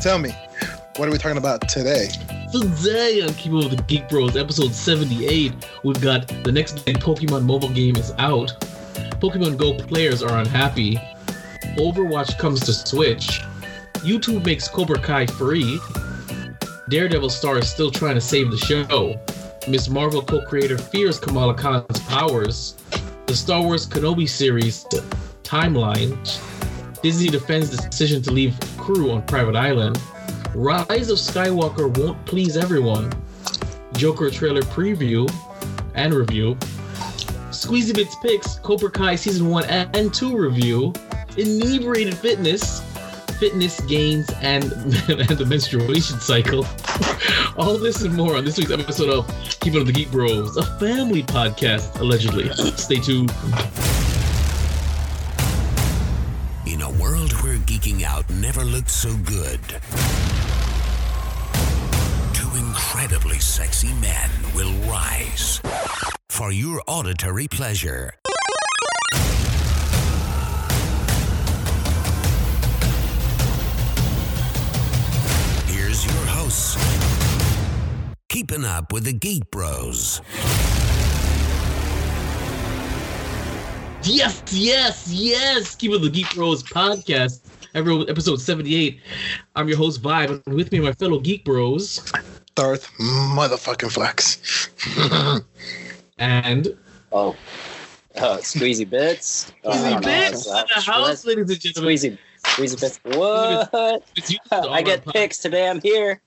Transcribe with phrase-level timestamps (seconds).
[0.00, 0.30] tell me,
[0.96, 2.08] what are we talking about today?
[2.52, 7.42] Today on Keeping Up with the Geek Bros, episode 78, we've got the next Pokemon
[7.42, 8.52] mobile game is out.
[9.20, 10.96] Pokemon Go players are unhappy.
[11.76, 13.42] Overwatch comes to Switch.
[13.94, 15.80] YouTube makes Cobra Kai free.
[16.88, 19.20] Daredevil star is still trying to save the show.
[19.68, 22.76] Miss Marvel co-creator fears Kamala Khan's powers.
[23.26, 24.84] The Star Wars Kenobi series
[25.42, 26.16] timeline.
[27.02, 28.58] Disney defends the decision to leave
[28.94, 30.00] crew on private island.
[30.54, 33.12] Rise of Skywalker won't please everyone.
[33.92, 35.30] Joker trailer preview
[35.94, 36.54] and review.
[37.50, 40.94] Squeezy Bits picks Cobra Kai season one and two review.
[41.36, 42.80] Inebriated fitness,
[43.38, 46.66] fitness gains, and, and the menstruation cycle.
[47.58, 49.26] All this and more on this week's episode of
[49.60, 52.48] Keeping Up the Geek Bros, a family podcast, allegedly.
[52.76, 53.30] Stay tuned.
[58.04, 59.60] Out never looked so good,
[62.34, 65.62] two incredibly sexy men will rise
[66.28, 68.12] for your auditory pleasure.
[75.66, 76.76] Here's your hosts,
[78.28, 80.20] keeping up with the Geek Bros.
[84.02, 85.74] Yes, yes, yes.
[85.74, 87.40] Keep it the Geek Bros podcast.
[87.74, 89.00] Every episode 78.
[89.54, 92.12] I'm your host, Vibe, and with me, my fellow Geek Bros.
[92.54, 94.68] Darth motherfucking Flex.
[96.20, 96.76] And
[97.12, 97.36] Oh,
[98.16, 99.52] uh, squeezy bits.
[99.64, 100.04] I Squeezy don't.
[100.04, 101.92] Bits in Uh, the house, ladies and gentlemen.
[101.94, 103.00] Squeezy, squeezy bits.
[103.16, 104.02] What?
[104.16, 105.68] It's you, listen to all I get our pod- picks today.
[105.68, 106.20] I'm here.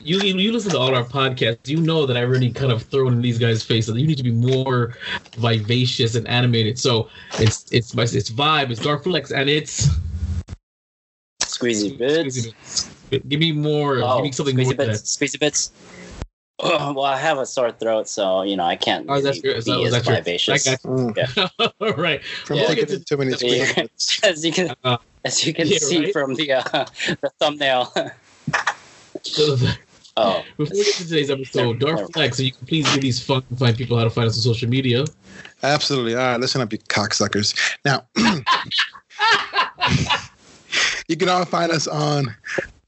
[0.00, 1.68] You, you you listen to all our podcasts.
[1.68, 3.96] You know that I really kind of throw in these guys' faces.
[3.96, 4.96] You need to be more
[5.36, 6.80] vivacious and animated.
[6.80, 8.70] So it's it's my it's vibe.
[8.70, 9.86] It's Dark Flex, and it's
[11.58, 12.46] Squeezy bits.
[13.10, 13.24] Bits.
[13.28, 13.98] Give me more.
[14.02, 14.64] Oh, give me something more.
[14.66, 14.92] squeezy than that.
[14.92, 15.16] bits.
[15.16, 15.72] Squeezy bits.
[16.60, 19.48] Oh, well, I have a sore throat, so you know I can't Oh, that's really
[19.48, 20.66] your, be so as that's your, vivacious.
[20.66, 22.20] I got Mm, All right.
[22.44, 22.66] From Yeah.
[22.66, 23.36] taking too many Yeah.
[23.36, 24.20] squeeze.
[24.24, 26.12] as you can, Uh, as you can yeah, see right?
[26.12, 26.62] from the uh,
[27.22, 27.92] the thumbnail.
[29.22, 29.56] So,
[30.16, 33.02] oh, before we get to today's episode, Never- Dark Flex, so you can please give
[33.02, 35.04] these fun find people how to find us on social media.
[35.62, 36.14] Absolutely.
[36.16, 37.54] All right, listen up, you cocksuckers.
[37.84, 38.04] Now,
[41.08, 42.34] you can all find us on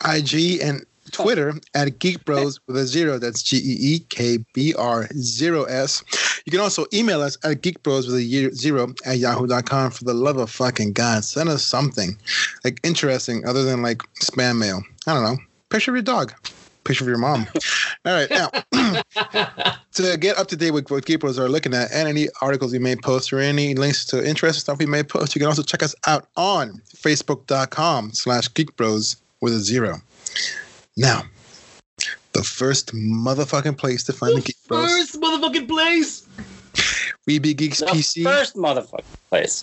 [0.06, 3.18] IG and Twitter at Geek Bros with a zero.
[3.18, 6.04] That's G E E K B R zero S.
[6.46, 9.90] You can also email us at Geek Bros with a year- zero at yahoo.com.
[9.90, 12.16] For the love of fucking God, send us something
[12.64, 14.82] like interesting other than like spam mail.
[15.06, 15.36] I don't know.
[15.68, 16.32] Picture of your dog.
[16.84, 17.46] Picture of your mom.
[18.04, 18.48] All right, now
[19.92, 22.72] to get up to date with what Geek Bros are looking at and any articles
[22.72, 25.62] you may post or any links to interesting stuff we may post, you can also
[25.62, 30.00] check us out on facebook.com slash Geek Bros with a zero.
[30.96, 31.22] Now,
[32.32, 36.26] the first motherfucking place to find the Geek Bros, First motherfucking place.
[37.26, 38.25] We Geeks the PC.
[38.25, 39.62] first motherfucker place.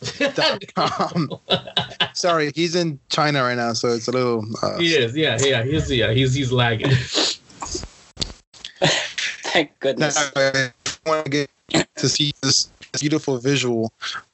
[2.13, 4.45] Sorry, he's in China right now, so it's a little.
[4.61, 6.91] Uh, he is, yeah, yeah, he's yeah, he's he's lagging.
[9.43, 10.31] Thank now, goodness.
[10.35, 10.71] I
[11.05, 11.49] want to get
[11.95, 12.69] to see this
[12.99, 13.91] beautiful visual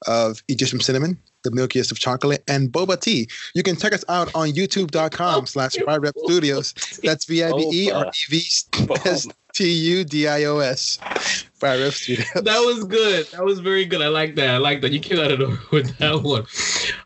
[0.07, 3.29] of Egyptian cinnamon, the milkiest of chocolate, and boba tea.
[3.53, 6.73] You can check us out on youtube.com slash Rev Studios.
[7.03, 8.37] That's V I B E or V I B E R E V
[9.05, 10.99] S T U D I O S.
[11.61, 12.27] Rev Studios.
[12.35, 13.27] That was good.
[13.27, 14.01] That was very good.
[14.01, 14.49] I like that.
[14.49, 14.91] I like that.
[14.91, 16.45] You came out of nowhere with that one.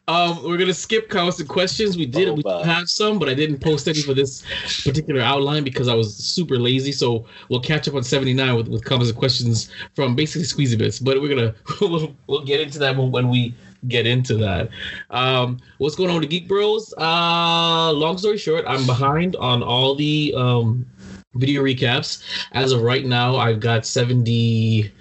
[0.07, 1.97] Um, we're gonna skip comments and questions.
[1.97, 2.63] We did we Boba.
[2.63, 4.43] have some, but I didn't post any for this
[4.83, 6.91] particular outline because I was super lazy.
[6.91, 10.99] So we'll catch up on 79 with, with comments and questions from basically Squeezy Bits.
[10.99, 13.53] But we're gonna we'll, we'll get into that when, when we
[13.87, 14.69] get into that.
[15.11, 16.93] Um, what's going on with the Geek Bros?
[16.97, 20.85] Uh, long story short, I'm behind on all the um
[21.35, 22.23] video recaps.
[22.51, 24.91] As of right now, I've got 70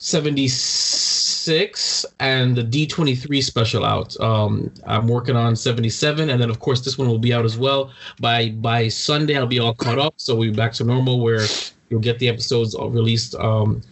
[0.00, 4.18] 76 and the D23 special out.
[4.20, 7.58] Um, I'm working on 77, and then of course this one will be out as
[7.58, 7.90] well.
[8.20, 11.44] By by Sunday, I'll be all caught up, so we'll be back to normal where
[11.90, 13.82] you'll get the episodes released um,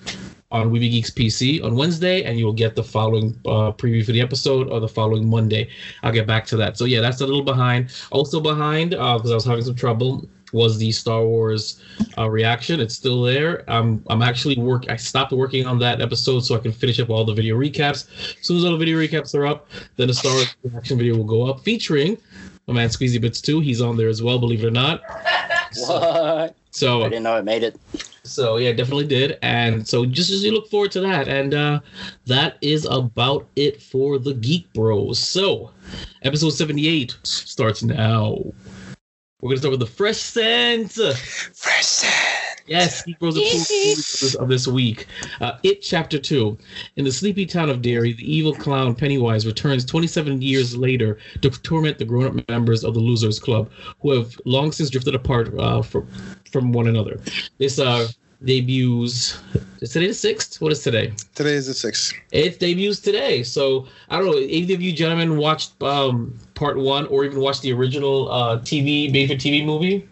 [0.53, 4.21] on Weeby Geeks PC on Wednesday, and you'll get the following uh, preview for the
[4.21, 5.69] episode or the following Monday.
[6.05, 6.79] I'll get back to that.
[6.79, 7.91] So yeah, that's a little behind.
[8.13, 11.81] Also behind uh because I was having some trouble was the Star Wars
[12.19, 12.81] uh, reaction.
[12.81, 13.63] It's still there.
[13.71, 14.91] I'm I'm actually work.
[14.91, 18.09] I stopped working on that episode so I can finish up all the video recaps.
[18.41, 21.17] As soon as all the video recaps are up, then the Star Wars reaction video
[21.17, 22.17] will go up, featuring
[22.67, 23.61] my man Squeezy Bits too.
[23.61, 25.03] He's on there as well, believe it or not.
[25.79, 26.57] What?
[26.71, 27.77] So I didn't know it made it.
[28.23, 29.39] so yeah, definitely did.
[29.43, 31.29] And so just as you look forward to that.
[31.29, 31.81] And uh
[32.27, 35.19] that is about it for the Geek Bros.
[35.19, 35.71] So
[36.23, 38.39] episode 78 starts now.
[39.43, 40.93] We're gonna start with the fresh scent.
[40.93, 42.63] Fresh scent.
[42.67, 45.07] Yes, Geek Bros approved movies of this, of this week.
[45.43, 46.57] Uh, it Chapter Two.
[46.97, 51.51] In the sleepy town of Derry, the evil clown Pennywise returns 27 years later to
[51.51, 55.83] torment the grown-up members of the Losers Club, who have long since drifted apart uh,
[55.83, 56.09] from
[56.51, 57.21] from one another.
[57.59, 58.09] This uh,
[58.43, 59.39] debuts.
[59.83, 60.63] Is today the sixth?
[60.63, 61.13] What is today?
[61.35, 62.15] Today is the sixth.
[62.33, 63.43] It debuts today.
[63.43, 64.39] So I don't know.
[64.39, 69.13] Either of you gentlemen watched um, part one or even watch the original uh, TV
[69.13, 70.09] made for TV movie?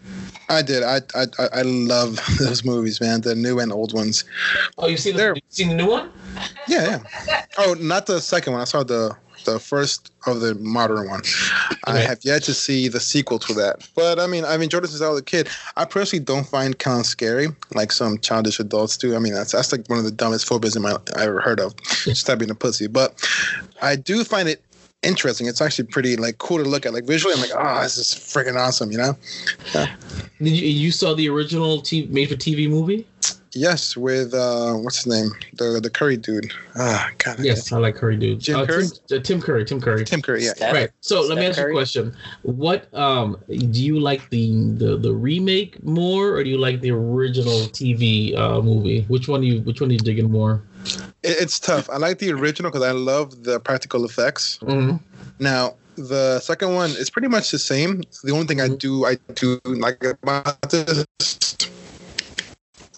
[0.47, 0.83] I did.
[0.83, 3.21] I I I- I love those movies, man.
[3.21, 4.23] The new and old ones.
[4.77, 6.11] Oh, you've seen the, There- you've seen the new one?
[6.67, 7.45] Yeah, yeah.
[7.57, 8.61] Oh, not the second one.
[8.61, 9.15] I saw the
[9.45, 11.21] the first of the modern one.
[11.83, 13.87] I have yet to see the sequel to that.
[13.95, 15.47] But I mean, I've enjoyed it since I was a kid.
[15.77, 19.15] I personally don't find clown scary like some childish adults do.
[19.15, 21.59] I mean, that's that's like one of the dumbest phobias in my I ever heard
[21.59, 21.75] of.
[22.05, 22.87] Just being a pussy.
[22.87, 23.23] But
[23.83, 24.63] I do find it
[25.05, 25.47] interesting.
[25.47, 26.93] It's actually pretty like cool to look at.
[26.93, 28.91] Like visually, I'm like, oh, this is freaking awesome.
[28.91, 29.17] You know?
[30.39, 33.07] Did you, you saw the original TV, made for TV movie?
[33.55, 35.29] Yes, with uh, what's his name?
[35.53, 36.51] The the Curry dude.
[36.75, 37.39] Ah, God.
[37.39, 38.39] Yes, I like Curry dude.
[38.41, 38.87] Jim uh, Curry?
[39.07, 39.63] Tim, uh, Tim Curry.
[39.63, 40.03] Tim Curry.
[40.03, 40.43] Tim Curry.
[40.43, 40.53] Yeah.
[40.55, 40.89] Steph- right.
[40.99, 42.15] So let me Steph ask you a question.
[42.41, 46.91] What um do you like the the, the remake more, or do you like the
[46.91, 49.03] original TV uh, movie?
[49.07, 50.61] Which one do you Which one are you digging more?
[51.23, 51.89] It, it's tough.
[51.89, 54.59] I like the original because I love the practical effects.
[54.63, 54.97] Mm-hmm.
[55.39, 58.03] Now the second one is pretty much the same.
[58.25, 58.79] The only thing I Mhm.
[58.79, 61.05] do I do like about this.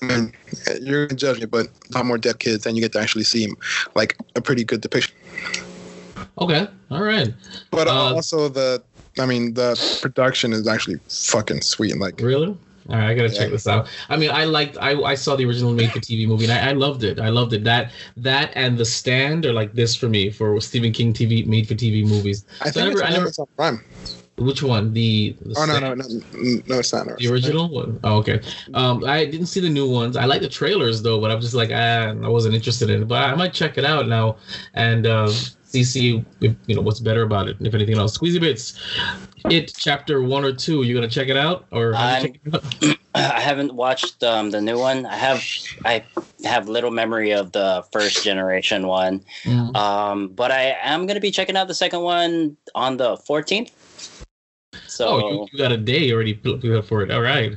[0.02, 0.34] I mean,
[0.82, 3.24] you're gonna judge me, but a lot more dead kids, and you get to actually
[3.24, 3.56] see him
[3.96, 5.16] like a pretty good depiction.
[6.40, 6.68] Okay.
[6.92, 7.34] All right.
[7.72, 8.82] But Uh, also the,
[9.20, 11.92] I mean, the production is actually fucking sweet.
[11.92, 12.56] and Like, Really?
[12.90, 13.90] All right, I gotta check this out.
[14.08, 14.78] I mean, I liked.
[14.80, 17.20] I, I saw the original made for TV movie, and I, I loved it.
[17.20, 17.66] I loved it.
[17.66, 21.68] That that and The Stand are like this for me for Stephen King TV made
[21.68, 22.46] for TV movies.
[22.62, 23.84] I So think I never- it's I never- Amazon Prime.
[24.38, 24.94] Which one?
[24.94, 26.06] The, the Oh no, no, no,
[26.68, 27.08] no, it's not.
[27.18, 28.00] The original one?
[28.04, 28.40] Oh, okay.
[28.76, 30.16] Um, I didn't see the new ones.
[30.16, 33.08] I like the trailers though, but I'm just like, ah, I wasn't interested in it.
[33.08, 34.38] But I might check it out now
[34.76, 37.58] and uh, see see if, you know what's better about it.
[37.60, 38.80] If anything else, Squeezy Bits,
[39.50, 40.84] it chapter one or two.
[40.84, 41.96] You gonna check it out or?
[41.96, 42.98] I'm- it out?
[43.16, 45.08] I haven't watched um, the new one.
[45.08, 45.44] I have
[45.86, 46.04] I
[46.44, 49.24] have little memory of the first generation one.
[49.44, 49.76] Mhm.
[49.76, 53.72] Um, but I am gonna be checking out the second one on the 14th.
[54.88, 57.12] So Oh, you, you got a day already pl- pl- for it.
[57.12, 57.54] All right.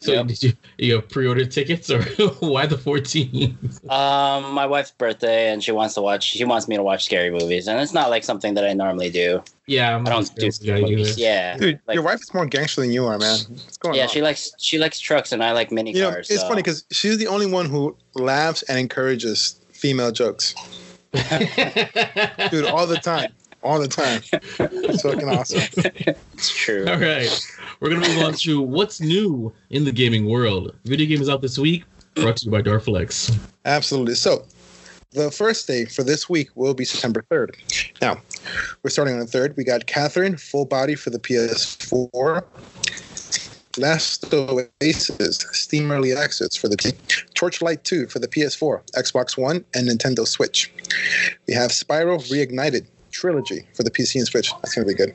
[0.00, 0.26] So Yep.
[0.28, 2.02] did you you have pre-ordered tickets or
[2.40, 3.56] why the 14?
[3.90, 6.24] um, my wife's birthday, and she wants to watch.
[6.24, 9.10] She wants me to watch scary movies, and it's not like something that I normally
[9.10, 9.42] do.
[9.66, 11.10] yeah, I'm I don't do scary movies.
[11.10, 11.20] either.
[11.20, 13.38] Yeah, Dude, like- your wife is more gangster than you are, man.
[13.48, 14.04] What's going yeah.
[14.04, 14.08] on?
[14.08, 16.30] She likes she likes trucks, and I like mini you know, cars.
[16.30, 16.48] it's so.
[16.48, 20.54] funny because she's the only one who laughs and encourages female jokes,
[21.12, 23.32] dude, all the time,
[23.62, 24.22] all the time.
[24.32, 25.62] It's fucking awesome.
[26.34, 26.86] it's true.
[26.86, 27.46] All right.
[27.80, 30.74] We're going to move on to what's new in the gaming world.
[30.84, 31.84] Video game is out this week,
[32.14, 33.36] brought to you by Darflex.
[33.64, 34.14] Absolutely.
[34.14, 34.44] So,
[35.12, 37.54] the first day for this week will be September 3rd.
[38.02, 38.20] Now,
[38.82, 39.56] we're starting on the 3rd.
[39.56, 42.44] We got Catherine, full body for the PS4.
[43.78, 46.92] Last Oasis, Steam Early Access for the P-
[47.34, 50.72] Torchlight 2 for the PS4, Xbox One, and Nintendo Switch.
[51.46, 52.86] We have Spyro Reignited
[53.18, 54.52] Trilogy for the PC and Switch.
[54.62, 55.14] That's going to be good.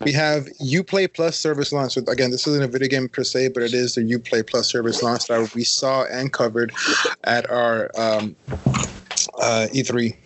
[0.00, 1.92] We have Uplay Plus service launch.
[1.92, 4.68] So again, this isn't a video game per se, but it is the Uplay Plus
[4.68, 6.72] service launch that we saw and covered
[7.24, 10.16] at our um, uh, E3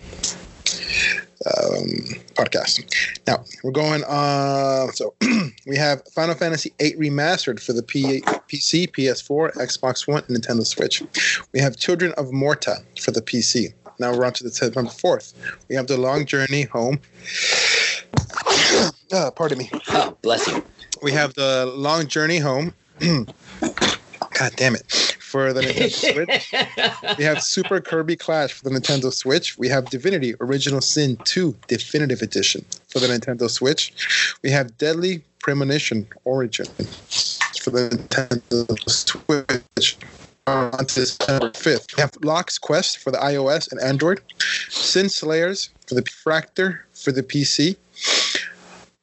[1.47, 1.89] um,
[2.35, 2.85] podcast.
[3.27, 4.05] Now we're going.
[4.05, 5.15] Uh, so
[5.67, 10.65] we have Final Fantasy VIII remastered for the P- PC, PS4, Xbox One, and Nintendo
[10.65, 11.03] Switch.
[11.53, 13.73] We have Children of Morta for the PC.
[14.03, 15.33] Now we're on to the September 4th.
[15.69, 16.99] We have The Long Journey Home.
[19.13, 19.71] uh, pardon me.
[19.91, 20.65] Oh, bless you.
[21.03, 22.75] We have The Long Journey Home.
[23.01, 24.91] God damn it.
[25.21, 27.17] For the Nintendo Switch.
[27.19, 29.57] We have Super Kirby Clash for the Nintendo Switch.
[29.57, 34.35] We have Divinity Original Sin 2 Definitive Edition for the Nintendo Switch.
[34.43, 39.97] We have Deadly Premonition Origin for the Nintendo Switch.
[40.49, 41.97] On to December 5th.
[41.97, 44.21] We have Lock's Quest for the iOS and Android.
[44.69, 47.77] Sin Slayers for the Fractor for the PC.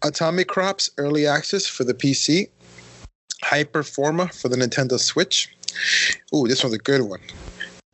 [0.04, 2.50] Atomic Crops Early Access for the PC.
[3.46, 5.48] Hyperforma for the Nintendo Switch.
[6.36, 7.22] Ooh, this one's a good one.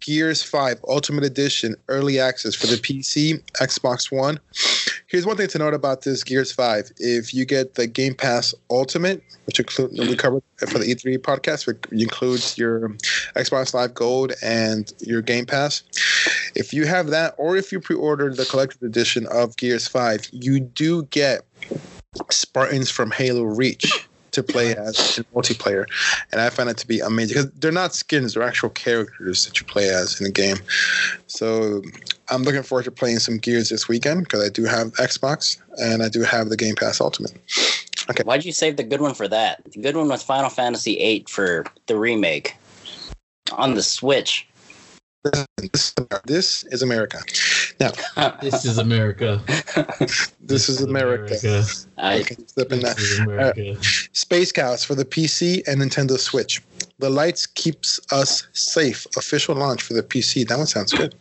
[0.02, 4.40] Gears 5 Ultimate Edition Early Access for the PC, Xbox One.
[5.16, 6.92] Here's one thing to note about this Gears 5.
[6.98, 11.66] If you get the Game Pass Ultimate, which include we covered for the E3 podcast,
[11.66, 12.90] which includes your
[13.38, 15.84] Xbox Live Gold and your Game Pass.
[16.54, 20.60] If you have that, or if you pre-order the collector's edition of Gears 5, you
[20.60, 21.46] do get
[22.30, 25.86] Spartans from Halo Reach to play as in multiplayer,
[26.34, 29.62] and I find it to be amazing because they're not skins; they're actual characters that
[29.62, 30.58] you play as in the game.
[31.28, 31.82] So
[32.30, 36.02] I'm looking forward to playing some Gears this weekend because I do have Xbox and
[36.02, 37.34] I do have the Game Pass Ultimate.
[38.10, 38.24] Okay.
[38.24, 39.64] Why'd you save the good one for that?
[39.72, 42.56] The good one was Final Fantasy VIII for the remake
[43.52, 44.48] on the Switch.
[45.58, 47.20] This, this is America.
[47.80, 47.92] Now,
[48.42, 49.42] This is America.
[50.40, 51.64] this is America.
[51.98, 52.98] I, Okay, slip in that.
[52.98, 53.84] This is America.
[54.14, 56.62] Space Cows for the PC and Nintendo Switch.
[57.00, 59.08] The Lights keeps us safe.
[59.18, 60.48] Official launch for the PC.
[60.48, 61.16] That one sounds good.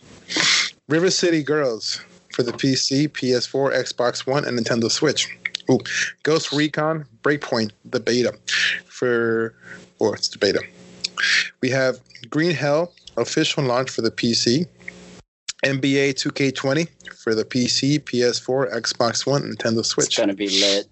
[0.88, 2.00] River City Girls
[2.34, 5.28] for the PC, PS4, Xbox One, and Nintendo Switch.
[5.70, 5.80] Ooh,
[6.24, 8.34] Ghost Recon Breakpoint, the beta
[8.86, 9.54] for,
[9.98, 10.60] or it's the beta.
[11.62, 14.66] We have Green Hell official launch for the PC.
[15.64, 20.18] NBA 2K20 for the PC, PS4, Xbox One, Nintendo it's Switch.
[20.18, 20.86] gonna be lit.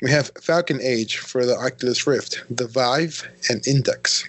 [0.00, 4.24] We have Falcon Age for the Oculus Rift, the Vive, and Index.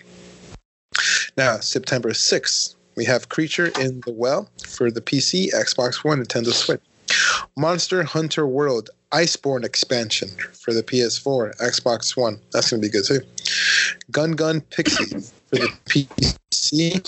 [1.37, 6.51] Now, September 6th, we have Creature in the Well for the PC, Xbox One, Nintendo
[6.51, 6.81] Switch.
[7.55, 12.41] Monster Hunter World Iceborne expansion for the PS4, Xbox One.
[12.51, 13.21] That's going to be good too.
[14.11, 15.05] Gun Gun Pixie
[15.47, 16.99] for the PC,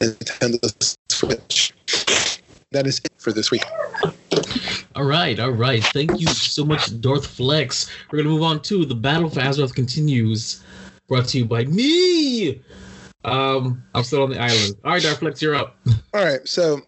[0.00, 1.74] Nintendo Switch.
[2.70, 3.66] That is it for this week.
[4.96, 5.84] All right, all right.
[5.84, 7.90] Thank you so much, Darth Flex.
[8.10, 10.64] We're gonna move on to the Battle for Azeroth continues,
[11.06, 12.62] brought to you by me.
[13.24, 14.76] Um, I'm still on the island.
[14.84, 15.76] All right, Darth Flex, you're up.
[16.14, 16.80] All right, so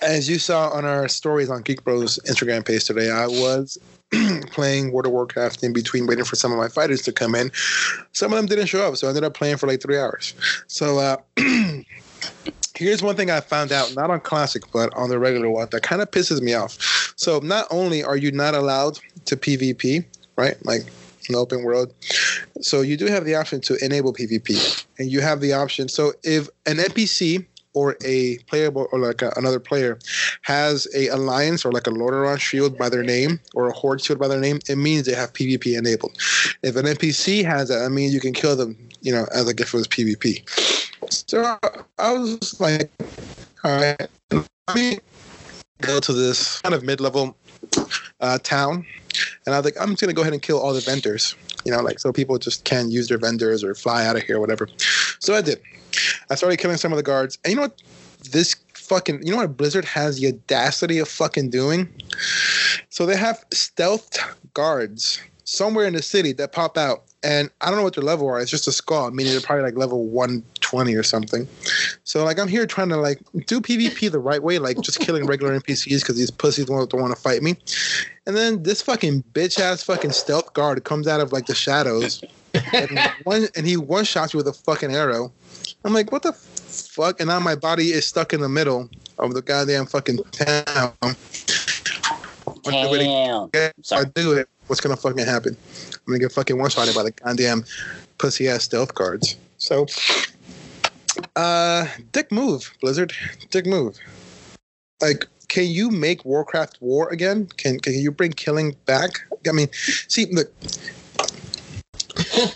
[0.00, 3.78] as you saw on our stories on Geek Bros Instagram page today, I was
[4.50, 7.50] playing World of Warcraft in between waiting for some of my fighters to come in.
[8.12, 10.34] Some of them didn't show up, so I ended up playing for like three hours.
[10.66, 11.16] So uh,
[12.74, 15.82] here's one thing I found out, not on Classic, but on the regular one, that
[15.82, 17.12] kind of pisses me off.
[17.16, 20.04] So not only are you not allowed to PvP,
[20.36, 20.56] right?
[20.64, 20.82] Like
[21.28, 21.92] in the open world.
[22.60, 25.88] So you do have the option to enable PvP, and you have the option.
[25.88, 29.98] So if an NPC or a playable or like a, another player
[30.42, 34.18] has a alliance or like a Lordaeron shield by their name or a horde shield
[34.18, 36.16] by their name, it means they have PvP enabled.
[36.62, 39.60] If an NPC has that, I mean you can kill them, you know, as like
[39.60, 40.42] if it was PvP.
[41.10, 41.58] So
[41.98, 42.90] I was like,
[43.62, 44.98] all right, let me
[45.82, 47.36] go to this kind of mid-level
[48.20, 48.86] uh, town,
[49.44, 51.72] and I was like, I'm just gonna go ahead and kill all the vendors, you
[51.72, 54.68] know, like so people just can't use their vendors or fly out of here, whatever.
[55.20, 55.60] So I did.
[56.30, 57.82] I started killing some of the guards, and you know what?
[58.30, 61.88] This fucking, you know what Blizzard has the audacity of fucking doing?
[62.88, 64.18] So they have stealth
[64.54, 68.28] guards somewhere in the city that pop out, and I don't know what their level
[68.28, 68.40] are.
[68.40, 70.06] It's just a skull, meaning they're probably like level
[70.72, 71.48] 120 or something.
[72.04, 75.26] So like I'm here trying to like do PvP the right way, like just killing
[75.26, 77.56] regular NPCs because these pussies don't, don't want to fight me.
[78.26, 82.22] And then this fucking bitch ass fucking stealth guard comes out of like the shadows,
[82.72, 85.32] and one and he one shots you with a fucking arrow.
[85.84, 87.20] I'm like, what the fuck?
[87.20, 90.94] And now my body is stuck in the middle of the goddamn fucking town.
[92.64, 93.50] Damn.
[93.78, 95.56] if I do it, what's gonna fucking happen?
[95.92, 97.64] I'm gonna get fucking one shotted by the goddamn
[98.18, 99.36] pussy ass stealth guards.
[99.58, 99.86] So,
[101.36, 103.12] uh, dick move, Blizzard,
[103.50, 103.98] dick move.
[105.00, 107.46] Like, can you make Warcraft war again?
[107.56, 109.10] Can can you bring killing back?
[109.48, 109.68] I mean,
[110.08, 110.52] see, look.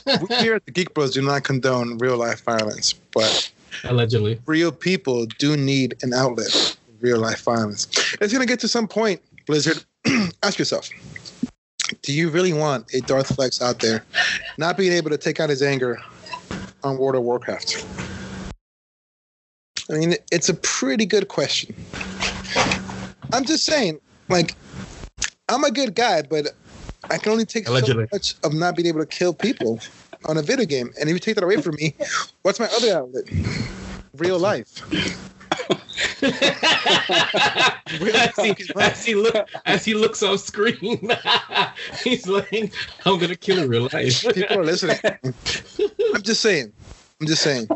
[0.07, 3.51] we here at the Geek Bros do not condone real life violence, but
[3.85, 4.41] Allegedly.
[4.47, 7.87] real people do need an outlet for real life violence.
[8.21, 9.85] It's gonna get to some point, Blizzard.
[10.43, 10.89] ask yourself,
[12.03, 14.05] do you really want a Darth Flex out there
[14.57, 15.99] not being able to take out his anger
[16.83, 17.85] on World of Warcraft?
[19.91, 21.75] I mean, it's a pretty good question.
[23.33, 24.55] I'm just saying, like,
[25.49, 26.49] I'm a good guy, but
[27.11, 28.05] I can only take Allegedly.
[28.05, 29.81] so much of not being able to kill people
[30.27, 30.93] on a video game.
[31.01, 31.95] And if you take that away from me,
[32.43, 33.25] what's my other outlet?
[34.17, 34.69] Real life.
[36.23, 36.31] as,
[38.37, 41.11] he, as he look as he looks off screen,
[42.05, 42.73] he's like,
[43.05, 44.99] "I'm gonna kill in real life." People are listening.
[46.15, 46.73] I'm just saying.
[47.21, 47.69] I'm just saying.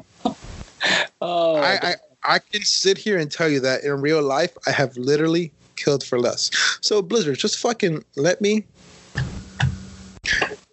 [1.21, 4.71] Oh, I, I I can sit here and tell you that in real life, I
[4.71, 6.51] have literally killed for less.
[6.81, 8.65] So Blizzard, just fucking let me,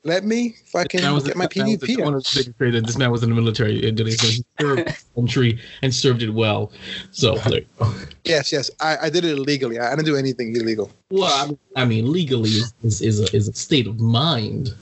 [0.04, 2.04] let me fucking was get my PvP.
[2.04, 5.06] one of the biggest that this man was in the military and he served his
[5.16, 6.72] country and served it well.
[7.12, 7.94] So, there you go.
[8.24, 9.80] Yes, yes, I, I did it illegally.
[9.80, 10.92] I didn't do anything illegal.
[11.10, 14.74] well, I mean, I mean, legally is, is, is, a, is a state of mind.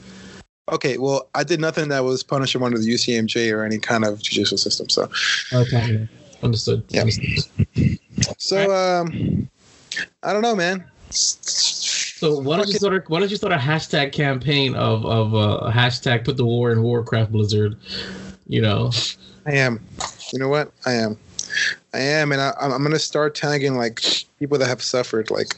[0.72, 4.22] Okay, well, I did nothing that was punishable under the UCMJ or any kind of
[4.22, 4.88] judicial system.
[4.88, 5.10] So,
[5.52, 6.08] Okay,
[6.42, 6.84] understood.
[6.88, 7.02] Yeah.
[7.02, 7.98] Understood.
[8.38, 9.48] so um,
[10.22, 10.84] I don't know, man.
[11.10, 12.94] So why don't you start?
[12.94, 16.70] A, why don't you start a hashtag campaign of of uh, hashtag put the war
[16.70, 17.76] in Warcraft Blizzard?
[18.46, 18.90] You know,
[19.46, 19.80] I am.
[20.32, 20.72] You know what?
[20.86, 21.16] I am.
[21.92, 24.00] I am, and I, I'm, I'm gonna start tagging like
[24.38, 25.30] people that have suffered.
[25.30, 25.56] Like,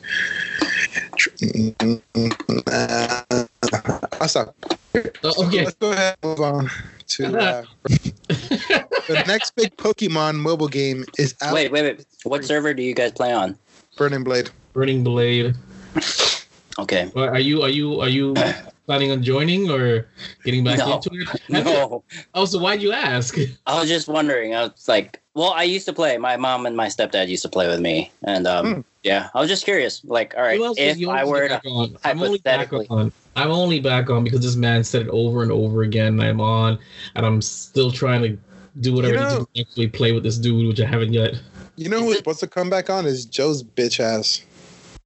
[4.21, 4.55] I'll stop.
[4.95, 5.65] Oh, okay.
[5.65, 6.71] Let's go ahead and move on
[7.09, 11.55] to uh, the next big Pokemon mobile game is out.
[11.55, 12.07] Wait, wait, wait.
[12.25, 13.57] What server do you guys play on?
[13.97, 14.51] Burning Blade.
[14.73, 15.55] Burning Blade.
[16.79, 17.11] Okay.
[17.15, 18.35] Well, Are you are you are you
[18.87, 20.07] planning on joining or
[20.45, 20.95] getting back No.
[20.97, 21.43] into it?
[21.49, 22.03] No,
[22.35, 23.37] Oh, so why'd you ask?
[23.67, 24.55] I was just wondering.
[24.55, 26.19] I was like, well, I used to play.
[26.19, 28.81] My mom and my stepdad used to play with me, and um, Hmm.
[29.03, 30.03] yeah, I was just curious.
[30.05, 31.97] Like, all right, if I were to on?
[32.05, 33.13] I'm only back hypothetically- on.
[33.35, 36.09] I'm only back on because this man said it over and over again.
[36.09, 36.79] And I'm on,
[37.15, 38.37] and I'm still trying to
[38.81, 41.35] do whatever You to know- to actually play with this dude, which I haven't yet.
[41.77, 44.43] You know who's supposed to come back on is Joe's bitch ass.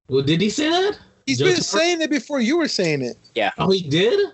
[0.09, 0.99] Well, did he say that?
[1.25, 3.15] He's Joe been Tar- saying it before you were saying it.
[3.57, 4.31] Oh, he did.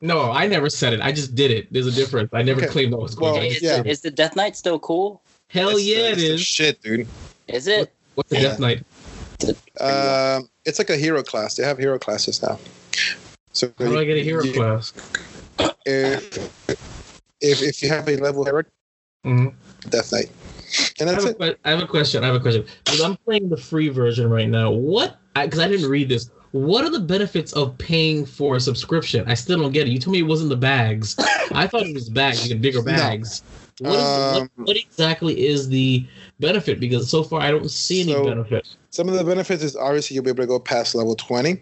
[0.00, 1.00] No, I never said it.
[1.00, 1.72] I just did it.
[1.72, 2.30] There's a difference.
[2.32, 2.70] I never Okay.
[2.70, 3.46] claimed that was going Well, on.
[3.46, 3.82] is, yeah.
[3.84, 5.22] is the Death Knight still cool?
[5.48, 6.42] Hell It's yeah, it it's.
[6.42, 7.06] Shit, dude.
[7.48, 7.92] Is it?
[8.14, 8.42] What's the Yeah.
[8.42, 8.84] Death Knight?
[9.80, 11.54] Um, it's like a hero class.
[11.56, 12.58] They have hero classes now.
[13.52, 14.92] So How do I get a hero you- class?
[15.86, 16.38] If,
[17.40, 18.62] if if you have a level hero,
[19.24, 19.54] Mhm.
[19.88, 20.30] Death Knight,
[21.00, 21.60] and I that's have, a, it.
[21.64, 22.24] I have a question.
[22.24, 22.64] I have a question.
[22.84, 24.70] Because I'm playing the free version right now.
[24.70, 25.16] What?
[25.34, 26.30] Because I, didn't read this.
[26.54, 29.24] What are the benefits of paying for a subscription?
[29.26, 29.90] I still don't get it.
[29.90, 31.16] You told me it wasn't the bags.
[31.52, 32.44] I thought it was bags.
[32.46, 32.92] You get bigger No.
[32.92, 33.42] bags.
[33.80, 36.06] What, is the, Um, what, what exactly is the
[36.38, 36.78] benefit?
[36.78, 38.68] Because so far I don't see any So- benefit.
[38.90, 41.60] Some of the benefits is obviously you'll be able to go past level twenty.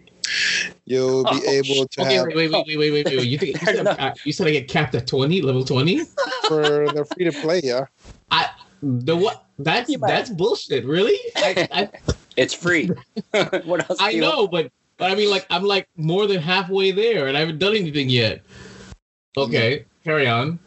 [0.85, 3.27] You'll be Oh, able to Okay, have wait, wait, wait, wait, wait, wait, wait.
[3.27, 6.01] You think you said, uh, you said I get capped at twenty, level twenty?
[6.47, 6.61] for
[6.93, 7.61] the free to play.
[7.63, 7.85] Yeah,
[8.29, 8.51] I
[8.83, 9.45] The what?
[9.57, 10.85] That's that's bullshit.
[10.85, 11.17] Really?
[11.37, 11.89] I, I,
[12.37, 12.91] It's free.
[13.63, 13.99] what else?
[13.99, 17.27] I do you know, but but I mean, like I'm like more than halfway there,
[17.27, 18.41] and I haven't done anything yet.
[19.37, 20.59] Okay, carry on.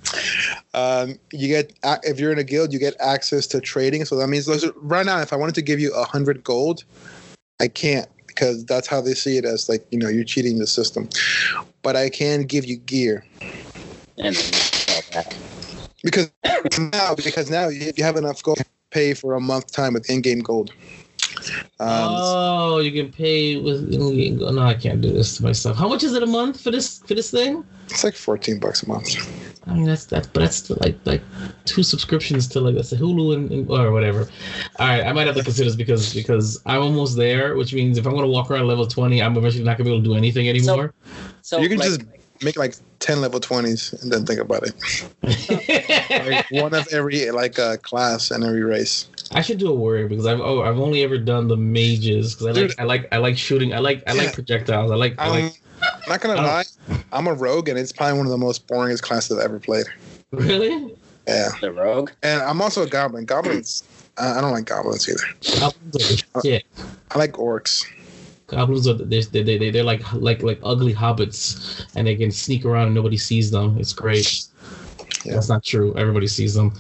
[0.74, 1.72] um, you get
[2.04, 4.04] if you're in a guild, you get access to trading.
[4.04, 6.84] So that means listen, right now, if I wanted to give you a hundred gold,
[7.60, 10.66] I can't because that's how they see it as like you know you're cheating the
[10.66, 11.08] system.
[11.82, 13.24] But I can give you gear
[14.18, 15.38] And then sell that.
[16.02, 16.30] because
[16.92, 20.08] now because now if you have enough gold, to pay for a month time with
[20.10, 20.72] in-game gold.
[21.78, 23.88] Um, oh, you can pay with.
[23.88, 25.76] No, I can't do this to myself.
[25.76, 27.64] How much is it a month for this for this thing?
[27.90, 29.16] it's like fourteen bucks a month.
[29.66, 31.22] I mean, that's that's but that's still like like
[31.64, 34.28] two subscriptions to like that's a Hulu and, and or whatever.
[34.78, 37.98] All right, I might have to consider this because because I'm almost there, which means
[37.98, 40.16] if I'm gonna walk around level twenty, I'm eventually not gonna be able to do
[40.16, 40.94] anything anymore.
[41.42, 42.02] So you can like, just
[42.42, 44.74] make like ten level twenties and then think about it.
[46.26, 49.08] Like one of every like uh, class and every race.
[49.32, 52.46] I should do a warrior because I've oh I've only ever done the mages because
[52.46, 52.80] I like Dude.
[52.80, 55.52] I like I like shooting I like I like projectiles I like I I'm
[56.08, 56.64] not gonna lie,
[57.12, 59.86] I'm a rogue and it's probably one of the most boringest classes I've ever played.
[60.32, 60.94] really
[61.26, 62.10] Yeah, the rogue.
[62.22, 63.24] and I'm also a goblin.
[63.24, 63.82] Goblins,
[64.18, 65.58] uh, I don't like goblins either.
[65.60, 66.64] goblins are shit.
[67.10, 67.84] I like orcs.
[68.46, 72.30] Goblins are they they they they- they're like like like ugly hobbits and they can
[72.30, 73.76] sneak around and nobody sees them.
[73.78, 74.46] It's great.
[75.24, 75.34] Yeah.
[75.34, 75.94] That's not true.
[75.96, 76.72] Everybody sees them.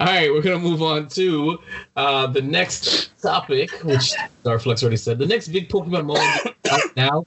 [0.00, 1.58] All right, we're gonna move on to
[1.96, 4.12] uh, the next topic, which
[4.44, 5.18] Darflex already said.
[5.18, 7.26] The next big Pokemon moment out now,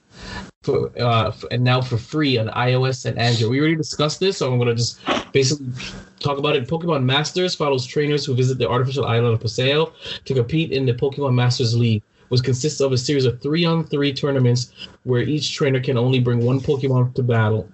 [0.62, 3.50] for, uh, and now for free on iOS and Android.
[3.50, 5.00] We already discussed this, so I'm gonna just
[5.32, 5.68] basically
[6.20, 6.68] talk about it.
[6.68, 9.92] Pokemon Masters follows trainers who visit the artificial island of Pasio
[10.24, 14.72] to compete in the Pokemon Masters League, which consists of a series of three-on-three tournaments
[15.04, 17.68] where each trainer can only bring one Pokemon to battle.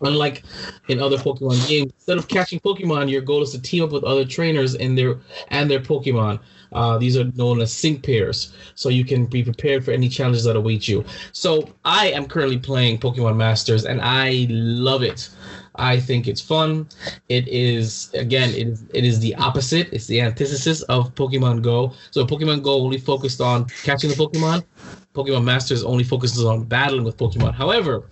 [0.00, 0.44] Unlike
[0.88, 4.04] in other Pokemon games, instead of catching Pokemon, your goal is to team up with
[4.04, 6.40] other trainers and their and their Pokemon.
[6.72, 10.44] Uh, these are known as sync pairs, so you can be prepared for any challenges
[10.44, 11.04] that await you.
[11.32, 15.30] So I am currently playing Pokemon Masters, and I love it.
[15.76, 16.88] I think it's fun.
[17.28, 19.92] It is again, it is it is the opposite.
[19.92, 21.92] It's the antithesis of Pokemon Go.
[22.10, 24.64] So Pokemon Go only focused on catching the Pokemon.
[25.14, 27.54] Pokemon Masters only focuses on battling with Pokemon.
[27.54, 28.04] However,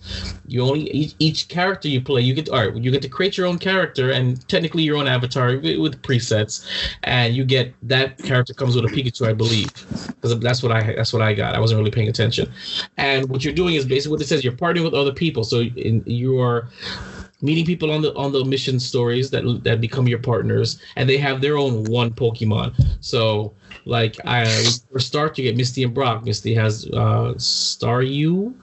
[0.47, 2.75] you only each, each character you play, you get all right.
[2.75, 6.67] You get to create your own character and technically your own avatar with, with presets,
[7.03, 9.71] and you get that character comes with a Pikachu, I believe,
[10.07, 11.55] because that's what I that's what I got.
[11.55, 12.51] I wasn't really paying attention,
[12.97, 14.43] and what you're doing is basically what it says.
[14.43, 16.69] You're partnering with other people, so in, you are
[17.41, 21.17] meeting people on the on the mission stories that that become your partners, and they
[21.17, 22.73] have their own one Pokemon.
[23.01, 23.53] So
[23.85, 24.45] like I
[24.91, 26.25] for start, you get Misty and Brock.
[26.25, 28.53] Misty has uh Staryu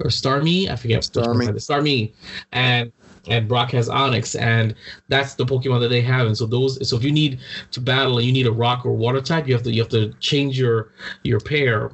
[0.00, 1.02] or Starmie, I forget.
[1.02, 1.48] Starmie.
[1.54, 2.12] Starmie,
[2.52, 2.92] and
[3.28, 4.74] and Brock has Onix, and
[5.08, 6.26] that's the Pokemon that they have.
[6.26, 7.40] And so those, so if you need
[7.72, 9.90] to battle and you need a Rock or Water type, you have to you have
[9.90, 10.92] to change your
[11.24, 11.90] your pair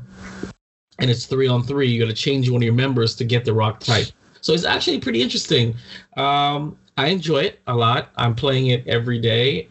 [0.98, 1.88] and it's three on three.
[1.88, 4.08] You got to change one of your members to get the rock type.
[4.44, 5.74] So it's actually pretty interesting.
[6.18, 8.10] Um, I enjoy it a lot.
[8.16, 9.68] I'm playing it every day.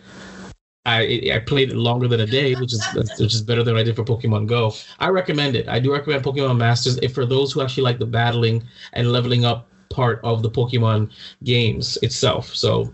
[0.83, 3.83] I I played it longer than a day, which is which is better than I
[3.83, 4.73] did for Pokemon Go.
[4.97, 5.69] I recommend it.
[5.69, 9.45] I do recommend Pokemon Masters if for those who actually like the battling and leveling
[9.45, 11.11] up part of the Pokemon
[11.43, 12.55] games itself.
[12.55, 12.91] So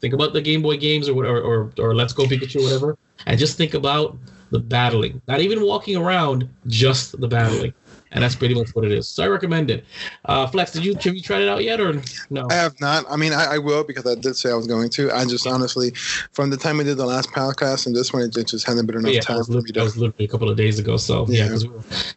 [0.00, 2.98] think about the Game Boy games or whatever, or, or Let's Go Pikachu, or whatever,
[3.26, 4.18] and just think about
[4.50, 5.22] the battling.
[5.28, 7.72] Not even walking around, just the battling
[8.12, 9.08] and that's pretty much what it is.
[9.08, 9.84] So I recommend it.
[10.24, 12.46] Uh, Flex, did you have you tried it out yet or no?
[12.50, 13.04] I have not.
[13.08, 15.10] I mean, I, I, will because I did say I was going to.
[15.12, 15.92] I just honestly,
[16.32, 18.96] from the time we did the last podcast and this one, it just hadn't been
[18.96, 19.36] enough yeah, time.
[19.36, 20.96] That was, li- that was literally a couple of days ago.
[20.96, 21.68] So yeah, yeah.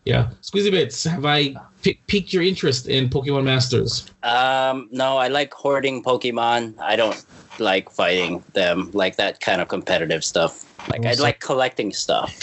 [0.05, 0.29] yeah.
[0.41, 1.03] Squeezy bits.
[1.03, 4.09] Have I p- piqued your interest in Pokemon Masters?
[4.23, 6.75] Um, no, I like hoarding Pokemon.
[6.79, 7.23] I don't
[7.59, 10.65] like fighting them, like that kind of competitive stuff.
[10.89, 12.39] Like I like collecting stuff.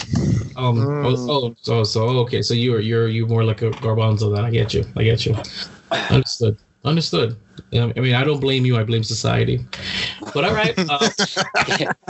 [0.55, 0.77] Um.
[0.77, 1.29] Mm.
[1.29, 1.55] Oh, oh.
[1.61, 1.83] So.
[1.83, 2.07] So.
[2.25, 2.41] Okay.
[2.41, 4.33] So you're you're you more like a garbanzo.
[4.33, 4.85] Then I get you.
[4.95, 5.35] I get you.
[6.09, 6.57] Understood.
[6.83, 7.37] Understood.
[7.73, 8.75] I mean, I don't blame you.
[8.75, 9.63] I blame society.
[10.33, 10.73] But all right.
[10.77, 11.09] Uh,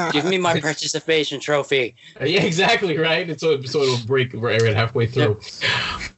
[0.11, 1.93] Give me my participation trophy.
[2.19, 2.97] Yeah, exactly.
[2.97, 3.29] Right.
[3.29, 5.39] And so, so it'll break right halfway through.
[5.61, 5.71] Yep.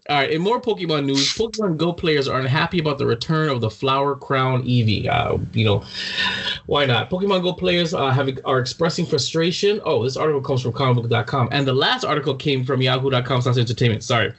[0.10, 0.30] All right.
[0.30, 4.16] In more Pokemon news, Pokemon Go players are unhappy about the return of the Flower
[4.16, 5.08] Crown Eevee.
[5.08, 5.84] Uh, you know,
[6.68, 7.10] why not?
[7.10, 9.82] Pokemon Go players uh, have are expressing frustration.
[9.84, 14.04] Oh, this article comes from comicbook.com, and the last article came from Yahoo.com/entertainment.
[14.04, 14.34] Sorry,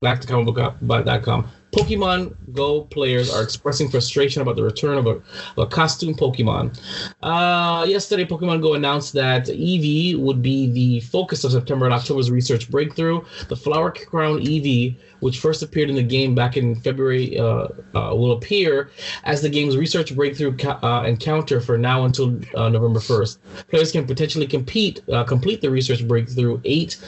[0.00, 1.48] back to comicbook.com.
[1.72, 6.78] Pokemon Go players are expressing frustration about the return of a, of a costume Pokemon.
[7.22, 12.30] Uh, yesterday, Pokemon Go announced that Eevee would be the focus of September and October's
[12.30, 13.20] research breakthrough.
[13.48, 18.14] The Flower Crown Eevee which first appeared in the game back in February, uh, uh,
[18.14, 18.90] will appear
[19.24, 23.38] as the game's research breakthrough ca- uh, encounter for now until uh, November 1st.
[23.68, 26.98] Players can potentially compete uh, complete the research breakthrough eight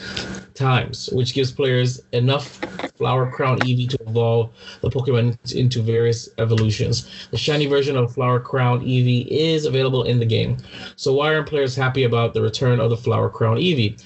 [0.53, 2.59] times, which gives players enough
[2.97, 7.09] Flower Crown Eevee to evolve the Pokemon into various evolutions.
[7.31, 10.57] The shiny version of Flower Crown Eevee is available in the game.
[10.95, 13.97] So why aren't players happy about the return of the Flower Crown Eevee?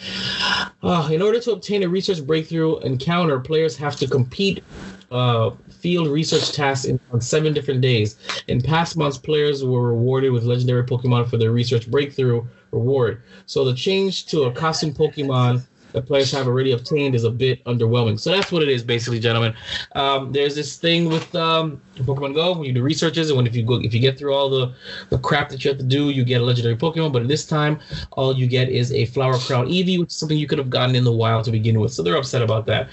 [1.12, 4.64] In order to obtain a research breakthrough encounter, players have to compete
[5.12, 8.18] uh, field research tasks in, on seven different days.
[8.48, 13.22] In past months, players were rewarded with legendary Pokemon for their research breakthrough reward.
[13.46, 17.64] So the change to a costume Pokemon that players have already obtained is a bit
[17.66, 18.20] underwhelming.
[18.20, 19.54] So that's what it is, basically, gentlemen.
[19.94, 23.56] Um, there's this thing with um, Pokemon Go when you do researches, and when if
[23.56, 24.74] you go if you get through all the
[25.10, 27.14] the crap that you have to do, you get a legendary Pokemon.
[27.14, 27.80] But this time,
[28.12, 30.96] all you get is a Flower Crown Eevee, which is something you could have gotten
[30.96, 31.94] in the wild to begin with.
[31.94, 32.90] So they're upset about that.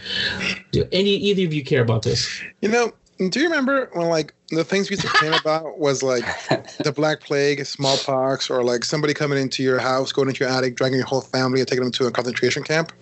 [0.71, 2.43] Do any either of you care about this?
[2.61, 2.93] You know,
[3.28, 6.24] do you remember when like the things we used to complain about was like
[6.78, 10.76] the black plague, smallpox, or like somebody coming into your house, going into your attic,
[10.76, 12.92] dragging your whole family and taking them to a concentration camp?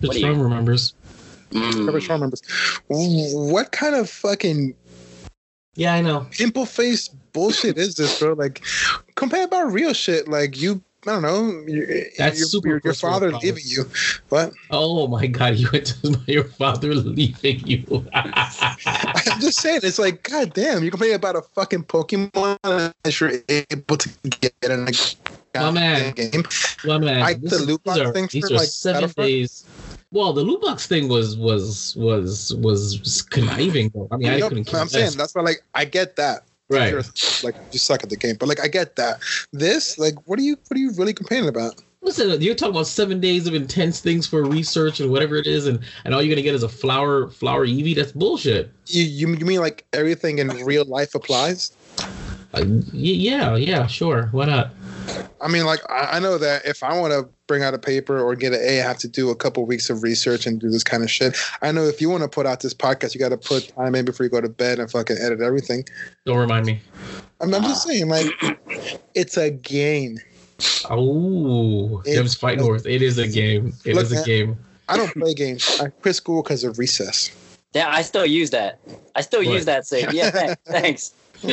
[0.00, 0.94] The Storm remembers.
[1.50, 1.86] Mm.
[2.10, 2.42] remembers.
[2.88, 4.74] What kind of fucking
[5.74, 6.26] yeah, I know.
[6.30, 8.34] Pimple face bullshit is this, bro?
[8.34, 8.62] Like,
[9.14, 10.28] complain about real shit.
[10.28, 11.64] Like, you I don't know.
[12.16, 12.68] That's your, super.
[12.68, 13.90] Your, your father leaving you.
[14.28, 14.52] What?
[14.70, 18.06] Oh my god, you went to your father leaving you.
[18.14, 22.58] I'm just saying, it's like, god damn, you complain about a fucking Pokemon
[23.02, 24.08] that you're able to
[24.40, 24.92] get in a
[25.54, 26.44] my man, game.
[26.84, 29.64] My man, I, the loot box thing for like seven days.
[30.12, 33.90] Well, the loot box thing was was was was conniving.
[33.94, 34.08] Though.
[34.12, 34.72] I mean, I, I couldn't.
[34.74, 37.44] I'm saying that's why, like, I get that right.
[37.44, 38.36] Like you suck at the game.
[38.38, 39.20] But like i get that.
[39.52, 41.80] This like what are you what are you really complaining about?
[42.00, 45.66] Listen you're talking about seven days of intense things for research and whatever it is
[45.66, 48.70] and and all you're gonna get is a flower flower eevee that's bullshit.
[48.86, 51.72] You you, you mean like everything in real life applies?
[52.54, 54.28] Uh, yeah yeah sure.
[54.32, 54.70] Why not?
[55.40, 58.18] I mean, like I, I know that if I want to bring out a paper
[58.18, 60.70] or get an A, I have to do a couple weeks of research and do
[60.70, 61.36] this kind of shit.
[61.60, 63.94] I know if you want to put out this podcast, you got to put time
[63.94, 65.84] in before you go to bed and fucking edit everything.
[66.24, 66.80] Don't remind me.
[67.42, 67.90] I'm, I'm just ah.
[67.90, 68.32] saying, like,
[69.14, 70.18] it's a game.
[70.88, 72.86] Oh, Jim's fighting worth.
[72.86, 73.74] It is a game.
[73.84, 74.58] It look, is a man, game.
[74.88, 75.78] I don't play games.
[75.78, 77.36] I quit school because of recess.
[77.74, 78.78] Yeah, I still use that.
[79.14, 79.52] I still what?
[79.52, 80.08] use that same.
[80.10, 81.12] Yeah, thanks.
[81.44, 81.52] All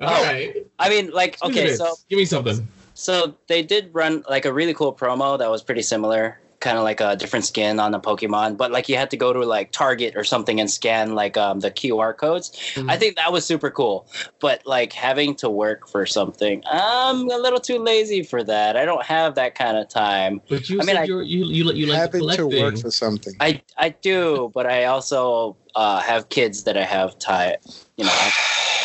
[0.00, 0.66] oh, right.
[0.80, 2.66] I mean, like, okay, so give me something.
[3.04, 6.84] So they did run like a really cool promo that was pretty similar, kind of
[6.84, 9.72] like a different skin on the Pokemon, but like you had to go to like
[9.72, 12.50] Target or something and scan like um, the QR codes.
[12.72, 12.88] Mm-hmm.
[12.88, 14.06] I think that was super cool,
[14.40, 18.74] but like having to work for something, I'm a little too lazy for that.
[18.74, 20.40] I don't have that kind of time.
[20.48, 23.34] But you I mean, I, you you you like having to work for something.
[23.38, 27.56] I I do, but I also uh, have kids that I have time,
[27.98, 28.30] you know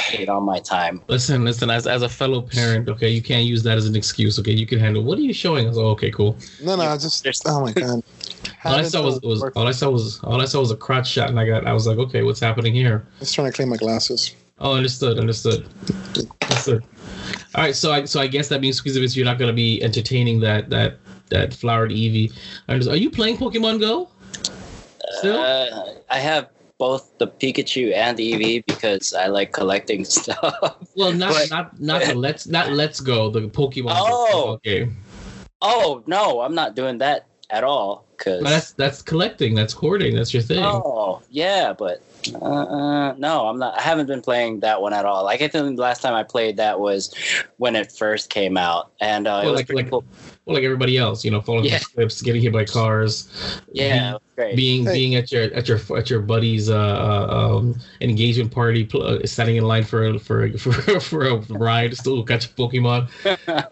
[0.09, 1.01] allocate all my time.
[1.07, 1.69] Listen, listen.
[1.69, 4.39] As as a fellow parent, okay, you can't use that as an excuse.
[4.39, 5.03] Okay, you can handle.
[5.03, 5.77] What are you showing us?
[5.77, 6.37] Oh, okay, cool.
[6.61, 8.03] No, no, just oh my god.
[8.65, 10.75] All I haven't saw was, was all I saw was all I saw was a
[10.75, 13.05] crotch shot, and I got I was like, okay, what's happening here?
[13.19, 14.35] Just trying to clean my glasses.
[14.59, 15.65] Oh, understood, understood,
[16.41, 16.83] understood.
[17.55, 19.81] All right, so I so I guess that means Squeezy Bits, you're not gonna be
[19.81, 20.97] entertaining that that
[21.29, 22.33] that flowered Eevee.
[22.67, 24.09] Are you playing Pokemon Go?
[25.19, 25.39] Still?
[25.39, 30.55] Uh, I have both the Pikachu and the Eevee because I like collecting stuff.
[30.95, 34.59] well, not but- not not the let's not Let's Go, the Pokemon Oh.
[34.63, 34.97] game.
[35.61, 38.05] oh no, I'm not doing that at all.
[38.17, 40.63] Cause But that's that's collecting, that's hoarding, that's your thing.
[40.63, 42.01] oh yeah, but
[42.33, 43.77] uh, uh, no, I'm not.
[43.79, 45.23] I haven't been playing that one at all.
[45.23, 47.13] Like I think the last time I played that was
[47.57, 50.03] when it first came out, and uh, it was like- pretty like- cool.
[50.49, 51.77] Well, like everybody else, you know, falling Yeah.
[51.77, 53.27] from cliffs, getting hit by cars.
[53.71, 54.55] Yeah, it was great.
[54.55, 54.93] being Hey.
[54.93, 59.19] being at your at your at your buddy's uh, uh, um, engagement party, pl- uh,
[59.27, 63.09] standing in line for a- for a- for, for a ride, still catch a Pokemon.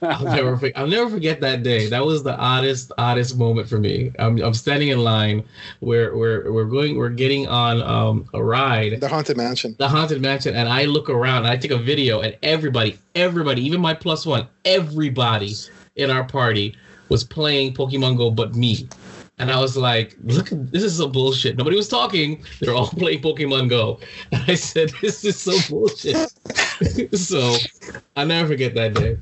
[0.04, 1.88] I'll never for- I'll never forget that day.
[1.90, 4.12] That was the oddest oddest moment for me.
[4.20, 5.44] I'm, I'm standing in line,
[5.80, 9.76] where we're we're going we're getting on um, a ride, The haunted mansion.
[9.80, 13.66] the haunted mansion, and I look around and I take a video, and everybody everybody
[13.66, 15.56] even my plus one everybody
[15.98, 16.76] in our party
[17.10, 18.88] was playing Pokemon Go, but me.
[19.40, 21.58] And I was like, look, this is some bullshit.
[21.58, 22.44] Nobody was talking.
[22.60, 24.00] They're all playing Pokemon Go.
[24.32, 26.18] And I said, this is so bullshit.
[27.16, 27.56] so
[28.16, 29.18] I'll never forget that day.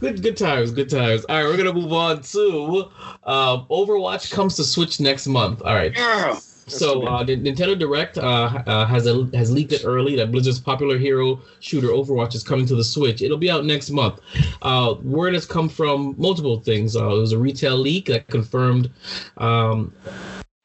[0.00, 1.24] Good good times, good times.
[1.28, 2.90] All right, we're gonna move on to
[3.24, 5.62] um, Overwatch comes to Switch next month.
[5.62, 5.92] All right.
[6.70, 10.60] So uh, the Nintendo Direct uh, uh, has a, has leaked it early that Blizzard's
[10.60, 13.22] popular hero shooter Overwatch is coming to the Switch.
[13.22, 14.20] It'll be out next month.
[14.62, 16.96] Uh, word has come from multiple things.
[16.96, 18.90] Uh, it was a retail leak that confirmed
[19.38, 19.92] um,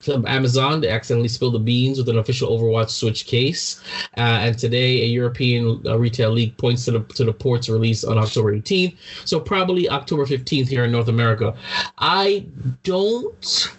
[0.07, 3.81] Amazon they accidentally spilled the beans with an official Overwatch Switch case,
[4.17, 8.03] uh, and today a European uh, retail leak points to the to the port's release
[8.03, 8.95] on October 18th.
[9.25, 11.55] So probably October 15th here in North America.
[11.97, 12.45] I
[12.83, 13.69] don't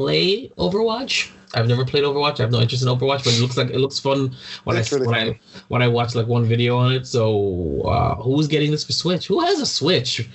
[0.00, 1.30] play Overwatch.
[1.54, 2.38] I've never played Overwatch.
[2.38, 4.34] I have no interest in Overwatch, but it looks like it looks fun
[4.64, 5.28] when I really when fun.
[5.28, 7.06] I when I watch like one video on it.
[7.06, 9.26] So uh, who's getting this for Switch?
[9.26, 10.28] Who has a Switch?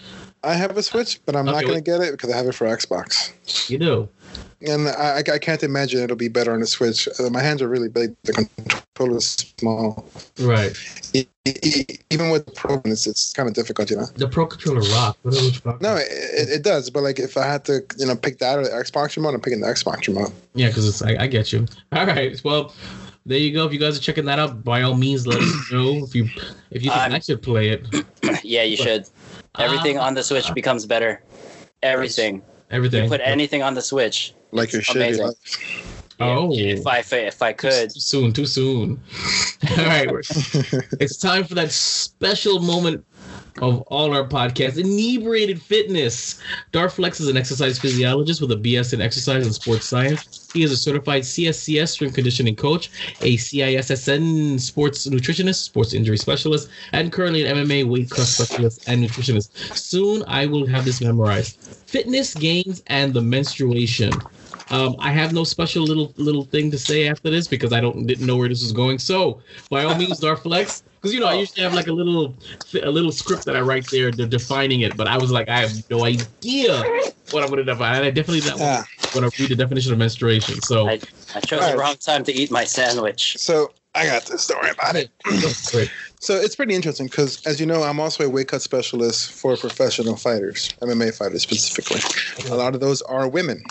[0.44, 2.54] I have a Switch, but I'm not going to get it because I have it
[2.54, 3.32] for Xbox.
[3.70, 4.10] You do.
[4.68, 7.08] And I, I can't imagine it'll be better on the Switch.
[7.20, 8.16] Uh, my hands are really big.
[8.24, 9.28] The controller is
[9.60, 10.08] small.
[10.40, 10.74] Right.
[11.14, 14.06] E- e- even with the Pro, it's, it's kind of difficult, you know.
[14.16, 15.18] The Pro Controller rock.
[15.22, 16.90] What are you talking No, it, it, it does.
[16.90, 19.42] But like, if I had to, you know, pick that or the Xbox remote, I'm
[19.42, 20.32] picking the Xbox remote.
[20.56, 21.66] Yeah, because it's I, I get you.
[21.92, 22.42] All right.
[22.44, 22.74] Well,
[23.28, 23.66] there you go.
[23.66, 26.26] If you guys are checking that out, by all means, let us know if you
[26.70, 27.88] if you think I'm- I should play it.
[28.44, 29.06] yeah, you should.
[29.58, 31.24] Everything Ah, on the Switch becomes better.
[31.82, 32.42] Everything.
[32.72, 33.04] Everything.
[33.04, 34.34] You Put anything on the Switch.
[34.52, 34.96] Like your It's shit.
[34.98, 35.26] amazing.
[35.28, 35.36] Like,
[36.20, 36.50] Oh.
[36.54, 37.90] If I if I could.
[37.94, 38.32] Too soon.
[38.32, 39.02] Too soon.
[39.78, 40.08] all right.
[41.02, 43.04] it's time for that special moment
[43.62, 46.42] of all our podcasts inebriated fitness.
[46.74, 50.50] Darflex is an exercise physiologist with a bs in exercise and sports science.
[50.54, 52.90] He is a certified cscs strength conditioning coach
[53.22, 59.04] a cissn sports nutritionist sports injury specialist and currently an mma weight class specialist and
[59.04, 59.52] nutritionist.
[59.76, 61.60] Soon i will have this memorized.
[61.88, 64.12] Fitness gains and the menstruation.
[64.72, 68.08] Um, I have no special little little thing to say after this because I don't
[68.08, 68.98] didn't know where this was going.
[68.98, 71.40] So by all means, Darflex, because you know I oh.
[71.42, 72.34] usually have like a little
[72.82, 75.60] a little script that I write there de- defining it, but I was like I
[75.60, 76.84] have no idea
[77.30, 77.98] what I'm going to define.
[77.98, 78.84] And I definitely don't yeah.
[79.14, 80.60] want to read the definition of menstruation.
[80.64, 80.94] So I,
[81.36, 81.74] I chose Alright.
[81.74, 83.38] the wrong time to eat my sandwich.
[83.38, 84.48] So I got this.
[84.48, 85.12] Don't worry about it.
[86.22, 89.56] So it's pretty interesting because, as you know, I'm also a weight cut specialist for
[89.58, 92.02] professional fighters, MMA fighters specifically.
[92.50, 93.64] A lot of those are women.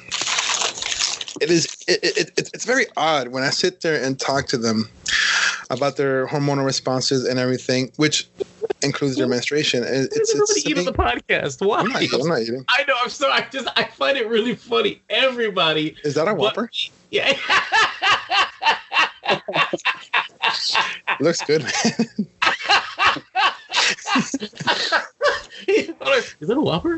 [1.40, 1.66] It is.
[1.88, 4.88] It, it, it, it's very odd when I sit there and talk to them
[5.76, 8.28] about their hormonal responses and everything, which
[8.82, 9.82] includes their menstruation.
[9.84, 10.40] It's, it's on
[10.84, 11.64] the podcast?
[11.66, 11.78] Why?
[11.80, 12.64] I'm not, I'm not eating.
[12.68, 12.94] I know.
[13.02, 13.32] I'm sorry.
[13.32, 15.02] I just I find it really funny.
[15.10, 15.96] Everybody.
[16.04, 16.70] Is that a But- Whopper?
[17.10, 17.36] Yeah.
[21.20, 21.62] Looks good.
[25.66, 25.88] Is
[26.48, 26.96] that a Whopper?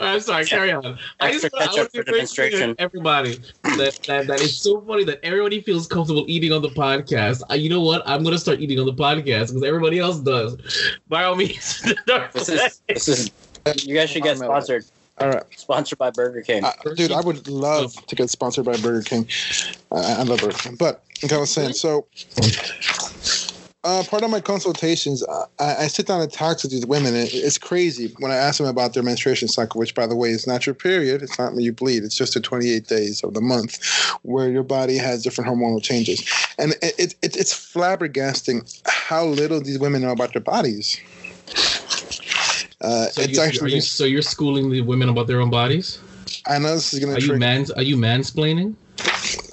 [0.00, 0.98] Uh, I'm sorry, carry on.
[1.20, 2.74] I just I ketchup want to for be demonstration.
[2.78, 7.42] everybody that, that that it's so funny that everybody feels comfortable eating on the podcast.
[7.50, 8.02] Uh, you know what?
[8.06, 10.56] I'm gonna start eating on the podcast because everybody else does.
[11.08, 11.82] By all means,
[12.32, 13.30] This is this is.
[13.84, 14.84] You guys should get sponsored.
[15.18, 16.62] All right, Sponsored by Burger King.
[16.62, 17.10] uh, dude.
[17.10, 19.26] I would love to get sponsored by Burger King.
[19.90, 22.06] I, I love Burger King, but like I was saying, so
[23.86, 27.14] uh, part of my consultations, uh, I, I sit down and talk to these women.
[27.14, 30.30] And it's crazy when I ask them about their menstruation cycle, which, by the way,
[30.30, 31.22] is not your period.
[31.22, 32.02] It's not when you bleed.
[32.02, 33.78] It's just the 28 days of the month
[34.22, 39.60] where your body has different hormonal changes, and it, it, it it's flabbergasting how little
[39.60, 41.00] these women know about their bodies.
[42.80, 46.00] Uh, so, it's you, actually you, so you're schooling the women about their own bodies?
[46.46, 47.70] I know this is gonna Are you mans?
[47.70, 48.74] Are you mansplaining?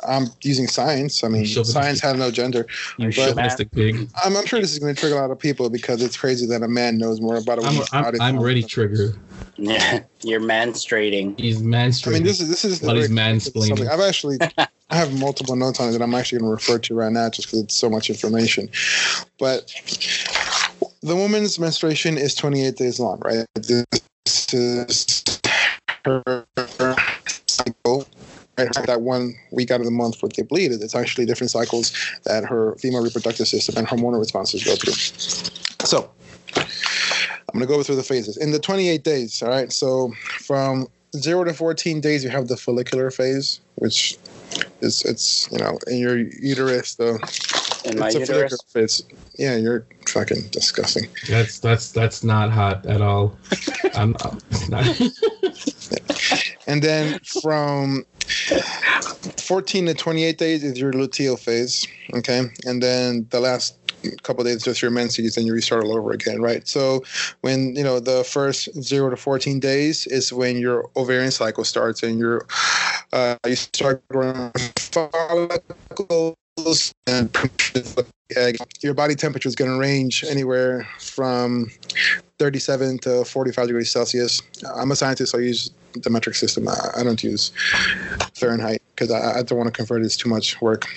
[0.08, 1.24] I'm using science.
[1.24, 2.66] I mean, science has no gender.
[2.98, 4.10] You chauvinistic pig.
[4.24, 6.46] I'm, I'm sure this is going to trigger a lot of people because it's crazy
[6.48, 8.18] that a man knows more about a I'm, woman's I'm, body.
[8.20, 9.18] I'm than- already triggered.
[9.58, 11.40] Yeah, you're manstrating.
[11.40, 12.08] He's menstruating.
[12.08, 12.80] I mean, this is this is.
[12.80, 13.88] But he's mansplaining.
[13.88, 16.96] I've actually I have multiple notes on it that I'm actually going to refer to
[16.96, 18.70] right now, just because it's so much information.
[19.40, 19.74] But
[21.02, 23.46] the woman's menstruation is 28 days long, right?
[23.56, 23.86] This
[24.54, 25.40] is
[26.06, 26.46] her
[27.26, 28.08] cycle.
[28.58, 31.92] Right, that one week out of the month where they bleed, it's actually different cycles
[32.26, 34.94] that her female reproductive system and hormonal responses go through.
[35.88, 36.12] So,
[36.56, 38.38] I'm going to go through the phases.
[38.38, 42.56] In the 28 days, all right, so from zero to 14 days, you have the
[42.58, 44.18] follicular phase, which
[44.82, 47.14] is, it's, you know, in your uterus, the,
[47.86, 48.28] In my it's a uterus.
[48.28, 49.04] follicular phase.
[49.40, 51.10] Yeah, you're fucking disgusting.
[51.28, 53.36] That's that's that's not hot at all.
[53.96, 54.40] I'm, I'm
[54.70, 55.02] not.
[56.68, 62.44] And then from 14 to 28 days is your luteal phase, okay?
[62.66, 63.78] And then the last
[64.24, 66.68] couple days just your menses and you restart all over again, right?
[66.68, 67.04] So
[67.42, 72.04] when, you know, the first 0 to 14 days is when your ovarian cycle starts
[72.04, 72.46] and your
[73.14, 76.36] uh, you start growing follicles
[77.08, 77.36] and
[78.36, 78.58] egg.
[78.82, 81.70] Your body temperature is going to range anywhere from
[82.40, 84.42] 37 to 45 degrees Celsius.
[84.76, 86.68] I'm a scientist, so I use the metric system.
[86.68, 87.52] I, I don't use
[88.36, 90.06] Fahrenheit because I, I don't want to convert it.
[90.06, 90.88] It's too much work.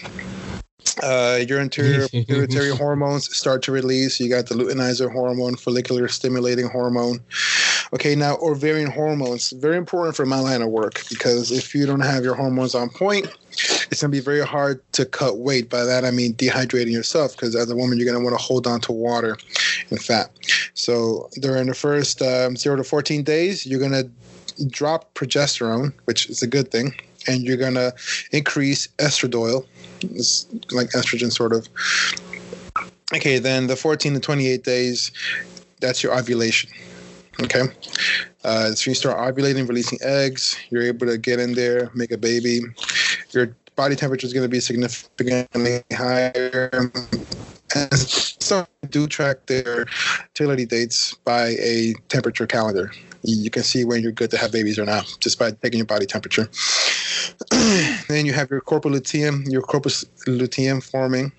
[1.03, 4.19] Uh, your anterior pituitary hormones start to release.
[4.19, 7.21] You got the luteinizing hormone, follicular stimulating hormone.
[7.93, 12.01] Okay, now ovarian hormones very important for my line of work because if you don't
[12.01, 13.29] have your hormones on point,
[13.91, 15.69] it's gonna be very hard to cut weight.
[15.69, 18.67] By that I mean dehydrating yourself because as a woman you're gonna want to hold
[18.67, 19.37] on to water
[19.91, 20.31] and fat.
[20.75, 24.05] So during the first um, zero to 14 days, you're gonna
[24.69, 26.95] drop progesterone, which is a good thing,
[27.27, 27.93] and you're gonna
[28.33, 29.67] increase estradiol.
[30.03, 31.69] It's like estrogen, sort of.
[33.15, 35.13] Okay, then the 14 to 28 days,
[35.81, 36.71] that's your ovulation.
[37.41, 37.63] Okay,
[38.45, 40.57] uh, so you start ovulating, releasing eggs.
[40.71, 42.61] You're able to get in there, make a baby.
[43.33, 46.91] Your body temperature is going to be significantly higher.
[47.71, 52.93] Some do track their fertility dates by a temperature calendar.
[53.23, 55.79] You you can see when you're good to have babies or not just by taking
[55.79, 56.49] your body temperature.
[58.09, 61.33] then you have your corpus luteum, your corpus luteum forming.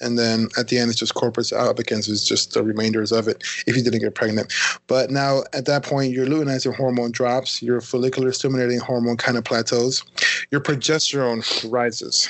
[0.00, 3.42] And then at the end, it's just corpus albicans is just the remainders of it
[3.66, 4.52] if you didn't get pregnant.
[4.86, 9.44] But now at that point, your luteinizing hormone drops, your follicular stimulating hormone kind of
[9.44, 10.04] plateaus,
[10.50, 12.28] your progesterone rises.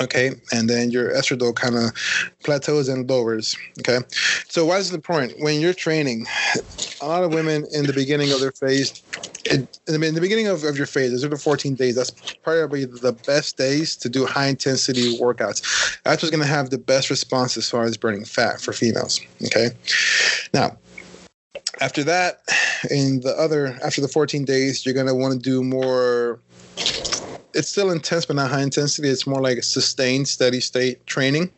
[0.00, 1.92] Okay, and then your estradiol kind of
[2.44, 3.56] plateaus and lowers.
[3.80, 3.98] Okay,
[4.48, 5.40] so why is it important?
[5.40, 6.26] When you're training,
[7.00, 9.02] a lot of women in the beginning of their phase,
[9.44, 11.96] it, I mean, in the beginning of, of your phase, those are the 14 days.
[11.96, 12.10] That's
[12.42, 15.98] probably the best days to do high intensity workouts.
[16.04, 19.20] That's what's going to have the best response as far as burning fat for females.
[19.46, 19.68] Okay,
[20.52, 20.76] now
[21.80, 22.42] after that,
[22.90, 26.40] in the other after the 14 days, you're going to want to do more
[27.54, 29.08] it's still intense, but not high intensity.
[29.08, 31.50] It's more like a sustained, steady state training.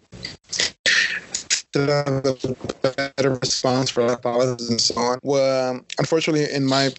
[1.73, 5.19] Better response for lipolysis and so on.
[5.23, 6.91] Well, unfortunately, in my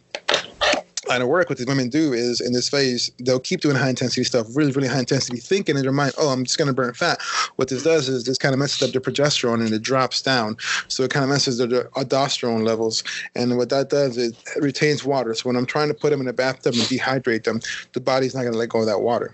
[1.12, 3.90] line of work, what these women do is in this phase, they'll keep doing high
[3.90, 6.74] intensity stuff, really, really high intensity, thinking in their mind, oh, I'm just going to
[6.74, 7.22] burn fat.
[7.58, 10.58] What this does is this kind of messes up their progesterone and it drops down.
[10.88, 13.04] So it kind of messes their aldosterone levels.
[13.36, 15.34] And what that does is it retains water.
[15.34, 17.60] So when I'm trying to put them in a bathtub and dehydrate them,
[17.94, 19.34] the body's not going to let go of that water.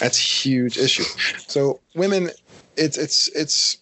[0.00, 1.04] That's a huge issue.
[1.46, 2.30] So women,
[2.76, 3.78] it's it's it's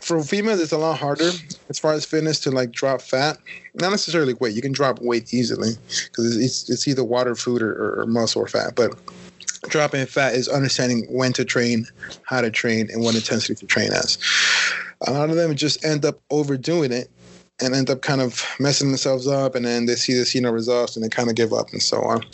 [0.00, 1.30] for females, it's a lot harder
[1.68, 3.38] as far as fitness to like drop fat.
[3.74, 4.54] Not necessarily weight.
[4.54, 5.72] You can drop weight easily
[6.04, 8.74] because it's, it's either water, food, or, or muscle or fat.
[8.76, 8.94] But
[9.68, 11.86] dropping fat is understanding when to train,
[12.24, 14.18] how to train, and what intensity to train as.
[15.06, 17.10] A lot of them just end up overdoing it
[17.62, 20.50] and end up kind of messing themselves up and then they see they see no
[20.50, 22.24] results and they kind of give up and so on.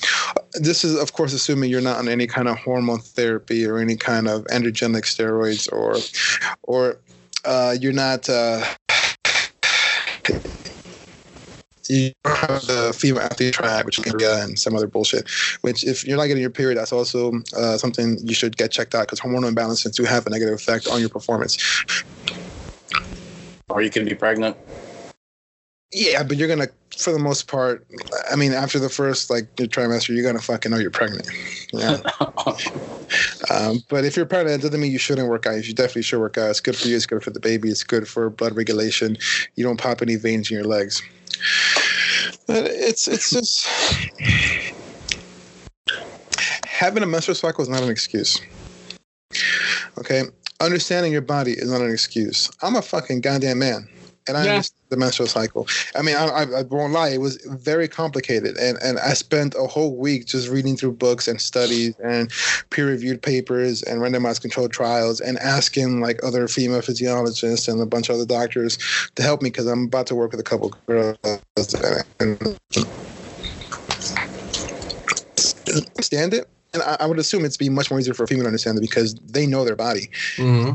[0.54, 3.96] This is of course assuming you're not on any kind of hormone therapy or any
[3.96, 5.96] kind of androgenic steroids or
[6.62, 6.98] or
[7.46, 8.64] uh, you're not uh,
[11.88, 15.28] you don't have the female athlete triad, which is Korea and some other bullshit.
[15.60, 18.94] Which, if you're not getting your period, that's also uh, something you should get checked
[18.94, 21.56] out because hormonal imbalances do have a negative effect on your performance.
[23.68, 24.56] Or you can be pregnant.
[25.92, 26.68] Yeah, but you're gonna,
[26.98, 27.86] for the most part,
[28.30, 31.28] I mean, after the first like your trimester, you're gonna fucking know you're pregnant.
[31.72, 32.00] Yeah.
[33.50, 35.64] um, but if you're pregnant, it doesn't mean you shouldn't work out.
[35.66, 36.50] You definitely should work out.
[36.50, 36.96] It's good for you.
[36.96, 37.68] It's good for the baby.
[37.68, 39.16] It's good for blood regulation.
[39.54, 41.02] You don't pop any veins in your legs.
[42.46, 43.66] But it's it's just
[46.66, 48.40] having a menstrual cycle is not an excuse.
[49.98, 50.24] Okay,
[50.60, 52.50] understanding your body is not an excuse.
[52.62, 53.88] I'm a fucking goddamn man,
[54.28, 54.50] and I Yeah.
[54.50, 55.66] understand the menstrual cycle.
[55.94, 59.54] I mean, I, I, I won't lie; it was very complicated, and and I spent
[59.54, 62.30] a whole week just reading through books and studies and
[62.70, 68.08] peer-reviewed papers and randomized controlled trials and asking like other female physiologists and a bunch
[68.08, 68.78] of other doctors
[69.16, 71.16] to help me because I'm about to work with a couple girls
[72.20, 72.40] and
[75.96, 76.48] understand it.
[76.74, 78.78] And I, I would assume it's be much more easier for a female to understand
[78.78, 80.10] it because they know their body.
[80.36, 80.72] hmm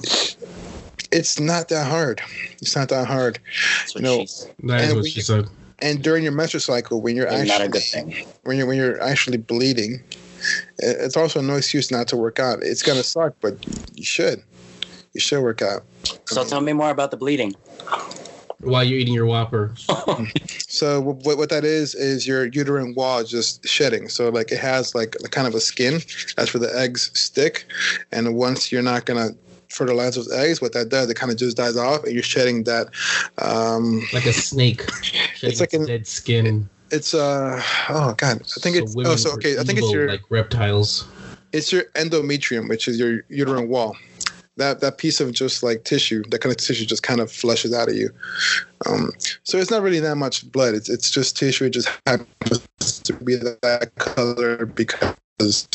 [1.11, 2.21] It's not that hard.
[2.61, 3.39] It's not that hard.
[3.79, 4.17] That's what No.
[4.17, 5.47] That is And what she said.
[5.79, 8.27] And during your menstrual cycle, when you're Maybe actually not a good thing.
[8.43, 10.03] when you're when you're actually bleeding,
[10.77, 12.59] it's also no excuse not to work out.
[12.61, 13.55] It's gonna suck, but
[13.95, 14.43] you should.
[15.13, 15.83] You should work out.
[16.25, 17.55] So tell me more about the bleeding.
[18.59, 19.73] While you're eating your Whopper.
[20.71, 24.07] So what what that is is your uterine wall just shedding.
[24.07, 25.99] So like it has like a kind of a skin.
[26.37, 27.65] That's where the eggs stick,
[28.11, 29.31] and once you're not gonna
[29.71, 32.63] fertilize those eggs, what that does, it kind of just dies off, and you're shedding
[32.65, 32.87] that.
[33.39, 34.83] Um, Like a snake.
[35.41, 36.69] it's like its an- dead skin.
[36.91, 40.07] it's uh oh god, I think So it's oh so okay, I think it's your
[40.07, 41.05] like reptiles.
[41.53, 43.95] it's your endometrium, which is your uterine wall.
[44.57, 47.73] That that piece of just like tissue, that kind of tissue just kind of flushes
[47.73, 48.09] out of you.
[48.85, 49.11] Um,
[49.43, 50.73] so it's not really that much blood.
[50.75, 51.65] It's it's just tissue.
[51.65, 55.67] It just happens to be that color because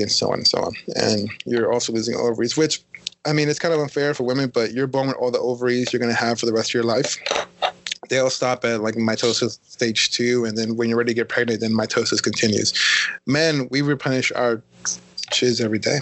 [0.00, 0.72] and so on and so on.
[0.96, 2.82] And you're also losing ovaries, which
[3.26, 5.92] I mean it's kind of unfair for women, but you're born with all the ovaries
[5.92, 7.18] you're gonna have for the rest of your life.
[8.08, 11.28] They all stop at like mitosis stage two, and then when you're ready to get
[11.28, 12.72] pregnant, then mitosis continues.
[13.26, 14.62] Men, we replenish our
[15.32, 15.98] shiz every day,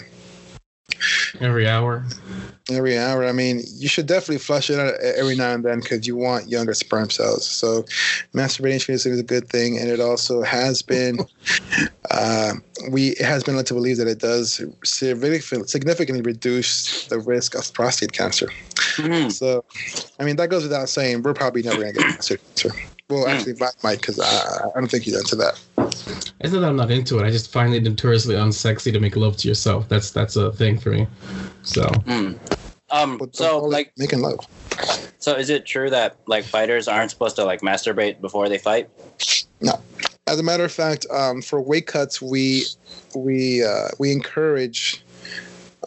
[1.40, 2.04] Every hour.
[2.70, 3.24] every hour.
[3.24, 6.48] I mean, you should definitely flush it out every now and then because you want
[6.48, 7.46] younger sperm cells.
[7.46, 7.84] So,
[8.34, 11.18] masturbating is a good thing, and it also has been.
[12.10, 12.54] Uh,
[12.90, 17.54] we it has been led to believe that it does significantly significantly reduce the risk
[17.54, 18.48] of prostate cancer.
[18.96, 19.30] Mhm.
[19.30, 19.64] So,
[20.18, 21.22] I mean, that goes without saying.
[21.22, 22.70] We're probably never gonna get prostate cancer.
[23.08, 25.60] Well, actually, Mike because I, I don't think he's into that.
[26.40, 27.24] It's not that I'm not into it.
[27.24, 29.88] I just find it notoriously unsexy to make love to yourself.
[29.88, 31.06] That's that's a thing for me.
[31.62, 32.38] So Mm.
[32.90, 33.18] Um.
[33.32, 34.46] So don't call it like, making love.
[35.18, 38.88] so is it true that like fighters aren't supposed to like masturbate before they fight?
[39.60, 39.80] No.
[40.26, 42.64] As a matter of fact, um, for weight cuts, we
[43.14, 45.04] we uh, we encourage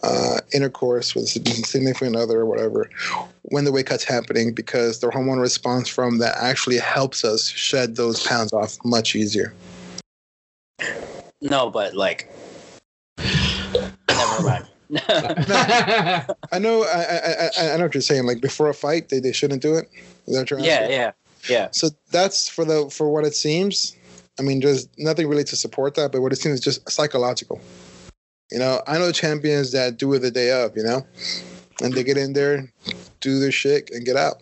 [0.02, 1.28] uh, intercourse with a
[1.64, 2.90] significant other or whatever
[3.42, 7.96] when the weight cut's happening because the hormone response from that actually helps us shed
[7.96, 9.54] those pounds off much easier.
[11.40, 12.30] No, but like,
[13.18, 14.66] never mind.
[16.52, 18.26] I know, I, I, I, I know what you're saying.
[18.26, 19.88] Like before a fight, they, they shouldn't do it.
[20.26, 20.90] Is that what you're yeah, asking?
[20.90, 21.12] yeah,
[21.48, 21.68] yeah.
[21.72, 23.96] So that's for the for what it seems.
[24.38, 27.60] I mean, there's nothing really to support that, but what it seems is just psychological.
[28.50, 30.76] You know, I know champions that do it the day of.
[30.76, 31.06] You know,
[31.82, 32.70] and they get in there,
[33.20, 34.36] do their shit, and get out.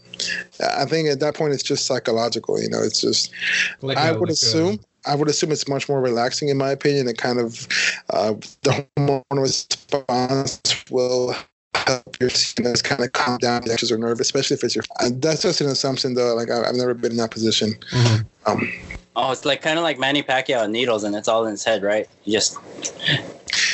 [0.61, 2.61] I think at that point it's just psychological.
[2.61, 3.33] You know, it's just
[3.81, 4.81] Like I a- would like a- assume.
[5.07, 7.67] I would assume it's much more relaxing, in my opinion, and kind of
[8.11, 11.35] uh, the hormone response will
[11.75, 14.85] help your CNS kind of calm down the anxious or nervous, especially if it's your.
[15.01, 16.35] Uh, that's just an assumption, though.
[16.35, 17.75] Like I, I've never been in that position.
[17.91, 18.27] Mhm.
[18.47, 18.73] Um,
[19.15, 21.65] Oh, it's like kind of like Manny Pacquiao and needles, and it's all in his
[21.65, 22.09] head, right?
[22.25, 22.57] You just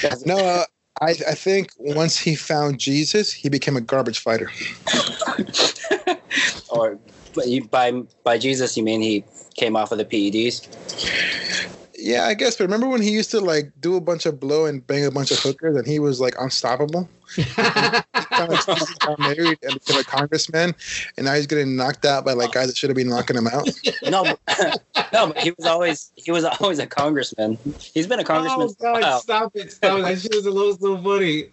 [0.27, 0.65] no, uh,
[1.01, 4.51] I, I think once he found Jesus, he became a garbage fighter.
[6.71, 6.99] or
[7.71, 9.25] by by Jesus, you mean he
[9.59, 10.67] came off of the PEDs?
[12.01, 12.57] Yeah, I guess.
[12.57, 15.11] But remember when he used to like do a bunch of blow and bang a
[15.11, 17.09] bunch of hookers, and he was like unstoppable.
[17.37, 18.67] Kind of
[19.01, 20.75] got married and became a congressman,
[21.17, 23.49] and now he's getting knocked out by like guys that should have been knocking him
[23.49, 23.69] out.
[24.09, 24.23] No,
[25.13, 27.59] no, but he was always he was always a congressman.
[27.79, 29.03] He's been a congressman Oh for a oh, God!
[29.03, 29.21] while.
[29.21, 29.73] Stop it!
[29.73, 30.03] Stop it!
[30.03, 31.51] That shit was a little so funny.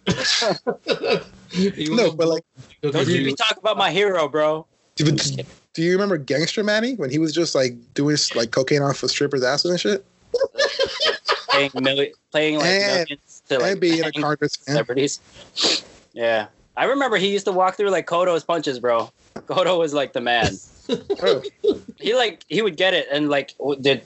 [1.50, 2.44] You No, but like,
[2.82, 4.66] Don't you talk about my hero, bro.
[4.94, 5.16] do,
[5.76, 9.10] do you remember Gangster Manny when he was just like doing like cocaine off of
[9.10, 10.04] strippers' asses and shit?
[11.50, 14.64] Playing milli- playing like And- millions to like and being a hang congressman.
[14.66, 15.20] celebrities.
[16.14, 16.46] Yeah,
[16.76, 19.10] I remember he used to walk through like Cotto's punches, bro.
[19.36, 20.52] Kodo was like the man.
[21.22, 21.42] Oh,
[22.00, 24.02] He like he would get it and like did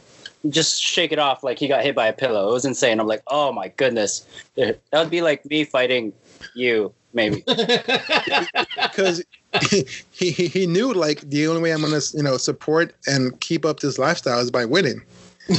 [0.48, 2.48] just shake it off like he got hit by a pillow.
[2.48, 2.98] It was insane.
[2.98, 6.12] I'm like, oh my goodness, that would be like me fighting
[6.54, 7.42] you, maybe.
[7.46, 9.22] because
[9.70, 13.64] he, he he knew like the only way I'm gonna you know support and keep
[13.64, 15.02] up this lifestyle is by winning.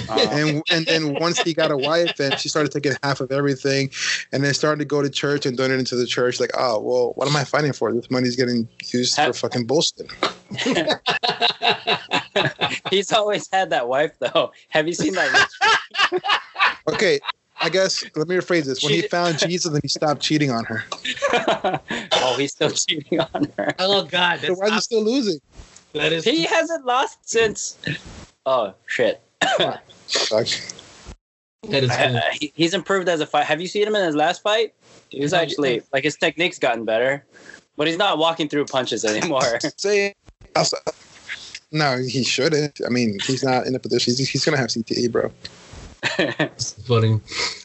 [0.08, 3.30] Uh, and and then once he got a wife and she started taking half of
[3.30, 3.90] everything
[4.32, 7.12] and then started to go to church and donate into the church like oh well
[7.16, 10.10] what am i fighting for this money's getting used for fucking bullshit
[12.90, 14.52] he's always had that wife though.
[14.70, 15.50] Have you seen that?
[16.88, 17.20] Okay,
[17.62, 18.84] I guess let me rephrase this.
[18.84, 20.84] When he found Jesus, then he stopped cheating on her.
[22.14, 23.76] oh, he's still cheating on her.
[23.80, 25.40] Oh God, So that's why is he still losing?
[25.94, 27.78] that is He hasn't lost since.
[28.46, 29.22] Oh shit.
[31.70, 33.46] That is Uh, he- he's improved as a fight.
[33.46, 34.74] Have you seen him in his last fight?
[35.10, 37.24] He was actually like his technique's gotten better,
[37.78, 39.60] but he's not walking through punches anymore.
[39.78, 40.14] Say,
[41.72, 42.82] no, he shouldn't.
[42.86, 44.16] I mean, he's not in a position.
[44.16, 45.32] He's, he's gonna have CTE, bro.
[46.86, 47.12] funny.
[47.12, 47.20] All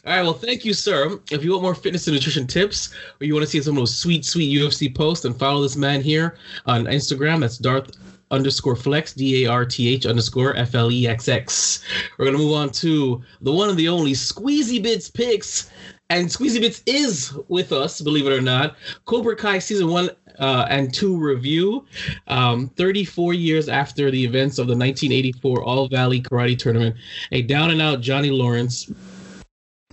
[0.05, 1.19] right, well, thank you, sir.
[1.31, 3.81] If you want more fitness and nutrition tips, or you want to see some of
[3.81, 7.41] those sweet, sweet UFC posts, then follow this man here on Instagram.
[7.41, 7.91] That's Darth
[8.29, 11.83] underscore flex d a r t h underscore f l e x x.
[12.17, 15.69] We're gonna move on to the one and the only Squeezy Bits picks.
[16.09, 18.77] And Squeezy Bits is with us, believe it or not.
[19.05, 20.09] Cobra Kai season one
[20.39, 21.85] uh, and two review.
[22.27, 26.95] Um, 34 years after the events of the 1984 All Valley Karate Tournament,
[27.31, 28.91] a down and out Johnny Lawrence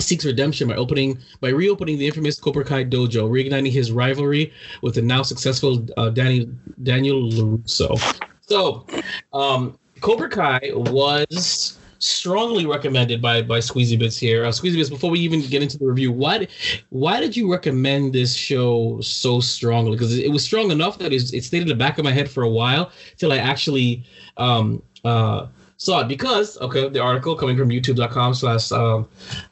[0.01, 4.95] seeks redemption by opening by reopening the infamous Cobra Kai dojo, reigniting his rivalry with
[4.95, 6.51] the now successful uh, Danny
[6.83, 8.21] Daniel LaRusso.
[8.41, 8.87] So,
[9.33, 14.45] um, Cobra Kai was strongly recommended by by Squeezy Bits here.
[14.45, 16.47] Uh, Squeezy Bits, before we even get into the review, why
[16.91, 19.93] why did you recommend this show so strongly?
[19.93, 22.31] Because it was strong enough that it, it stayed in the back of my head
[22.31, 24.05] for a while till I actually
[24.37, 25.47] um, uh,
[25.77, 26.09] saw it.
[26.09, 29.09] Because okay, the article coming from YouTube.com slash um,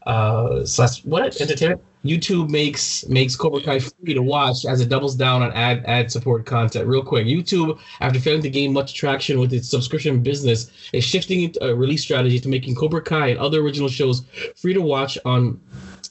[0.06, 1.82] uh, slash what entertainment.
[2.04, 6.10] YouTube makes makes Cobra Kai free to watch as it doubles down on ad ad
[6.10, 6.86] support content.
[6.86, 11.42] Real quick, YouTube, after failing to gain much traction with its subscription business, is shifting
[11.42, 14.22] its uh, release strategy to making Cobra Kai and other original shows
[14.56, 15.60] free to watch on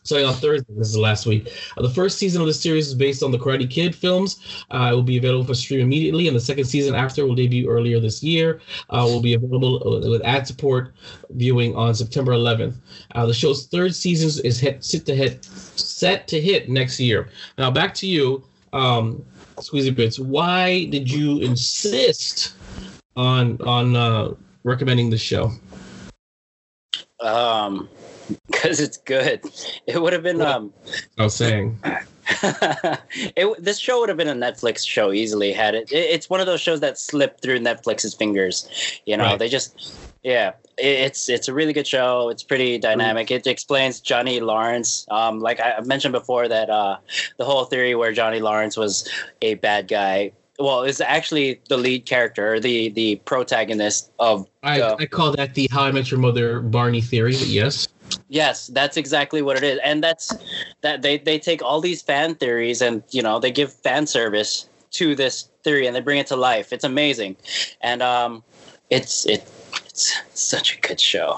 [0.03, 0.73] Sorry, on Thursday.
[0.75, 1.51] This is the last week.
[1.77, 4.63] Uh, the first season of the series is based on the Karate Kid films.
[4.71, 7.69] Uh, it will be available for stream immediately, and the second season after will debut
[7.69, 8.61] earlier this year.
[8.89, 10.93] Uh, will be available uh, with ad support
[11.31, 12.75] viewing on September 11th.
[13.15, 17.29] Uh, the show's third season is hit, set to hit set to hit next year.
[17.57, 19.23] Now back to you, um,
[19.57, 20.19] Squeezy Bits.
[20.19, 22.55] Why did you insist
[23.15, 24.33] on on uh,
[24.63, 25.51] recommending the show?
[27.21, 27.87] um,
[28.47, 29.41] because it's good.
[29.87, 30.73] It would have been um.
[31.17, 31.79] I was saying.
[32.43, 35.91] it, this show would have been a Netflix show easily had it.
[35.91, 35.97] it.
[35.97, 38.69] It's one of those shows that slipped through Netflix's fingers.
[39.05, 39.39] You know, Right.
[39.39, 40.53] they just yeah.
[40.77, 42.29] It, it's it's a really good show.
[42.29, 43.31] It's pretty dynamic.
[43.31, 45.05] It explains Johnny Lawrence.
[45.09, 46.97] Um, like I mentioned before, that uh,
[47.37, 49.09] the whole theory where Johnny Lawrence was
[49.41, 50.31] a bad guy.
[50.59, 54.81] Well, is actually the lead character, the the protagonist of I.
[54.81, 57.87] I call that the How I Met Your Mother Barney theory, but yes.
[58.29, 60.33] Yes, that's exactly what it is, and that's
[60.81, 64.67] that they they take all these fan theories and you know they give fan service
[64.91, 66.73] to this theory and they bring it to life.
[66.73, 67.35] It's amazing,
[67.81, 68.43] and um,
[68.89, 69.49] it's it
[69.85, 71.37] it's such a good show.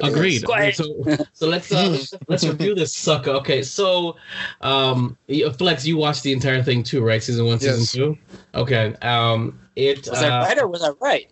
[0.00, 0.44] Agreed.
[0.74, 1.96] So, so let's uh,
[2.28, 3.30] let's review this sucker.
[3.30, 4.16] Okay, so
[4.60, 5.16] um,
[5.58, 7.22] Flex, you watched the entire thing too, right?
[7.22, 7.92] Season one, season Yes.
[7.92, 8.18] two.
[8.54, 8.94] Okay.
[9.02, 11.30] Um, it Was I uh, right or was I right?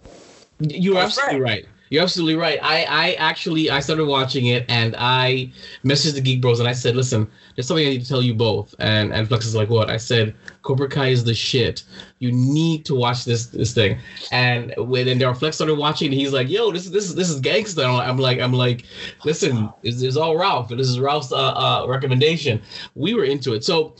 [0.60, 1.66] You're I was absolutely right.
[1.90, 2.58] You're absolutely right.
[2.62, 5.52] I, I actually I started watching it and I
[5.84, 8.32] messaged the Geek Bros and I said, listen, there's something I need to tell you
[8.32, 8.76] both.
[8.78, 9.90] And and Flex is like, what?
[9.90, 11.82] I said, Cobra Kai is the shit.
[12.20, 13.98] You need to watch this this thing.
[14.30, 17.30] And when and there Flex started watching, he's like, yo, this is this is this
[17.30, 17.82] is gangster.
[17.82, 18.84] I'm like I'm like,
[19.24, 20.68] listen, this is all Ralph.
[20.68, 22.60] This is Ralph's uh, uh, recommendation.
[22.94, 23.64] We were into it.
[23.64, 23.96] So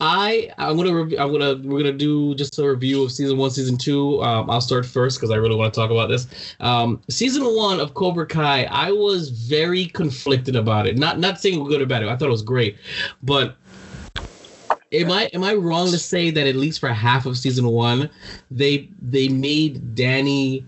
[0.00, 3.76] I I'm gonna I'm gonna we're gonna do just a review of season one, season
[3.76, 4.22] two.
[4.22, 6.26] Um, I'll start first because I really want to talk about this.
[6.60, 10.96] Um, season one of Cobra Kai, I was very conflicted about it.
[10.96, 12.02] Not not saying good or bad.
[12.02, 12.78] I thought it was great,
[13.22, 13.56] but
[14.92, 18.10] am I am I wrong to say that at least for half of season one,
[18.50, 20.64] they they made Danny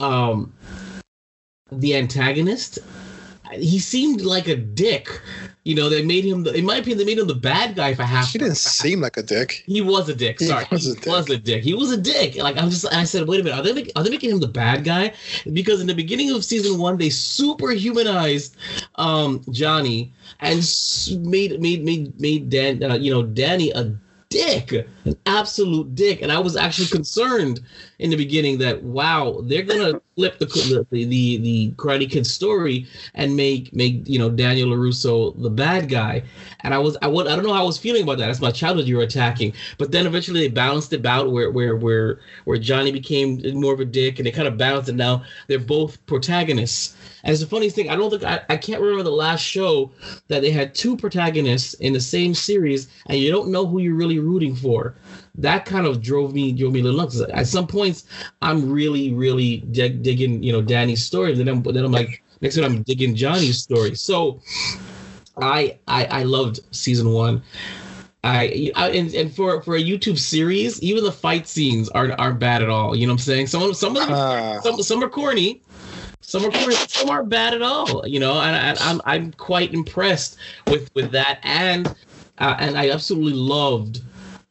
[0.00, 0.52] um
[1.72, 2.78] the antagonist?
[3.52, 5.20] He seemed like a dick.
[5.64, 6.44] You know, they made him.
[6.44, 8.32] The, in my opinion, they made him the bad guy for half.
[8.32, 9.64] He didn't seem like a dick.
[9.66, 10.38] He was a dick.
[10.38, 11.62] He Sorry, was a he was a dick.
[11.62, 12.36] He was a dick.
[12.36, 12.86] Like I'm just.
[12.92, 13.58] I said, wait a minute.
[13.58, 15.12] Are they make, are they making him the bad guy?
[15.52, 18.56] Because in the beginning of season one, they super humanized
[18.94, 20.58] um, Johnny and
[21.18, 22.82] made made made made Dan.
[22.82, 23.94] Uh, you know, Danny a
[24.30, 26.22] dick, an absolute dick.
[26.22, 27.60] And I was actually concerned
[27.98, 30.46] in the beginning that wow, they're gonna flip the
[30.90, 35.88] the the, the Karate Kid story and make make you know Daniel LaRusso the bad
[35.88, 36.22] guy.
[36.60, 38.26] And I was I would I don't know how I was feeling about that.
[38.26, 39.52] That's my childhood you were attacking.
[39.78, 43.80] But then eventually they balanced it out where where where where Johnny became more of
[43.80, 44.96] a dick and they kind of balanced it.
[44.96, 46.96] Now they're both protagonists.
[47.24, 47.90] And it's the funniest thing.
[47.90, 49.90] I don't think I, I can't remember the last show
[50.28, 53.94] that they had two protagonists in the same series and you don't know who you're
[53.94, 54.94] really rooting for.
[55.38, 57.20] That kind of drove me drove me a little nuts.
[57.32, 58.04] At some points,
[58.42, 61.34] I'm really really dig, digging you know Danny's story.
[61.34, 63.94] Then I'm then I'm like next week I'm digging Johnny's story.
[63.94, 64.40] So
[65.40, 67.42] I I, I loved season one.
[68.24, 72.40] I, I and, and for for a YouTube series, even the fight scenes aren't aren't
[72.40, 72.96] bad at all.
[72.96, 73.46] You know what I'm saying?
[73.46, 74.60] Some some of them, Ah.
[74.60, 75.62] some some are corny,
[76.20, 78.04] some are corny, some aren't bad at all.
[78.06, 80.36] You know, and, and I'm I'm quite impressed
[80.66, 81.86] with with that, and
[82.38, 84.02] uh, and I absolutely loved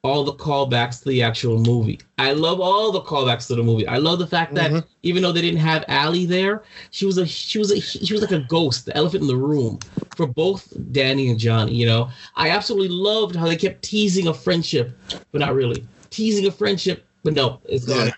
[0.04, 2.00] all the callbacks to the actual movie.
[2.18, 3.88] I love all the callbacks to the movie.
[3.88, 4.84] I love the fact that Mhm.
[5.04, 8.22] even though they didn't have Ali there, she was a she was a she was
[8.22, 9.80] like a ghost, the elephant in the room
[10.16, 11.74] for both Danny and Johnny.
[11.76, 14.98] You know, I absolutely loved how they kept teasing a friendship,
[15.32, 17.06] but not really teasing a friendship.
[17.24, 18.08] But no, it's gone.
[18.08, 18.14] Yeah.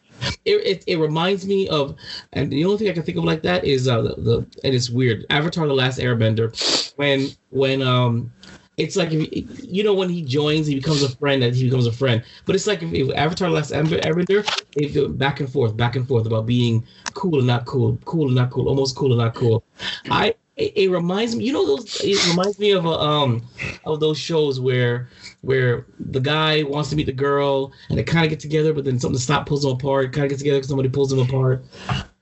[0.45, 1.95] It, it, it reminds me of,
[2.33, 4.75] and the only thing I can think of like that is uh, the, the and
[4.75, 5.25] it's weird.
[5.29, 8.31] Avatar: The Last Airbender, when when um
[8.79, 9.27] it's like if,
[9.61, 12.23] you know when he joins, he becomes a friend, and he becomes a friend.
[12.45, 15.95] But it's like if, if Avatar: Last Air- Airbender, they go back and forth, back
[15.95, 19.19] and forth about being cool and not cool, cool and not cool, almost cool and
[19.21, 19.63] not cool.
[20.09, 23.47] I it, it reminds me, you know, those it reminds me of a, um
[23.85, 25.09] of those shows where
[25.41, 28.85] where the guy wants to meet the girl and they kind of get together, but
[28.85, 30.13] then something to stop pulls them apart.
[30.13, 31.65] Kind of get together because somebody pulls them apart.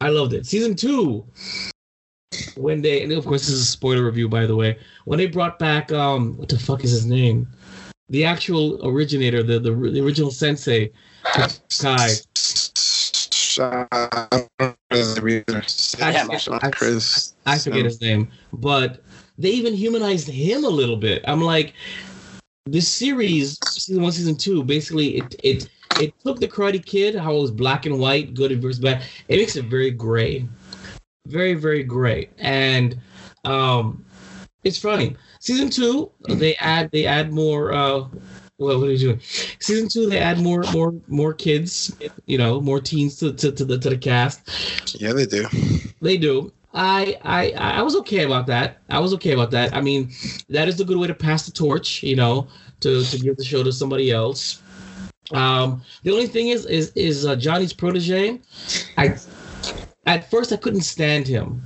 [0.01, 0.45] I loved it.
[0.45, 1.25] Season two,
[2.55, 4.77] when they and of course this is a spoiler review by the way.
[5.05, 7.47] When they brought back um what the fuck is his name?
[8.09, 10.91] The actual originator, the the, the original sensei,
[11.79, 12.09] Kai.
[16.71, 17.33] Chris.
[17.45, 19.01] I forget his name, but
[19.37, 21.23] they even humanized him a little bit.
[21.27, 21.73] I'm like,
[22.65, 25.69] this series, season one, season two, basically it it
[25.99, 29.03] it took the Karate Kid, how it was black and white, good versus bad.
[29.27, 30.47] It makes it very gray,
[31.27, 32.99] very very great and
[33.45, 34.03] um,
[34.63, 35.15] it's funny.
[35.39, 37.71] Season two, they add they add more.
[37.71, 38.07] Uh,
[38.57, 39.19] what, what are you doing?
[39.59, 43.65] Season two, they add more more more kids, you know, more teens to to, to
[43.65, 44.99] the to the cast.
[44.99, 45.45] Yeah, they do.
[46.01, 46.51] They do.
[46.73, 48.77] I, I I was okay about that.
[48.89, 49.73] I was okay about that.
[49.73, 50.11] I mean,
[50.49, 52.47] that is a good way to pass the torch, you know,
[52.81, 54.61] to, to give the show to somebody else.
[55.31, 58.39] Um, the only thing is is is uh, Johnny's protege.
[58.97, 59.15] I
[60.07, 61.61] at first I couldn't stand him.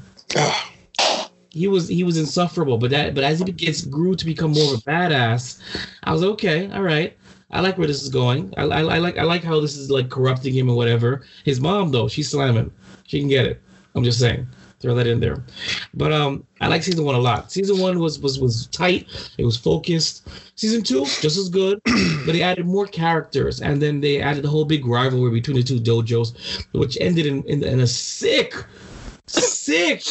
[1.51, 4.73] He was he was insufferable, but that but as he gets grew to become more
[4.73, 5.61] of a badass,
[6.03, 6.71] I was okay.
[6.71, 7.15] All right,
[7.51, 8.53] I like where this is going.
[8.57, 11.23] I, I, I like I like how this is like corrupting him or whatever.
[11.43, 12.71] His mom though, she's slamming.
[13.07, 13.61] She can get it.
[13.95, 14.47] I'm just saying.
[14.81, 15.43] Throw that in there.
[15.93, 17.51] But um, I like season one a lot.
[17.51, 19.07] Season one was was was tight.
[19.37, 20.27] It was focused.
[20.55, 21.79] Season two just as good,
[22.25, 25.63] but they added more characters, and then they added the whole big rivalry between the
[25.63, 28.55] two dojos, which ended in in, in a sick,
[29.27, 30.03] sick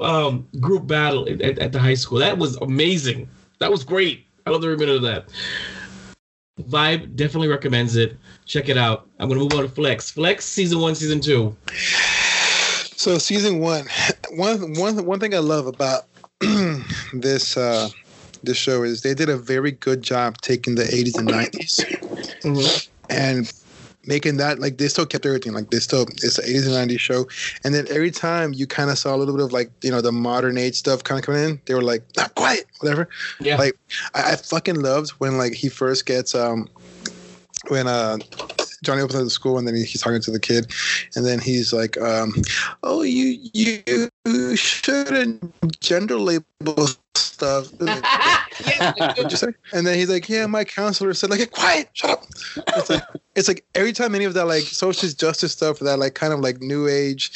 [0.00, 2.18] um group battle at, at, the high school.
[2.18, 3.28] That was amazing.
[3.58, 4.26] That was great.
[4.46, 5.28] I love every minute of that.
[6.60, 8.16] Vibe definitely recommends it.
[8.46, 9.08] Check it out.
[9.18, 10.10] I'm gonna move on to Flex.
[10.10, 11.54] Flex season one, season two.
[13.02, 13.86] So season one,
[14.30, 16.04] one one one thing I love about
[17.12, 17.88] this uh,
[18.44, 23.52] this show is they did a very good job taking the 80s and 90s and
[24.06, 27.00] making that like they still kept everything like they still it's an 80s and 90s
[27.00, 27.26] show.
[27.64, 30.00] And then every time you kind of saw a little bit of like you know
[30.00, 33.08] the modern age stuff kind of coming in they were like not quiet whatever.
[33.40, 33.56] Yeah.
[33.56, 33.74] like
[34.14, 36.68] I, I fucking loved when like he first gets um
[37.66, 38.18] when uh
[38.82, 40.72] Johnny opens up the school and then he, he's talking to the kid
[41.16, 42.34] and then he's like um
[42.82, 44.08] oh you you
[44.56, 49.48] shouldn't gender label stuff What'd you say?
[49.72, 52.24] And then he's like, "Yeah, my counselor said, like, get quiet, shut up."
[52.76, 53.02] It's like,
[53.34, 56.40] it's like every time any of that like social justice stuff, that like kind of
[56.40, 57.32] like new age,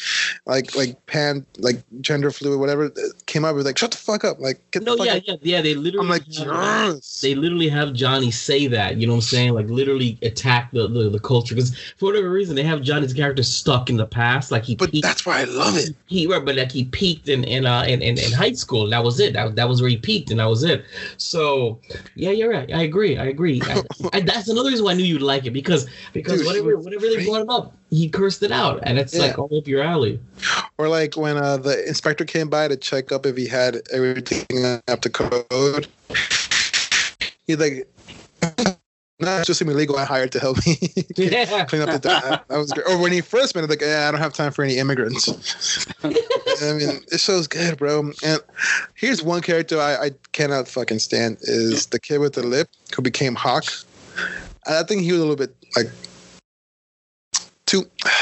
[0.46, 2.90] like like pan, like gender fluid, whatever
[3.26, 5.34] came up, it was like, "Shut the fuck up!" Like, get No, the fuck yeah,
[5.34, 5.40] up.
[5.42, 5.62] yeah, yeah.
[5.62, 7.20] They literally I'm like, have, yes.
[7.20, 8.96] they literally have Johnny say that.
[8.98, 9.54] You know what I'm saying?
[9.54, 13.42] Like literally attack the the, the culture because for whatever reason they have Johnny's character
[13.42, 14.50] stuck in the past.
[14.52, 15.90] Like he but peaked, that's why I love it.
[16.06, 18.86] he right, but like he peaked in in uh in, in, in high school.
[18.90, 19.32] That was it.
[19.32, 20.84] That, that was where he peaked, and that was it.
[21.16, 21.80] So
[22.14, 22.70] yeah, you're right.
[22.70, 23.16] I agree.
[23.16, 23.62] I agree.
[23.62, 26.76] I, I, that's another reason why I knew you'd like it because because Dude, whatever
[26.76, 29.22] whenever they brought him up, he cursed it out, and it's Yeah.
[29.22, 30.20] like all up your alley.
[30.76, 34.82] Or like when uh, the inspector came by to check up if he had everything
[34.86, 35.88] up to code.
[37.46, 37.88] He's like,
[39.18, 40.76] "No, it's just some illegal I hired to help me."
[41.16, 41.64] Yeah.
[41.64, 42.86] clean up the that, that was great.
[42.88, 45.86] Or when he first met, like, yeah, I don't have time for any immigrants.
[46.04, 46.08] I
[46.72, 48.12] mean, it show's good, bro.
[48.24, 48.40] And
[48.94, 53.02] here's one character I, I cannot fucking stand is the kid with the lip who
[53.02, 53.64] became Hawk.
[54.66, 55.86] I think he was a little bit like
[57.66, 57.84] too.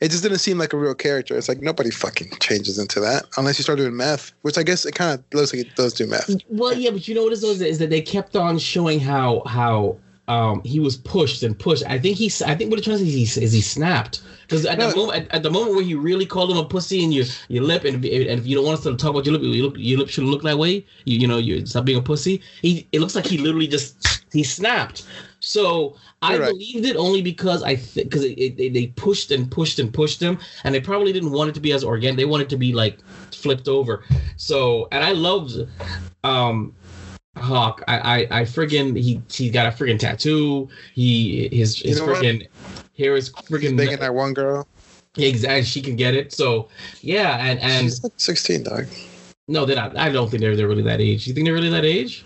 [0.00, 1.36] It just didn't seem like a real character.
[1.36, 4.84] It's like nobody fucking changes into that unless you start doing meth, which I guess
[4.84, 6.28] it kind of looks like it does do meth.
[6.48, 9.44] Well, yeah, but you know what it is, is that they kept on showing how
[9.46, 9.96] how
[10.28, 11.84] um, he was pushed and pushed.
[11.86, 14.22] I think he, I think what it trying to say is he, is he snapped
[14.42, 17.02] because at the moment, at, at the moment where he really called him a pussy
[17.02, 19.26] and your your lip, and, if- and if you don't want us to talk about
[19.26, 20.86] your lip, your lip, your lip shouldn't look that way.
[21.04, 22.40] You you know you stop being a pussy.
[22.62, 25.06] He it looks like he literally just he snapped.
[25.40, 26.50] So I right.
[26.52, 29.92] believed it only because I think because it, it, they- they pushed and pushed and
[29.92, 32.16] pushed him, and they probably didn't want it to be as organic.
[32.16, 32.98] They wanted it to be like
[33.32, 34.04] flipped over.
[34.36, 35.66] So and I loved
[36.24, 36.74] um
[37.36, 37.82] Hawk.
[37.88, 40.68] I I, I friggin' he he got a friggin' tattoo.
[40.94, 42.22] He his his You know what?
[42.22, 42.46] friggin'
[42.96, 44.66] hair is friggin' Banging that one girl.
[45.16, 46.32] exactly she can get it.
[46.32, 46.68] So
[47.00, 48.86] yeah, and and She's like 16, dog.
[49.48, 49.96] no, they're not.
[49.96, 51.26] I don't think they're they're really that age.
[51.26, 52.24] You think they're really that age?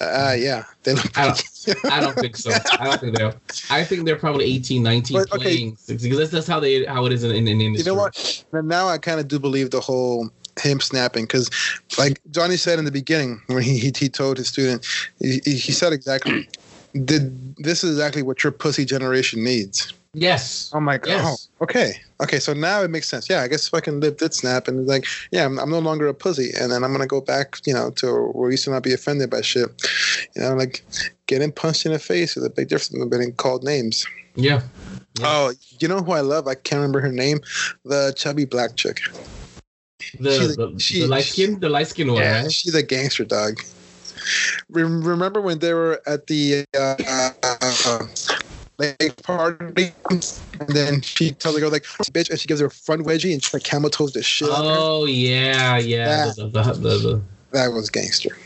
[0.00, 1.18] Uh, yeah, they look.
[1.18, 2.52] I don't, I don't think so.
[2.78, 3.34] I don't think they're.
[3.68, 5.42] I think they're probably 18, 19 But, okay.
[5.42, 7.68] playing 16 because that's, that's how they how it is in in, in the You
[7.70, 7.90] industry.
[7.92, 8.44] know what?
[8.52, 10.30] Now I kind of do believe the whole
[10.60, 11.50] him snapping because,
[11.98, 14.86] like Johnny said in the beginning when he he, he told his student,
[15.20, 16.48] he, he said exactly,
[17.04, 20.70] "Did this is exactly what your pussy generation needs." Yes.
[20.74, 21.48] I'm like, Yes.
[21.60, 21.92] oh, okay,
[22.22, 22.38] okay.
[22.38, 23.28] So now it makes sense.
[23.28, 26.14] Yeah, I guess fucking lip did snap, and like, yeah, I'm, I'm no longer a
[26.14, 28.94] pussy, and then I'm gonna go back, you know, to where we should not be
[28.94, 29.68] offended by shit.
[30.34, 30.82] You know, like
[31.26, 34.06] getting punched in the face is a big difference than being called names.
[34.34, 34.62] Yeah.
[35.20, 35.26] Yeah.
[35.26, 36.46] Oh, you know who I love?
[36.46, 37.40] I can't remember her name.
[37.84, 39.00] The chubby black chick.
[40.20, 42.22] The she's the, she- the light skin the light skin one.
[42.22, 42.52] Yeah, Right?
[42.52, 43.60] she's a gangster dog.
[44.70, 47.30] Remember when they were at the uh, uh,
[47.86, 48.06] uh,
[48.78, 50.22] lake party, and
[50.68, 53.42] then she tells the girl like, "Bitch," and she gives her a front wedgie and
[53.42, 54.48] she like camel toes the shit.
[54.50, 54.76] out of her?
[54.78, 56.26] Oh yeah, yeah.
[56.26, 57.22] That- The, the,
[57.52, 58.36] That was gangster.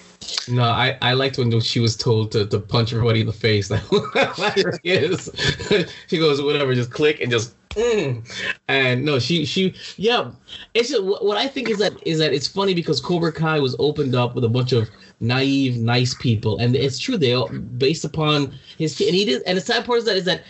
[0.49, 3.71] no, I, I liked when she was told to, to punch everybody in the face.
[3.71, 3.83] Like
[4.37, 5.29] hilarious.
[6.07, 8.49] she goes, whatever, just click and just mm.
[8.69, 10.31] and no, she she yeah.
[10.75, 13.77] It's just, what I think is that is that it's funny because Cobra Kai was
[13.79, 14.89] opened up with a bunch of
[15.21, 19.43] naive, nice people, and it's true they all based upon his and he did.
[19.47, 20.45] And the sad part is that is that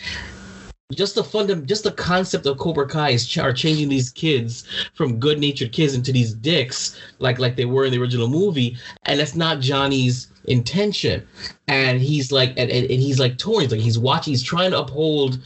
[0.93, 4.65] just the fund, just the concept of Cobra Kai is ch- are changing these kids
[4.95, 9.19] from good-natured kids into these dicks, like like they were in the original movie, and
[9.19, 11.27] that's not Johnny's intention.
[11.69, 13.63] And he's like, and, and, and he's like torn.
[13.63, 14.33] He's like he's watching.
[14.33, 15.39] He's trying to uphold,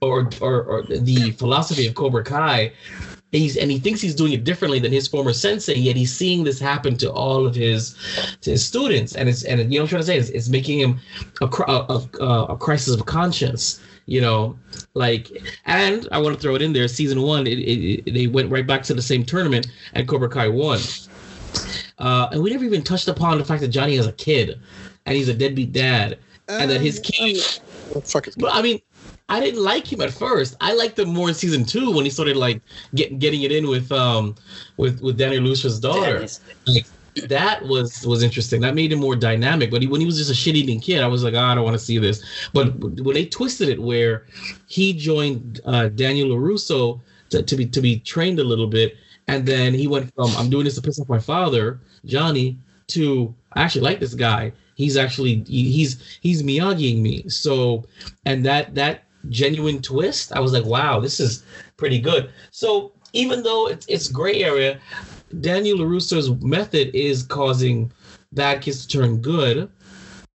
[0.00, 2.72] or or, or the philosophy of Cobra Kai.
[3.32, 6.14] And He's, and he thinks he's doing it differently than his former sensei, yet he's
[6.14, 7.96] seeing this happen to all of his
[8.42, 10.48] to his students, and it's and you know what I'm trying to say is it's
[10.48, 11.00] making him
[11.40, 14.56] a, a, a, a crisis of conscience you know
[14.94, 15.30] like
[15.64, 18.50] and i want to throw it in there season one it, it, it- they went
[18.50, 20.78] right back to the same tournament and cobra kai won
[21.98, 24.60] uh, and we never even touched upon the fact that johnny has a kid
[25.06, 26.18] and he's a deadbeat dad
[26.48, 27.38] and that his kid
[27.90, 28.80] What the fuck is but i mean
[29.28, 32.10] i didn't like him at first i liked him more in season two when he
[32.10, 32.60] started like
[32.94, 34.34] getting getting it in with um
[34.76, 36.26] with with danny lucia's daughter
[36.66, 36.86] like
[37.28, 38.60] that was was interesting.
[38.60, 39.70] That made him more dynamic.
[39.70, 41.54] But he, when he was just a shit eating kid, I was like, oh, I
[41.54, 42.24] don't want to see this.
[42.52, 44.26] But when they twisted it, where
[44.66, 48.96] he joined uh, Daniel LaRusso to, to be to be trained a little bit,
[49.28, 52.58] and then he went from I'm doing this to piss off my father, Johnny,
[52.88, 54.52] to I actually like this guy.
[54.76, 57.28] He's actually he, he's he's Miyagiing me.
[57.28, 57.84] So,
[58.26, 61.44] and that that genuine twist, I was like, wow, this is
[61.76, 62.30] pretty good.
[62.50, 64.80] So even though it's it's gray area,
[65.40, 67.90] Daniel LaRusso's method is causing
[68.32, 69.70] bad kids to turn good,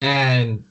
[0.01, 0.63] and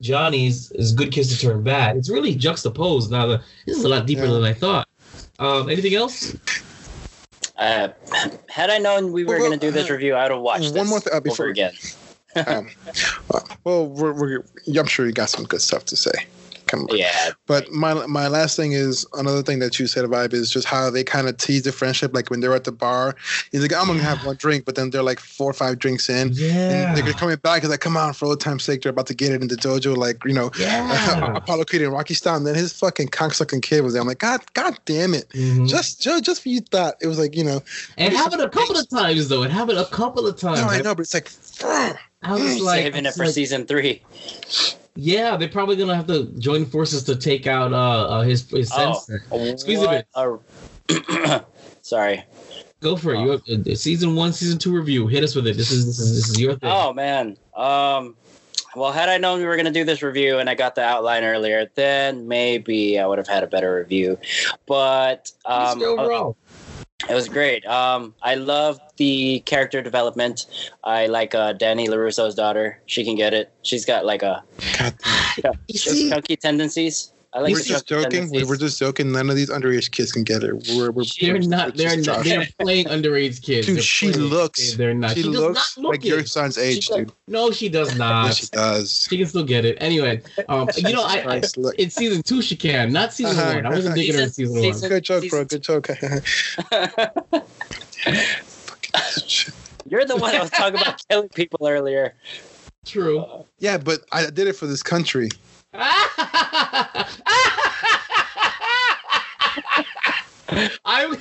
[0.00, 1.96] Johnny's is good kids to turn bad.
[1.96, 3.10] It's really juxtaposed.
[3.10, 4.30] Now, the, this is a lot deeper Yeah.
[4.30, 4.88] than I thought.
[5.38, 6.36] Um, anything else?
[7.60, 7.88] Uh,
[8.48, 10.40] had I known we were Well, going to do this uh, review, I would have
[10.40, 11.72] watched one this more thing, uh, over before- again.
[12.46, 12.70] um,
[13.64, 14.44] well, we're, we're,
[14.78, 16.12] I'm sure you got some good stuff to say.
[16.70, 16.86] Come.
[16.92, 20.66] Yeah, But my my last thing is another thing that you said, vibe, is just
[20.66, 22.14] how they kind of tease the friendship.
[22.14, 23.16] Like when they're at the bar,
[23.50, 26.08] he's like, "I'm gonna have one drink," but then they're like four or five drinks
[26.08, 27.62] in, and they're coming back.
[27.62, 29.56] He's like, "Come on, for old time's sake, they're about to get it in the
[29.56, 31.34] dojo." Like you know, Yeah.
[31.36, 32.36] Apollo Creed and Rocky Style.
[32.36, 34.02] And then his fucking cocksucking kid was there.
[34.02, 35.28] I'm like, God, God damn it!
[35.30, 35.68] Mhm.
[35.68, 37.62] Just, just, just for you thought it was like, you know,
[37.98, 39.42] and happened a couple of times though.
[39.42, 40.60] It happened a couple of times.
[40.60, 41.30] no, I know, but it's like,
[42.22, 44.02] I was like, saving it for like, season three.
[45.00, 48.70] Yeah, they're probably gonna have to join forces to take out uh, uh his his
[48.74, 49.56] Oh, sensei.
[49.56, 50.04] Squeeze a
[50.88, 51.46] bit.
[51.82, 52.22] Sorry.
[52.80, 53.20] Go for it.
[53.20, 55.06] You have, uh, season one, season two review.
[55.06, 55.56] Hit us with it.
[55.56, 56.70] This is this is this is your thing.
[56.70, 57.36] Oh man.
[57.54, 58.16] Um.
[58.76, 60.84] Well, had I known we were going to do this review and I got the
[60.84, 64.16] outline earlier, then maybe I would have had a better review.
[64.66, 66.36] But um, your overall?
[67.10, 67.66] It was great.
[67.66, 70.46] Um, I love the character development.
[70.84, 72.78] I like uh, Danny LaRusso's daughter.
[72.86, 73.52] She can get it.
[73.62, 74.44] She's got like a
[74.78, 74.94] God
[75.42, 75.54] damn.
[75.66, 77.12] You she has see, chunky tendencies.
[77.32, 78.06] I like We're just joking.
[78.06, 78.48] We tendencies.
[78.48, 79.12] We're just joking.
[79.12, 80.52] None of these underage kids can get it.
[80.74, 81.76] We're, we're, They're we're- not.
[81.76, 82.24] They're not.
[82.24, 83.68] They're playing underage kids.
[83.68, 84.74] Dude, They're she playing- looks.
[84.74, 85.12] They're not.
[85.16, 87.12] She, does looks not look like your son's age, She- dude.
[87.28, 88.26] No, she does not.
[88.26, 89.06] Yes, she does.
[89.08, 89.78] She can still get it.
[89.80, 91.76] Anyway, um, you know, I, I Christ, look.
[91.76, 93.54] in season two she can, not season Uh-huh.
[93.54, 93.66] one.
[93.66, 94.62] I wasn't digging her in season one.
[94.72, 95.44] Season- Good joke, bro.
[95.44, 95.88] Good joke.
[99.88, 102.14] You're the one that was talking about killing people earlier.
[102.84, 103.24] True.
[103.58, 105.28] yeah, but I did it for this country.
[105.72, 105.84] I'm.
[110.84, 111.16] I'm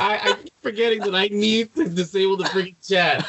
[0.00, 3.26] I, I keep forgetting that I need to disable the freaking chat.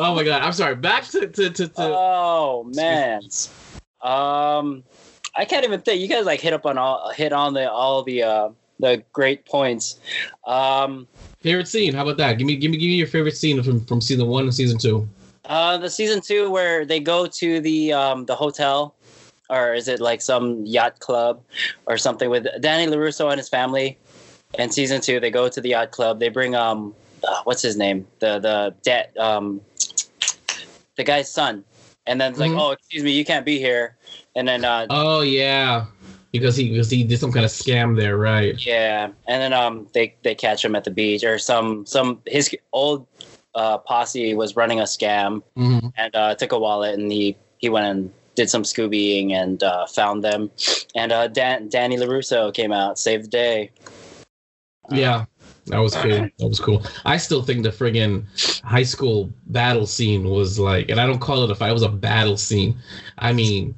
[0.00, 0.42] Oh my god!
[0.42, 0.74] I'm sorry.
[0.74, 1.68] Back to to to.
[1.68, 3.22] to oh man.
[4.00, 4.84] Um,
[5.34, 6.00] I can't even think.
[6.00, 8.48] You guys like hit up on all hit on the all the uh
[8.80, 9.98] the great points.
[10.46, 11.06] Um,
[11.40, 11.94] favorite scene.
[11.94, 12.38] How about that?
[12.38, 14.78] Give me give me give me your favorite scene from from season one and season
[14.78, 15.08] two.
[15.46, 18.94] uh, the season two where they go to the um the hotel,
[19.48, 21.40] or is it like some yacht club
[21.86, 23.98] or something with Danny LaRusso and his family.
[24.58, 26.20] And season two, they go to the yacht club.
[26.20, 28.06] They bring um, uh, what's his name?
[28.20, 29.60] The the dad um,
[30.96, 31.64] the guy's son.
[32.06, 33.96] And then it's like, oh, excuse me, you can't be here.
[34.34, 35.84] And then uh, Oh yeah,
[36.32, 38.54] because he because he did some kind of scam there, right?
[38.64, 42.54] Yeah, and then um, they they catch him at the beach, or some some his
[42.72, 43.06] old
[43.54, 45.92] uh, posse was running a scam Mhm.
[45.96, 49.86] and uh, took a wallet, and he he went and did some Scoobying and uh,
[49.86, 50.50] found them,
[50.94, 53.70] and uh, Dan, Danny LaRusso came out, saved the day.
[54.90, 55.24] Yeah,
[55.66, 56.28] that was cool.
[56.38, 56.82] That was cool.
[57.04, 58.24] I still think the friggin'
[58.62, 61.70] high school battle scene was like, and I don't call it a fight.
[61.70, 62.76] It was a battle scene.
[63.18, 63.74] I mean,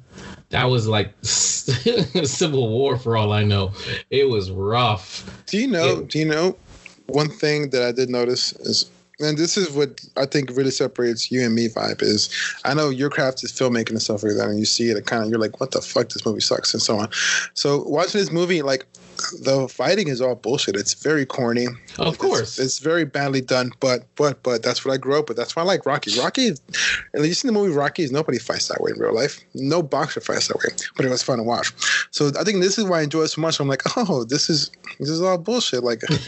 [0.51, 3.71] that was like civil war for all I know.
[4.09, 5.43] It was rough.
[5.47, 5.99] Do you know?
[5.99, 6.05] Yeah.
[6.07, 6.57] Do you know?
[7.07, 8.89] One thing that I did notice is,
[9.19, 11.67] and this is what I think really separates you and me.
[11.67, 12.29] Vibe is,
[12.63, 15.05] I know your craft is filmmaking and stuff like that, and you see it, and
[15.05, 17.09] kind of you're like, what the fuck, this movie sucks, and so on.
[17.53, 18.85] So watching this movie, like,
[19.43, 20.75] the fighting is all bullshit.
[20.75, 21.67] It's very corny.
[21.99, 22.57] Of course.
[22.59, 23.71] it's, very badly done.
[23.79, 25.37] But but but that's what I grew up with.
[25.37, 26.19] That's why I like Rocky.
[26.19, 29.39] Rocky, at least in the movie Rocky, nobody fights that way in real life.
[29.53, 30.75] No boxer fights that way.
[30.95, 31.71] But it was fun to watch.
[32.11, 33.59] So I think this is why I enjoy it so much.
[33.59, 35.83] I'm like, oh, this is this is all bullshit.
[35.83, 36.01] Like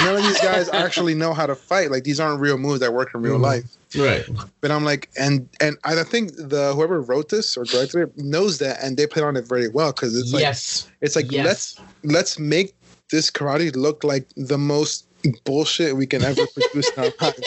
[0.00, 1.90] none of these guys actually know how to fight.
[1.90, 3.42] Like these aren't real moves that work in real Mhm.
[3.42, 3.64] life.
[3.96, 4.24] Right.
[4.60, 8.58] But I'm like, and and I think the whoever wrote this or directed it knows
[8.58, 10.90] that, and they played on it very well because it's like yes.
[11.00, 11.44] it's like yes.
[11.44, 12.74] let's let's make
[13.10, 15.06] this karate look like the most
[15.44, 17.40] bullshit we can ever produce in our lives.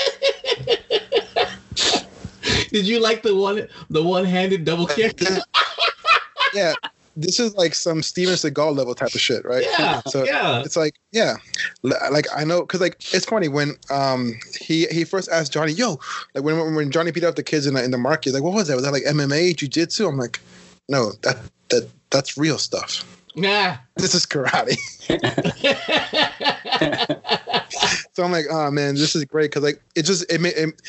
[2.71, 5.21] Did you like the one the one handed double kick?
[6.53, 6.73] yeah,
[7.17, 9.65] this is like some Steven Seagal level type of shit, right?
[9.77, 10.01] Yeah.
[10.07, 10.61] So yeah.
[10.61, 11.37] it's like, yeah,
[11.81, 15.99] like I know, cause like it's funny when um he he first asked Johnny, yo,
[16.35, 18.53] like when when Johnny beat up the kids in the in the market, like what
[18.53, 18.75] was that?
[18.75, 20.07] Was that like MMA, jujitsu?
[20.07, 20.39] I'm like,
[20.87, 21.37] no, that
[21.69, 23.03] that that's real stuff.
[23.35, 23.77] Nah.
[23.95, 24.77] This is karate.
[28.17, 30.81] So I'm like, oh man, this is great because like it just it, it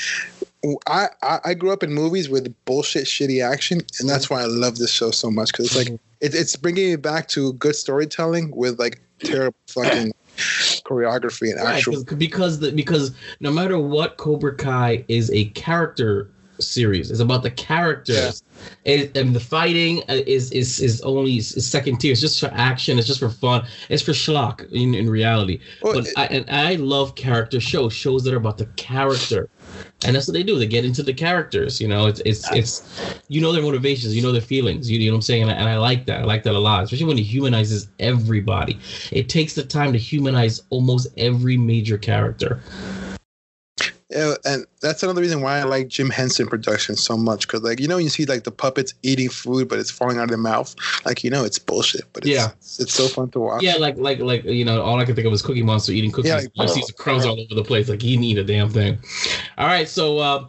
[0.86, 4.34] I, I I grew up in movies with bullshit, shitty action, and that's mm-hmm.
[4.34, 5.96] why I love this show so much because it's like mm-hmm.
[6.20, 11.76] it, it's bringing me back to good storytelling with like terrible fucking choreography and Right,
[11.76, 12.04] actual.
[12.04, 16.30] 'cause- because the because no matter what, Cobra Kai is a character
[16.60, 17.10] series.
[17.10, 18.42] It's about the characters,
[18.86, 22.12] and, and the fighting is is is only is second tier.
[22.12, 22.98] It's just for action.
[22.98, 23.66] It's just for fun.
[23.88, 25.60] It's for schlock in, in reality.
[25.82, 29.48] Well, but it- I, and I love character shows, shows that are about the character.
[30.04, 30.58] And that's what they do.
[30.58, 31.80] They get into the characters.
[31.80, 34.90] You know, it's it's it's you know their motivations, you know their feelings.
[34.90, 35.42] You, you know what I'm saying?
[35.42, 36.20] And I, and I like that.
[36.20, 38.78] I like that a lot, especially when it humanizes everybody.
[39.12, 42.60] It takes the time to humanize almost every major character.
[44.10, 47.78] Yeah, and that's another reason why I like Jim Henson Productions so much because, like,
[47.78, 50.38] you know, you see like the puppets eating food, but it's falling out of their
[50.38, 50.74] mouth.
[51.04, 52.48] Like, you know, it's bullshit, but it's, Yeah.
[52.78, 53.62] it's, so fun to watch.
[53.62, 56.10] Yeah, like like like you know, all I could think of was Cookie Monster eating
[56.10, 56.30] cookies.
[56.30, 57.90] Yeah, like- you see the crumbs all over the place.
[57.90, 58.96] Like he didn't eat a damn thing.
[59.58, 60.46] All right, so uh,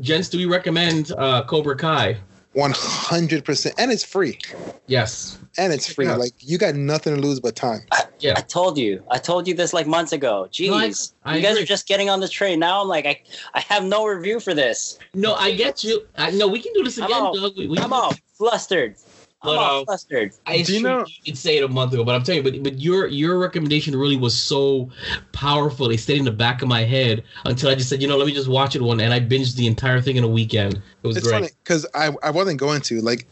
[0.00, 2.18] gents, do we recommend uh, Cobra Kai?
[2.54, 4.38] One hundred percent, and it's free,
[4.86, 5.38] Yes.
[5.56, 6.06] and it's free.
[6.06, 6.16] Yeah.
[6.16, 7.80] Like, you got nothing to lose but time.
[8.18, 8.34] Yeah.
[8.36, 9.02] I told you.
[9.10, 10.48] I told you this like months ago.
[10.52, 11.12] Jeez.
[11.24, 11.62] I- I you guys agree.
[11.62, 12.58] are just getting on the train.
[12.58, 13.20] Now I'm like, I,
[13.54, 14.98] I have no review for this.
[15.14, 16.06] No, I get you.
[16.16, 17.56] I, no, we can do this I'm again, all- Doug.
[17.56, 18.96] We, we I'm all flustered.
[19.42, 20.32] I'm all uh, flustered.
[20.46, 22.50] I Do you know- you did say it a month ago, but I'm telling you,
[22.50, 24.90] but but your your recommendation really was so
[25.32, 25.90] powerful.
[25.90, 28.26] It stayed in the back of my head until I just said, you know, let
[28.26, 30.74] me just watch it one, and I binged the entire thing in a weekend.
[31.02, 31.52] It was It's great.
[31.64, 33.26] because I, I wasn't going to like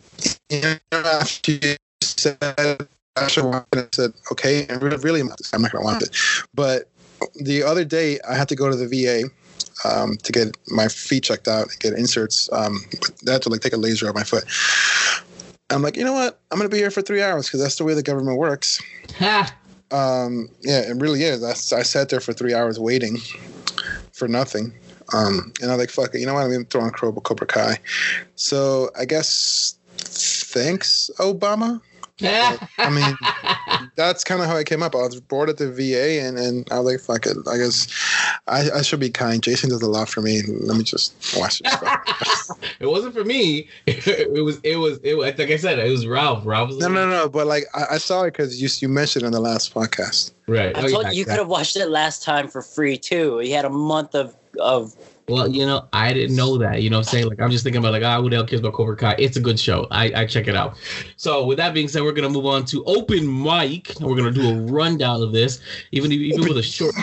[0.50, 2.38] you know after you said
[3.16, 6.16] I should watch it, I said okay and really, really I'm not gonna watch it
[6.54, 6.88] but
[7.36, 9.28] the other day I had to go to the VA
[9.84, 12.50] um, to get my feet checked out and get inserts.
[12.52, 12.80] Um,
[13.24, 14.44] they had to like take a laser out my foot.
[15.70, 16.40] I'm like, you know what?
[16.50, 18.80] I'm gonna be here for three hours because that's the way the government works.
[19.18, 19.54] Ha!
[19.90, 21.42] Um, yeah, it really is.
[21.42, 23.18] I, I sat there for three hours waiting
[24.12, 24.72] for nothing.
[25.12, 26.20] Um, and I'm like, fuck it.
[26.20, 26.44] You know what?
[26.44, 27.78] I'm going to throw on Cobra Kai.
[28.36, 31.80] So I guess thanks, Obama.
[32.22, 34.94] I mean, that's kind of how I came up.
[34.94, 37.88] I was bored at the VA, and, and I was like, "Fuck it." I guess
[38.46, 39.42] I, I should be kind.
[39.42, 40.42] Jason does a lot for me.
[40.42, 42.52] Let me just watch this.
[42.80, 43.68] it wasn't for me.
[43.86, 44.60] It, was.
[44.62, 44.98] It was.
[44.98, 45.38] It was.
[45.38, 46.44] Like I said, it was Ralph.
[46.46, 46.78] Ralph was.
[46.78, 47.28] No, no, no.
[47.28, 50.32] But like, I, I saw it because you you mentioned in the last podcast.
[50.46, 50.76] Right.
[50.76, 53.40] I Oh, told yeah, you you could have watched it last time for free too.
[53.42, 54.94] You had a month of of
[55.30, 56.82] Well, you know, I didn't know that.
[56.82, 57.28] You know what I'm saying?
[57.28, 59.14] Like, I'm just thinking about, like, ah, who the hell cares about Cobra Kai?
[59.18, 59.86] It's a good show.
[59.90, 60.76] I, I check it out.
[61.16, 63.96] So, with that being said, we're going to move on to open mic.
[64.00, 65.60] And we're going to do a rundown of this,
[65.92, 66.94] even even with a short,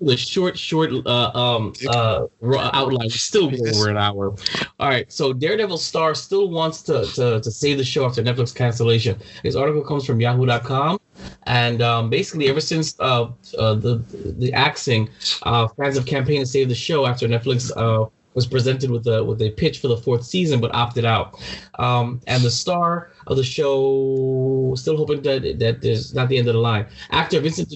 [0.00, 2.26] with a short, short uh, um, uh,
[2.72, 3.10] outline.
[3.10, 4.34] Still over an hour.
[4.80, 5.10] All right.
[5.12, 9.18] So, Daredevil star still wants to, to, to save the show after Netflix cancellation.
[9.42, 10.98] His article comes from yahoo.com.
[11.44, 13.28] And um, basically, ever since uh,
[13.58, 14.02] uh, the
[14.38, 15.08] the axing,
[15.44, 18.08] uh, fans have campaigned to save the show after Netflix uh,
[18.38, 21.40] was presented with a with a pitch for the fourth season, but opted out.
[21.78, 26.46] Um, and the star of the show still hoping that that there's not the end
[26.48, 26.86] of the line.
[27.10, 27.68] Actor Vincent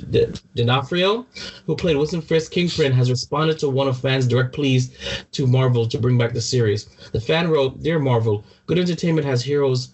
[0.54, 1.26] D'Onofrio,
[1.66, 4.90] who played Wilson Fisk Kingpin, has responded to one of fans' direct pleas
[5.32, 6.86] to Marvel to bring back the series.
[7.12, 9.88] The fan wrote, "Dear Marvel, good entertainment has heroes."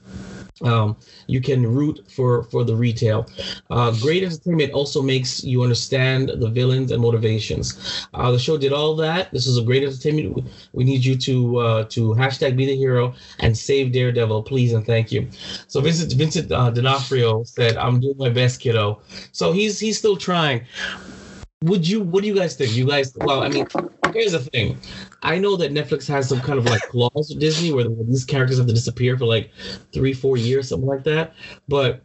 [0.62, 0.96] Um,
[1.26, 3.26] you can root for for the retail.
[3.70, 8.06] Uh, great entertainment also makes you understand the villains and motivations.
[8.14, 9.30] Uh, the show did all that.
[9.32, 10.44] This is a great entertainment.
[10.72, 14.86] We- need you to uh, to hashtag be the hero and save Daredevil, please and
[14.86, 15.28] thank you.
[15.66, 19.02] So Vincent Vincent uh, D'Onofrio said, "I'm doing my best, kiddo."
[19.32, 20.64] So he's he's still trying.
[21.64, 22.00] Would you?
[22.00, 22.76] What do you guys think?
[22.76, 23.12] You guys?
[23.16, 23.66] Well, I mean,
[24.12, 24.78] here's the thing.
[25.22, 28.58] I know that Netflix has some kind of like clause with Disney where these characters
[28.58, 29.50] have to disappear for like
[29.92, 31.34] three, four years, something like that.
[31.66, 32.00] But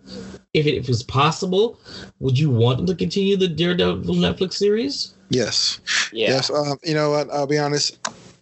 [0.55, 1.79] if it, if it's possible,
[2.19, 5.13] would you want them to continue the Daredevil Netflix series?
[5.29, 5.79] Yes.
[6.11, 6.29] yeah.
[6.29, 6.49] Yes.
[6.49, 7.29] Um, you know what?
[7.31, 7.99] I'll be honest.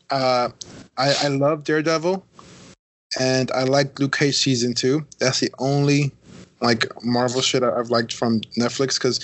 [0.10, 0.50] Uh,
[0.98, 2.26] I, I love Daredevil,
[3.20, 5.06] and I like Luke Cage season two.
[5.20, 6.14] That's the only
[6.62, 9.20] like Marvel shit I- I've liked from Netflix because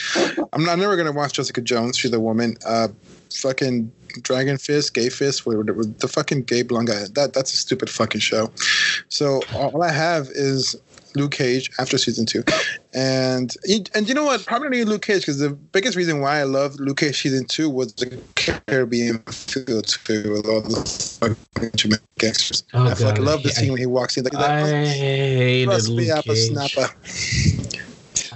[0.58, 1.98] I'm not never gonna watch Jessica Jones.
[1.98, 2.58] She's a woman.
[2.66, 2.88] Uh,
[3.32, 3.92] fucking
[4.24, 7.04] Dragon Fist, Gay Fist, whatever the, fucking gay blonde guy.
[7.14, 8.52] That that's a stupid fucking show.
[9.10, 10.76] So all I have is
[11.14, 12.44] Luke Cage after season two,
[12.96, 13.56] and
[13.94, 14.48] and you know what?
[14.48, 17.94] Probably Luke Cage because the biggest reason why I loved Luke Cage season two was
[17.94, 22.64] the Caribbean feel to with all the fucking Jamaican gangsters.
[22.74, 26.26] Oh, I fucking love the scene when he walks in like I hated me, Luke
[26.26, 26.50] Cage.
[26.50, 26.90] snapper.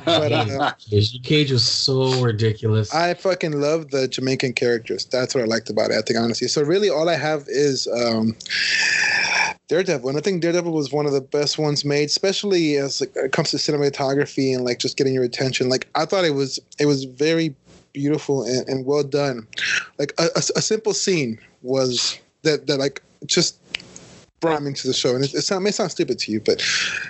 [0.06, 1.22] But, uh, Cage.
[1.24, 2.94] Cage was so ridiculous.
[2.94, 5.06] I fucking love the Jamaican characters.
[5.06, 5.98] That's what I liked about it.
[5.98, 6.48] I think honestly.
[6.48, 8.36] So really, all I have is um,
[9.68, 13.12] Daredevil, and I think Daredevil was one of the best ones made, especially as like,
[13.16, 15.70] it comes to cinematography and like just getting your attention.
[15.70, 17.56] Like I thought it was, it was very
[17.94, 19.48] beautiful and, and well done.
[20.00, 23.61] Like a, a, a simple scene was that that like just
[24.42, 26.42] brought me to the show, and it, it, sound, it may sound stupid to you,
[26.42, 26.62] but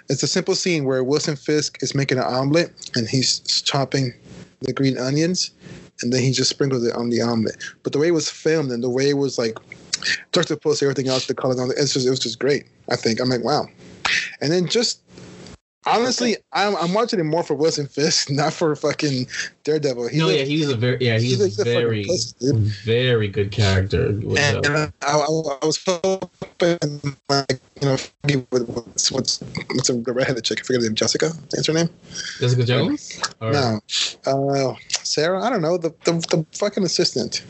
[0.10, 4.14] it's a simple scene where Wilson Fisk is making an omelet and he's chopping
[4.60, 5.52] the green onions
[6.02, 7.58] and then he just sprinkles it on the omelet.
[7.84, 9.58] But the way it was filmed and the way it was like
[10.32, 12.66] juxtaposed everything else, the color, it's just it was just great.
[12.90, 13.68] I think I'm like wow.
[14.42, 15.00] And then just
[15.86, 19.28] honestly, I'm I'm watching it more for Wilson Fisk, not for fucking
[19.64, 20.08] Daredevil.
[20.10, 21.60] He's no, a- yeah, he was a very yeah, he he's was a- a he's
[21.60, 24.06] a fucking very pussy, very good character.
[24.08, 26.78] and, and I, I, I was hoping,
[27.30, 27.98] like, you know,
[28.52, 29.40] with what's what's
[29.74, 30.60] what's the redheaded chick?
[30.60, 30.96] I forget the name.
[30.96, 31.32] Jessica.
[31.52, 31.90] That's her name.
[32.40, 33.20] Jessica Jones.
[33.42, 33.80] Or- No,
[34.26, 35.44] uh, Sarah.
[35.44, 35.78] I don't know.
[35.78, 37.44] The the, the fucking assistant.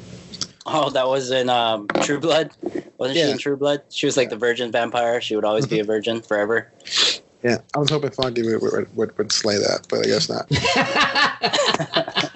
[0.68, 2.52] Oh, that was in um, True Blood.
[3.00, 3.26] Wasn't Yeah.
[3.26, 3.82] she in True Blood?
[3.90, 5.20] She was like the virgin vampire.
[5.20, 6.72] She would always be a virgin forever.
[7.44, 10.48] Yeah, I was hoping Foggy would, would, would, would slay that, but I guess not.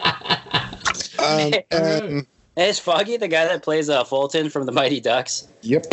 [1.17, 5.47] Um, and, Hey, is Foggy the guy that plays uh, Fulton from the Mighty Ducks?
[5.61, 5.85] yep,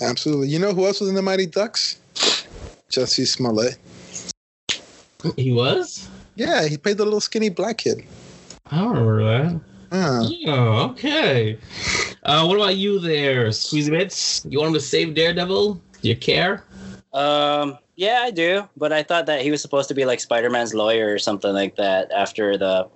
[0.00, 0.48] absolutely.
[0.48, 2.00] You know who else was in the Mighty Ducks?
[2.90, 3.76] Jussie Smollett.
[5.36, 6.08] he was.
[6.34, 8.04] Yeah, he played the little skinny black kid.
[8.70, 9.60] I don't remember that.
[9.92, 10.28] Huh.
[10.48, 11.58] Oh, okay.
[12.24, 14.44] Uh, what about you there, Squeezy Bits?
[14.48, 15.80] You want him to save Daredevil?
[16.02, 16.64] Do you care?
[17.12, 20.74] Um, yeah, I do, but I thought that he was supposed to be like Spider-Man's
[20.74, 22.88] lawyer or something like that after the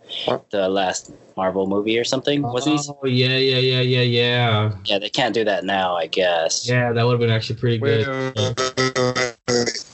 [0.51, 2.43] the last Marvel movie or something.
[2.43, 2.89] Wasn't he?
[2.89, 4.77] Oh, yeah, yeah, yeah, yeah, yeah.
[4.85, 6.69] Yeah, they can't do that now, I guess.
[6.69, 8.35] Yeah, that would have been actually pretty Wait, good.
[8.37, 9.85] wait, wait, wait, wait.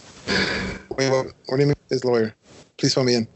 [0.97, 1.75] Wait, what, what do you mean?
[1.91, 2.35] His lawyer.
[2.79, 3.29] Please fill me in.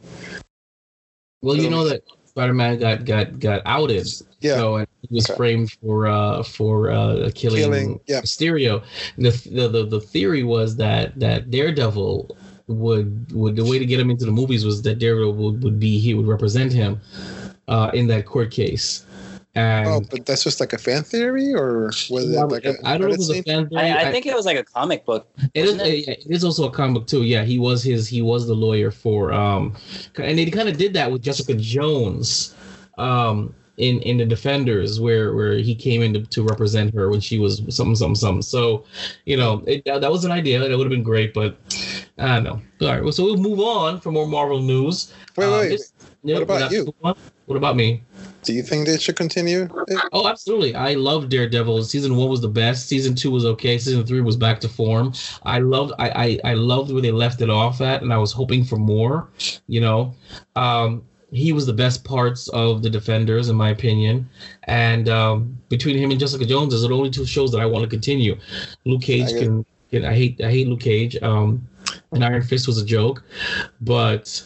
[1.42, 2.02] Well, you know that.
[2.38, 4.06] Spider-Man got got got outed.
[4.40, 4.54] Yeah.
[4.54, 5.36] So and he was Okay.
[5.36, 8.20] framed for uh for uh killing, Killing, yeah.
[8.20, 8.82] Mysterio.
[9.16, 12.36] And the, the the the theory was that that Daredevil
[12.68, 15.80] would would the way to get him into the movies was that Daredevil would, would
[15.80, 17.00] be he would represent him
[17.66, 19.04] uh in that court case.
[19.54, 22.98] And Oh, but that's just like a fan theory, or was it like a I
[22.98, 23.82] don't know it was a fan theory.
[23.82, 25.26] I, I think it was like a comic book.
[25.54, 25.74] It is.
[25.76, 26.08] It?
[26.08, 27.22] It is also a comic book too.
[27.22, 28.06] Yeah, he was his.
[28.06, 29.32] He was the lawyer for.
[29.32, 29.74] Um,
[30.16, 32.54] and they kind of did that with Jessica Jones,
[32.98, 37.20] um, in in the Defenders, where where he came in to, to represent her when
[37.20, 38.42] she was something something something.
[38.42, 38.84] So,
[39.24, 40.58] you know, it, that, that was an idea.
[40.60, 41.56] That would have been great, but
[42.18, 42.60] I don't know.
[42.82, 43.02] All right.
[43.02, 45.12] Well, so we'll move on for more Marvel news.
[45.36, 45.80] Wait, Uh, wait.
[46.22, 46.94] Yeah, What about you?
[47.00, 48.02] What about me?
[48.42, 49.68] Do you think they should continue?
[49.88, 50.00] it?
[50.12, 50.74] Oh, absolutely.
[50.74, 51.84] I love Daredevil.
[51.84, 52.88] Season one was the best.
[52.88, 53.78] Season two was okay.
[53.78, 55.12] Season three was back to form.
[55.44, 58.32] I loved I I, I loved where they left it off at, and I was
[58.32, 59.28] hoping for more.
[59.66, 60.14] You know,
[60.56, 64.28] um, he was the best parts of the Defenders, in my opinion.
[64.64, 67.84] And um, between him and Jessica Jones, is the only two shows that I want
[67.84, 68.38] to continue.
[68.84, 71.20] Luke Cage I can, can I hate I hate Luke Cage.
[71.22, 71.66] Um,
[72.12, 73.22] and Iron Fist was a joke,
[73.80, 74.42] but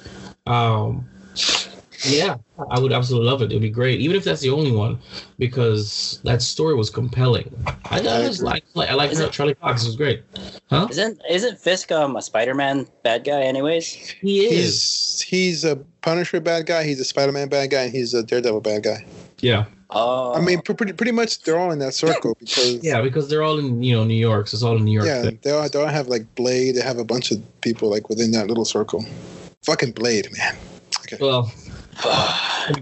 [0.46, 1.08] um,
[2.04, 2.36] yeah,
[2.70, 3.46] I would absolutely love it.
[3.46, 4.98] It'd be great, even if that's the only one,
[5.38, 7.52] because that story was compelling.
[7.90, 9.84] I, I just like, like I like Is Charlie Cox.
[9.84, 10.22] It was great.
[10.68, 10.88] Huh?
[10.90, 13.42] Isn't isn't Fisk um, a Spider-Man bad guy?
[13.42, 14.50] Anyways, He is.
[14.52, 16.84] He's he's a Punisher bad guy.
[16.84, 19.06] He's a Spider-Man bad guy, and he's a Daredevil bad guy.
[19.38, 23.28] Yeah, oh, I mean, pretty pretty much they're all in that circle because yeah, because
[23.28, 25.06] they're all in you know New York, so it's all in New York.
[25.06, 25.38] yeah, thing.
[25.42, 26.76] they all they all have like Blade.
[26.76, 29.04] They have a bunch of people like within that little circle.
[29.64, 30.56] Fucking Blade, man.
[31.20, 31.52] Well,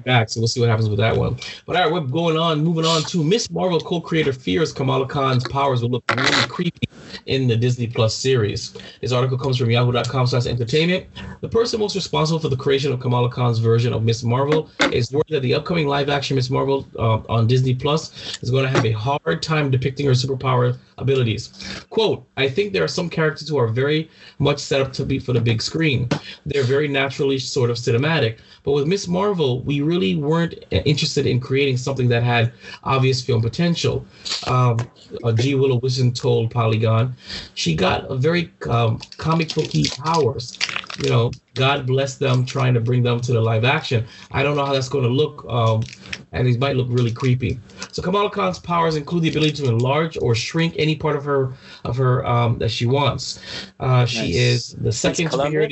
[0.04, 1.36] Back, so we'll see what happens with that one.
[1.66, 5.46] But all right, we're going on, moving on to Miss Marvel co-creator fears Kamala Khan's
[5.48, 6.88] powers will look really creepy
[7.26, 8.76] in the Disney Plus series.
[9.00, 11.06] This article comes from yahoo.com slash entertainment.
[11.40, 15.12] The person most responsible for the creation of Kamala Khan's version of Miss Marvel is
[15.12, 18.84] worried that the upcoming live-action Miss Marvel uh, on Disney Plus is going to have
[18.84, 21.84] a hard time depicting her superpower abilities.
[21.88, 25.18] Quote, I think there are some characters who are very much set up to be
[25.18, 26.08] for the big screen.
[26.44, 28.38] They're very naturally sort of cinematic.
[28.62, 32.52] But with Miss Marvel, we really weren't interested in creating something that had
[32.82, 34.04] obvious film potential.
[34.48, 34.78] Um,
[35.22, 35.54] uh, G.
[35.54, 37.14] Willow Wilson told Polygon,
[37.54, 40.58] she got a very um, comic booky powers.
[41.00, 44.04] You know, God bless them trying to bring them to the live action.
[44.32, 45.84] I don't know how that's going to look, um,
[46.32, 47.60] and it might look really creepy.
[47.92, 51.52] So Kamala Khan's powers include the ability to enlarge or shrink any part of her
[51.84, 53.38] of her um, that she wants.
[53.78, 54.34] Uh, she Nice.
[54.34, 55.68] is the second Columbia?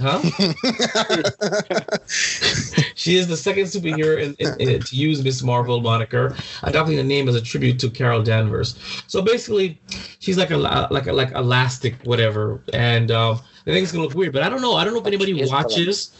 [0.00, 0.22] Huh?
[2.94, 7.04] she is the second superhero in, in, in- to use Miss Marvel moniker, adopting the
[7.04, 8.76] name as a tribute to Carol Danvers.
[9.06, 9.80] So basically,
[10.18, 14.14] she's like a like a like elastic whatever, and um, I think it's gonna look
[14.14, 14.32] weird.
[14.32, 14.74] But I don't know.
[14.74, 16.10] I don't know if anybody watches.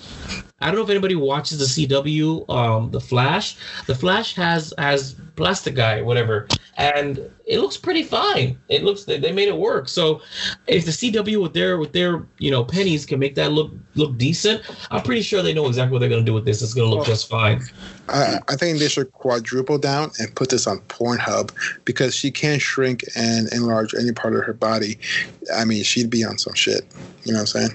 [0.61, 3.57] I don't know if anybody watches the CW, um, the Flash.
[3.87, 8.59] The Flash has has Plastic Guy, whatever, and it looks pretty fine.
[8.69, 9.89] It looks they, they made it work.
[9.89, 10.23] So
[10.67, 14.17] if the CW with their with their you know pennies can make that look look
[14.17, 16.63] decent, I'm pretty sure they know exactly what they're gonna do with this.
[16.63, 17.63] It's gonna look Well, just fine.
[18.09, 21.51] I, I think they should quadruple down and put this on Pornhub
[21.85, 24.99] because she can't shrink and enlarge any part of her body.
[25.55, 26.85] I mean, she'd be on some shit.
[27.25, 27.75] You know what I'm saying?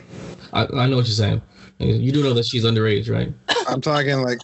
[0.54, 1.42] I, I know what you're saying.
[1.80, 3.32] You do know that she's underage, right?
[3.68, 4.40] I'm talking like,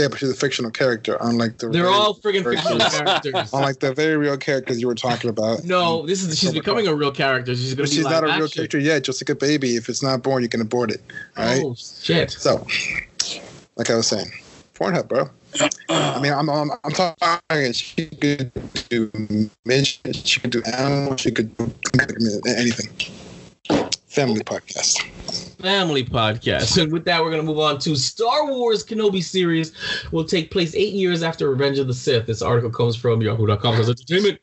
[0.00, 3.52] yeah, but she's a fictional character, unlike the They're all friggin' fictional characters.
[3.52, 5.64] unlike the very real characters you were talking about.
[5.64, 7.54] No, this is she's becoming a real character.
[7.54, 9.04] She's gonna But be she's not a real character yet.
[9.04, 11.02] Just like a baby, if it's not born, you can abort it.
[11.36, 11.62] All right.
[11.64, 12.30] Oh shit!
[12.30, 12.66] So,
[13.76, 14.30] like I was saying,
[14.74, 15.28] Pornhub, bro.
[15.88, 17.72] I mean, I'm I'm, I'm talking.
[17.72, 18.50] She could
[18.88, 19.10] do
[19.64, 21.72] midget, she could do animals, she could do
[22.46, 22.88] anything.
[24.14, 25.02] Family podcast.
[25.60, 26.80] Family podcast.
[26.80, 29.72] And with that, we're gonna move on to Star Wars Kenobi series.
[30.12, 32.24] Will take place eight years after Revenge of the Sith.
[32.24, 34.38] This article comes from Yahoo.com entertainment.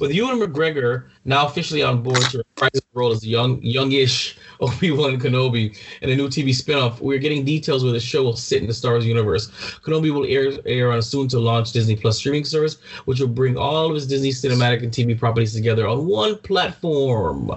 [0.00, 5.20] With Ewan McGregor now officially on board to reprise his role as young, youngish Obi-Wan
[5.20, 8.66] Kenobi in a new TV spinoff, we're getting details where the show will sit in
[8.66, 9.52] the Star Wars universe.
[9.84, 13.86] Kenobi will air, air on a soon-to-launch Disney Plus streaming service, which will bring all
[13.86, 17.52] of his Disney cinematic and TV properties together on one platform.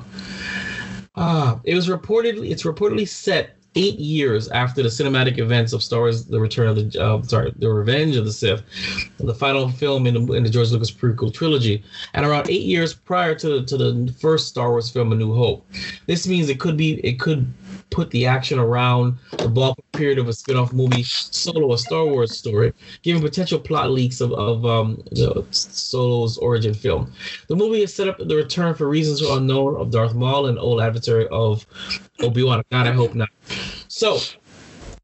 [1.18, 6.02] Ah, it was reportedly it's reportedly set eight years after the cinematic events of Star
[6.02, 8.64] Wars: The Return of the uh, sorry, The Revenge of the Sith,
[9.18, 11.84] the final film in the, in the George Lucas prequel trilogy,
[12.14, 15.66] and around eight years prior to to the first Star Wars film, A New Hope.
[16.06, 17.52] This means it could be it could
[17.96, 22.38] put the action around the bulk period of a spin-off movie solo a star wars
[22.38, 22.74] story
[23.04, 27.10] giving potential plot leaks of, of um, the solo's origin film.
[27.48, 30.82] The movie is set up the return for reasons unknown of darth maul an old
[30.82, 31.66] adversary of
[32.20, 32.64] obi-wan.
[32.70, 33.30] God i hope not.
[33.88, 34.20] So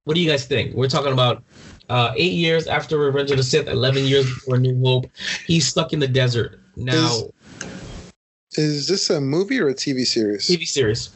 [0.03, 0.75] what do you guys think?
[0.75, 1.43] We're talking about
[1.91, 5.07] Uh, eight years after Revenge of the Sith, eleven years before New Hope,
[5.45, 6.59] he's stuck in the desert.
[6.77, 7.07] Now.
[7.07, 7.23] Is
[8.55, 10.47] this a movie or a TV series?
[10.47, 11.09] TV series.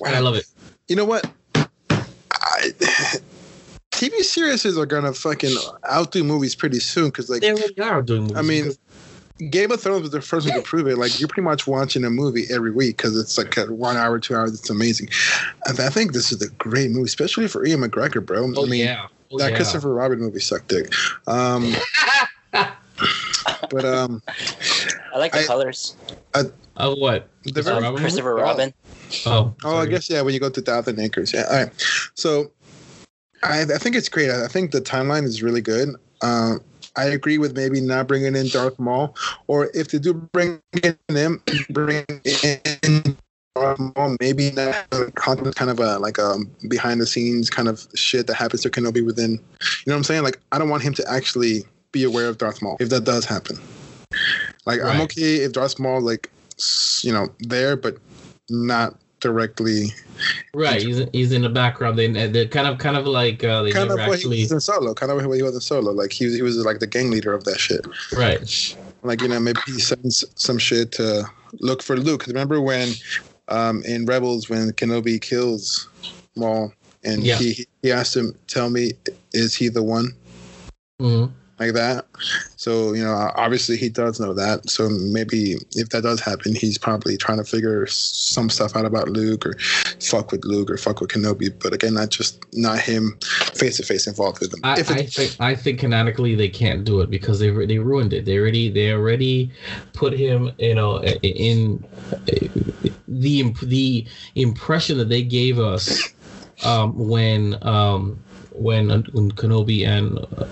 [0.00, 0.10] Wow.
[0.10, 0.46] I love it.
[0.88, 1.30] You know what?
[1.54, 2.70] I,
[3.90, 5.54] TV series are gonna fucking
[5.90, 8.36] outdo movies pretty soon because like They already are doing movies.
[8.36, 10.98] I mean, Game of Thrones was the first one to prove it.
[10.98, 14.18] Like you're pretty much watching a movie every week because it's like a one hour,
[14.18, 14.52] two hours.
[14.54, 15.08] It's amazing.
[15.66, 18.52] I, I think this is a great movie, especially for Ian McGregor, bro.
[18.56, 19.06] oh I mean, yeah.
[19.32, 19.56] Oh, that yeah.
[19.56, 20.92] Christopher Robin movie sucked dick.
[21.26, 21.74] Um,
[23.70, 24.22] but um,
[25.14, 25.96] I like the I- colors.
[26.76, 27.28] Oh what?
[27.44, 28.00] the Christopher very, Robin?
[28.00, 28.42] Christopher Oh.
[28.42, 28.74] Robin.
[29.26, 29.54] Oh.
[29.64, 30.22] Oh, I guess yeah.
[30.22, 31.44] When you go to Thousand Acres, yeah.
[31.50, 31.72] All right.
[32.14, 32.50] So,
[33.42, 34.30] I I think it's great.
[34.30, 35.90] I think the timeline is really good.
[36.22, 36.60] Um,
[36.96, 39.14] I agree with maybe not bringing in Darth Maul,
[39.46, 42.04] or if they do bring in him, bring
[42.42, 43.16] in
[43.54, 44.86] Darth Maul, maybe not
[45.16, 46.38] kind of a like a
[46.68, 49.32] behind the scenes kind of shit that happens to Kenobi within.
[49.32, 49.38] You
[49.86, 50.22] know what I'm saying?
[50.22, 53.24] Like I don't want him to actually be aware of Darth Maul if that does
[53.24, 53.58] happen.
[54.66, 56.30] Like I'm okay if Darth Maul like
[57.02, 57.96] you know there, but
[58.48, 59.92] not directly
[60.54, 60.82] Right.
[60.82, 61.98] He's he's in the background.
[61.98, 64.52] They they're kind of kind of like uh, they kind of what actually he was
[64.52, 66.78] in solo kind of what he was in solo like he was, he was like
[66.78, 68.76] the gang leader of that shit right.
[69.02, 71.24] like you know maybe he sends some shit to
[71.60, 72.90] look for luke remember when
[73.48, 75.88] um in rebels when kenobi kills
[76.36, 76.72] maul
[77.04, 77.36] and Yeah.
[77.36, 78.92] he he asked him tell me
[79.32, 80.10] is he the one
[81.00, 81.30] Mhm.
[81.60, 82.06] Like that
[82.56, 86.78] so you know obviously he does know that so maybe if that does happen he's
[86.78, 89.56] probably trying to figure some stuff out about luke or
[90.00, 93.16] fuck with luke or fuck with kenobi but again not just not him
[93.54, 94.60] face to face involved with them.
[94.64, 98.24] I, I think I think canonically they can't do it because they they ruined it.
[98.24, 99.50] They already they already
[99.92, 101.84] put him you know in
[103.06, 106.12] the the impression that they gave us
[106.64, 108.18] um, when um,
[108.52, 110.46] when when Kenobi and uh,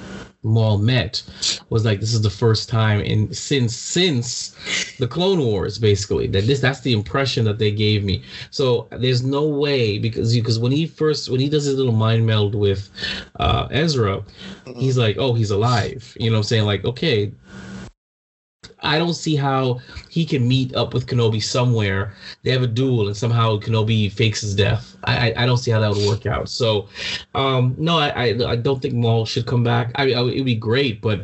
[0.48, 1.22] Maul met
[1.70, 4.54] was like this is the first time in since since
[4.98, 8.22] the Clone Wars basically that this that's the impression that they gave me.
[8.50, 12.26] So there's no way because because when he first when he does his little mind
[12.26, 12.90] meld with
[13.38, 14.24] uh, Ezra,
[14.76, 16.16] he's like oh he's alive.
[16.18, 17.32] You know what I'm saying like okay.
[18.80, 22.14] I don't see how he can meet up with Kenobi somewhere.
[22.42, 24.96] They have a duel, and somehow Kenobi fakes his death.
[25.05, 26.48] I I, I don't see how that would work out.
[26.48, 26.88] So,
[27.34, 29.92] um, no, I, I I don't think Maul should come back.
[29.96, 31.22] I, I it would be great, but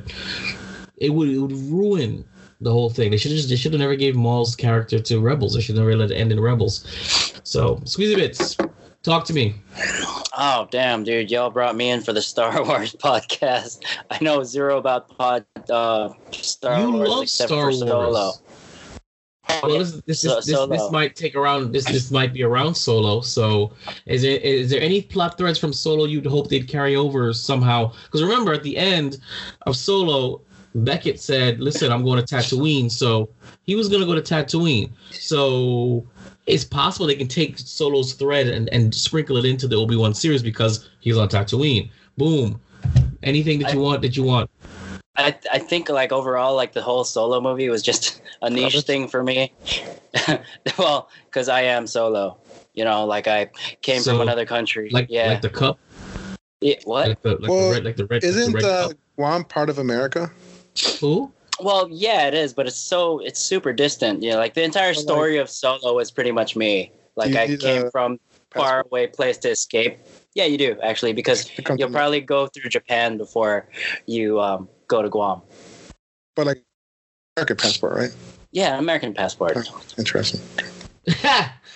[0.97, 2.24] it would it would ruin
[2.60, 3.10] the whole thing.
[3.10, 5.55] They should just they should have never gave Maul's character to Rebels.
[5.55, 6.85] They should never let it end in Rebels.
[7.44, 8.56] So, Squeezy Bits,
[9.05, 9.55] talk to me.
[10.36, 11.31] Oh damn, dude!
[11.31, 13.85] Y'all brought me in for the Star Wars podcast.
[14.10, 18.40] I know zero about pod uh, Star you Wars love except Star for Wars.
[19.62, 20.66] Well, this this So- is, this, Solo.
[20.74, 23.20] this might take around this this might be around Solo.
[23.20, 23.72] So,
[24.06, 27.93] is there is there any plot threads from Solo you'd hope they'd carry over somehow?
[28.05, 29.18] Because remember, at the end
[29.66, 30.40] of Solo,
[30.74, 33.28] Beckett said, "Listen, I'm going to Tatooine." So
[33.64, 34.90] he was going to go to Tatooine.
[35.12, 36.06] So
[36.47, 40.15] it's possible they can take Solo's thread and, and sprinkle it into the Obi Wan
[40.15, 41.91] series because he's on Tatooine.
[42.19, 42.61] Boom.
[43.23, 44.51] Anything that you want that you want.
[45.16, 49.09] I I think like overall like the whole Solo movie was just a niche thing
[49.09, 49.53] for me.
[50.79, 52.37] well, because I am Solo.
[52.75, 53.51] You know, like I
[53.83, 54.91] came So, from another country.
[54.91, 55.29] Like yeah.
[55.29, 55.79] like the cup,
[56.61, 57.09] Yeah, what?
[57.09, 58.25] like the like Well, the red like the red.
[58.25, 58.99] Isn't like the red uh, cup.
[59.16, 60.31] Guam part of America?
[61.01, 61.33] Who?
[61.60, 64.22] Well, yeah, it is, but it's so it's super distant.
[64.22, 66.93] You know, like the entire Well, like- story of Solo is pretty much me.
[67.16, 68.18] Like I came from
[68.51, 69.98] far away place to escape.
[70.35, 73.68] Yeah, you do actually, because you'll probably go through Japan before
[74.06, 75.43] you um, go to Guam.
[76.35, 76.62] But like
[77.36, 78.10] American passport, right?
[78.51, 79.56] Yeah, American passport.
[79.97, 80.40] Interesting.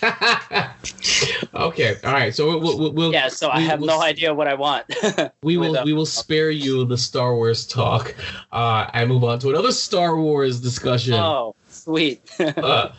[1.54, 2.34] okay, all right.
[2.34, 4.86] So we'll, we'll, we'll Yeah, so I have will no idea what I want.
[5.42, 8.14] we will we will spare you the Star Wars talk
[8.52, 11.14] uh, and move on to another Star Wars discussion.
[11.14, 12.20] oh, sweet.
[12.40, 12.92] Uh,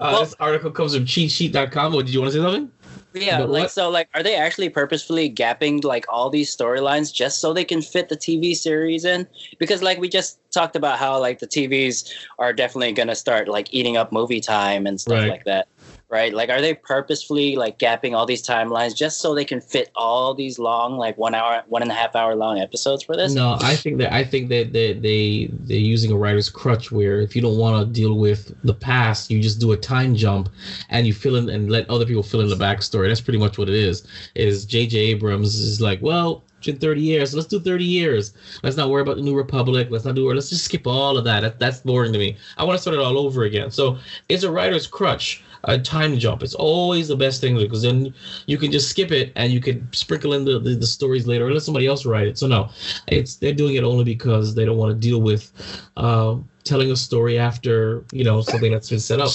[0.00, 1.92] uh, this article comes from cheatsheet.com.
[1.92, 2.70] What did you want to say something?
[3.14, 7.12] yeah, But like what- so like are they actually purposefully gapping like all these storylines
[7.12, 9.26] just so they can fit the TV series in?
[9.58, 13.48] Because like we just talked about how like the TVs are definitely going to start
[13.48, 15.28] like eating up movie time and stuff Right.
[15.30, 15.68] like that.
[16.08, 16.32] Right?
[16.32, 20.34] Like are they purposefully like gapping all these timelines just so they can fit all
[20.34, 23.34] these long like 1 hour one and a half hour long episodes for this?
[23.34, 27.20] No, I think that I think that they they they're using a writer's crutch where
[27.20, 30.48] if you don't want to deal with the past, you just do a time jump
[30.90, 33.08] and you fill in and let other people fill in the backstory.
[33.08, 34.06] That's pretty much what it is.
[34.36, 34.96] Is J.J.
[34.98, 37.34] Abrams is like, well, in 30 years.
[37.34, 38.32] Let's do 30 years.
[38.62, 39.88] Let's not worry about the New Republic.
[39.90, 40.34] Let's not do it.
[40.34, 41.40] Let's just skip all of that.
[41.40, 42.36] that that's boring to me.
[42.56, 43.70] I want to start it all over again.
[43.70, 45.42] So it's a writer's crutch.
[45.66, 46.42] A time jump.
[46.42, 48.14] It's always the best thing because then
[48.46, 51.46] you can just skip it and you can sprinkle in the, the, the stories later
[51.46, 52.38] or let somebody else write it.
[52.38, 52.70] So no,
[53.08, 55.52] it's they're doing it only because they don't want to deal with
[55.96, 59.32] uh, telling a story after you know something that's been set up.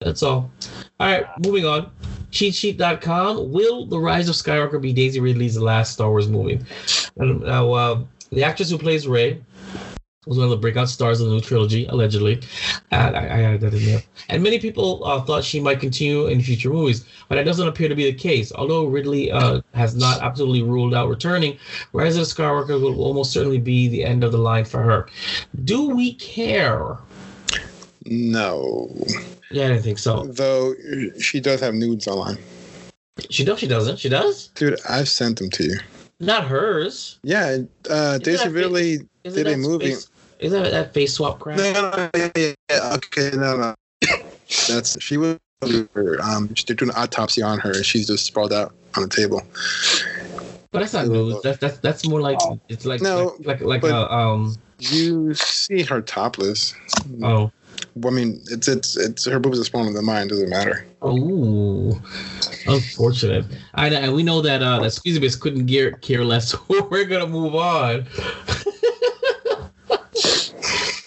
[0.00, 0.50] That's all.
[1.00, 1.90] All right, moving on.
[2.30, 3.50] CheatSheet.com.
[3.50, 6.60] Will The Rise of Skywalker be Daisy Ridley's last Star Wars movie?
[7.16, 8.00] Now, uh,
[8.30, 9.40] the actress who plays Rey
[10.28, 12.40] was one of the breakout stars of the new trilogy, allegedly.
[12.92, 14.02] Uh, I, I added that in there.
[14.28, 17.88] And many people uh, thought she might continue in future movies, but that doesn't appear
[17.88, 18.52] to be the case.
[18.52, 21.58] Although Ridley uh, has not absolutely ruled out returning,
[21.92, 25.08] Rise of Skywalker will almost certainly be the end of the line for her.
[25.64, 26.98] Do we care?
[28.04, 28.94] No.
[29.50, 30.26] Yeah, I didn't think so.
[30.26, 30.74] Though
[31.18, 32.38] she does have nudes online.
[33.30, 33.58] She does.
[33.58, 33.98] She doesn't.
[33.98, 34.48] She does.
[34.48, 35.78] Dude, I've sent them to you.
[36.20, 37.18] Not hers.
[37.22, 39.94] Yeah, uh, Daisy Ridley did a movie.
[39.94, 40.10] Face,
[40.40, 41.58] is that that face swap crap?
[41.58, 43.74] No, no, yeah, yeah, yeah, okay, no, no.
[44.68, 45.38] That's she was.
[45.62, 49.42] Um, they're doing an autopsy on her, and she's just sprawled out on the table.
[50.70, 51.42] But that's not news.
[51.42, 52.38] That's that's that's more like
[52.68, 56.74] it's like No, like like, like but- uh, um You see her topless.
[57.22, 57.50] oh
[58.06, 60.28] I mean, it's it's it's her boobs are smaller than mine.
[60.28, 60.86] Doesn't matter.
[61.02, 62.00] oh
[62.66, 63.46] unfortunate.
[63.74, 66.54] I and we know that uh that Squeezy Bits couldn't care care less.
[66.90, 68.06] We're gonna move on.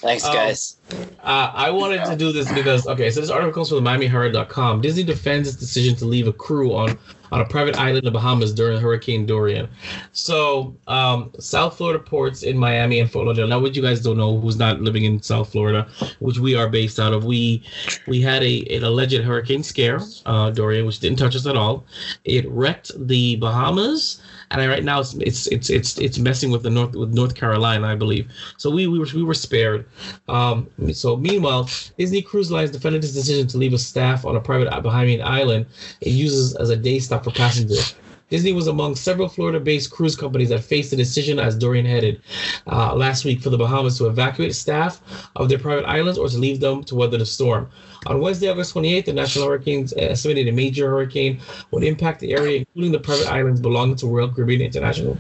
[0.02, 0.78] Thanks, Um, guys.
[1.24, 4.82] Uh, I wanted to do this because okay, so this article comes from the MiamiHerald.com.
[4.82, 6.98] Disney defends its decision to leave a crew on
[7.32, 9.70] on a private island in the Bahamas during Hurricane Dorian.
[10.12, 13.48] So, um, South Florida ports in Miami and Fort Lauderdale.
[13.48, 15.88] Now, what you guys don't know, who's not living in South Florida,
[16.20, 17.64] which we are based out of, we
[18.08, 21.86] we had a an alleged hurricane scare, uh, Dorian, which didn't touch us at all.
[22.26, 24.20] It wrecked the Bahamas,
[24.52, 27.88] and right now it's it's it's it's it's messing with the North with North Carolina,
[27.88, 28.30] I believe.
[28.58, 29.86] So we we were we were spared.
[30.28, 34.42] Um, so meanwhile, Disney Cruise Lines defended its decision to leave a staff on a
[34.42, 35.66] private Bahamian island
[36.02, 37.96] it uses as a day stop for passengers.
[38.32, 42.22] Disney was among several Florida-based cruise companies that faced the decision as Dorian headed
[42.66, 45.02] uh, last week for the Bahamas to evacuate staff
[45.36, 47.70] of their private islands or to leave them to weather the storm.
[48.08, 51.42] On Wednesday, August 28th, the National Hurricanes estimated a major hurricane
[51.72, 55.18] would impact the area, including the private islands belonging to Royal Caribbean International,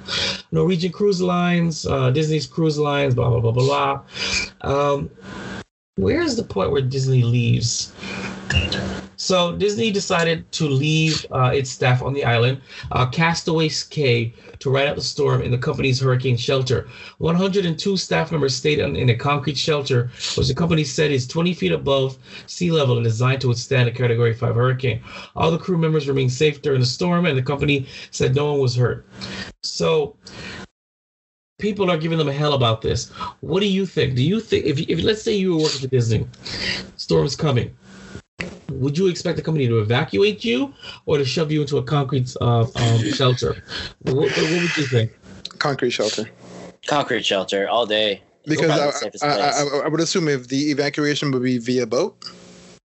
[0.53, 4.01] Norwegian Cruise Lines, uh, Disney's Cruise Lines, blah blah blah blah.
[4.61, 5.09] Um,
[5.97, 7.91] where is the point where Disney leaves?
[9.21, 12.59] So Disney decided to leave uh, its staff on the island,
[12.91, 16.89] uh, Castaways Cay, to ride out the storm in the company's hurricane shelter.
[17.19, 21.53] 102 staff members stayed in, in a concrete shelter, which the company said is 20
[21.53, 22.17] feet above
[22.47, 24.99] sea level and designed to withstand a Category 5 hurricane.
[25.35, 28.59] All the crew members remained safe during the storm, and the company said no one
[28.59, 29.05] was hurt.
[29.61, 30.15] So
[31.59, 33.11] people are giving them a hell about this.
[33.41, 34.15] What do you think?
[34.15, 36.27] Do you think if, if let's say you were working for Disney,
[36.97, 37.77] storm's coming,
[38.69, 40.73] would you expect the company to evacuate you
[41.05, 43.63] or to shove you into a concrete uh, um, shelter?
[44.03, 45.11] What, what would you think?
[45.59, 46.29] Concrete shelter.
[46.87, 48.21] Concrete shelter all day.
[48.45, 48.71] Because
[49.21, 49.49] I, I.
[49.49, 52.17] I, I would assume if the evacuation would be via boat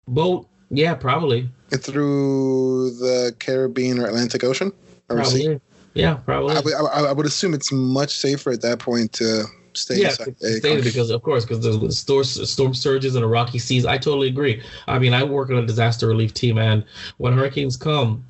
[0.09, 0.47] Boat?
[0.70, 1.48] Yeah, probably.
[1.70, 4.72] through the Caribbean or Atlantic Ocean
[5.09, 5.60] or sea,
[5.94, 6.56] Yeah, probably.
[6.56, 9.44] I would, I, I would assume it's much safer at that point to
[9.76, 13.59] stay yeah, inside stay because of course, because the storm, storm surges and the rocky
[13.59, 13.86] seas.
[13.86, 14.62] I totally agree.
[14.86, 16.84] I mean, I work on a disaster relief team, and
[17.18, 18.24] when hurricanes come,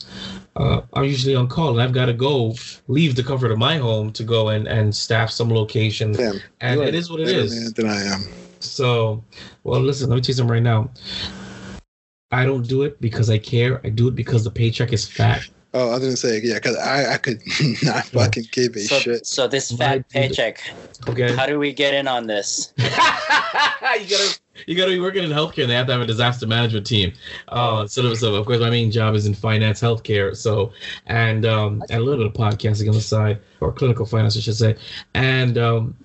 [0.56, 2.54] uh, I'm usually on call, and I've got to go
[2.88, 6.12] leave the comfort of my home to go and and staff some location.
[6.12, 7.72] Damn, and it is what it is.
[7.72, 8.22] Than I am.
[8.60, 9.22] So,
[9.62, 10.90] well, listen, let me tell you something right now.
[12.30, 13.80] I don't do it because I care.
[13.84, 15.48] I do it because the paycheck is fat.
[15.76, 17.42] Oh, I was gonna say yeah, because I I could
[17.82, 19.26] not fucking give a So, shit.
[19.26, 20.60] so this fat paycheck.
[21.08, 21.34] Okay.
[21.34, 22.72] How do we get in on this?
[22.78, 26.46] you gotta you gotta be working in healthcare and they have to have a disaster
[26.46, 27.12] management team.
[27.48, 30.36] Uh so, so of course my main job is in finance healthcare.
[30.36, 30.72] So
[31.06, 34.40] and um and a little bit of podcasting on the side or clinical finance I
[34.40, 34.76] should say.
[35.14, 35.96] And um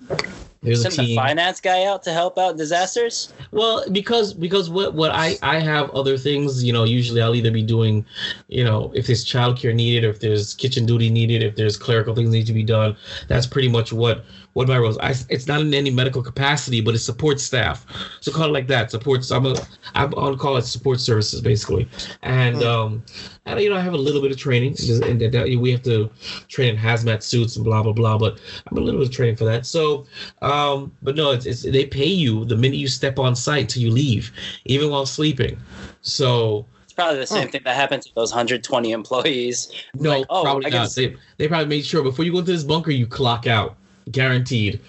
[0.62, 3.32] there's a Send the finance guy out to help out disasters.
[3.50, 7.50] Well, because because what what I I have other things, you know, usually I'll either
[7.50, 8.04] be doing,
[8.48, 12.14] you know, if there's childcare needed, or if there's kitchen duty needed, if there's clerical
[12.14, 12.94] things need to be done.
[13.26, 14.24] That's pretty much what
[14.54, 14.98] what my role is.
[14.98, 17.86] I, it's not in any medical capacity, but it supports staff.
[18.20, 18.90] So call it like that.
[18.90, 19.30] Supports.
[19.30, 19.54] I'm a
[19.94, 21.88] I'm on call it support services basically,
[22.22, 23.02] and um
[23.46, 26.10] and you know I have a little bit of training, and we have to
[26.48, 28.18] train in hazmat suits and blah blah blah.
[28.18, 28.40] But
[28.70, 29.66] I'm a little bit of training for that.
[29.66, 30.06] So.
[30.42, 33.82] Um, but no, it's, it's they pay you the minute you step on site till
[33.82, 34.32] you leave,
[34.64, 35.58] even while sleeping.
[36.02, 37.50] So It's probably the same Oh.
[37.50, 39.70] thing that happened to those 120 employees.
[39.94, 40.76] No, Like, oh, probably I not.
[40.84, 43.76] guess- They, they probably made sure before you go into this bunker, you clock out,
[44.12, 44.80] guaranteed.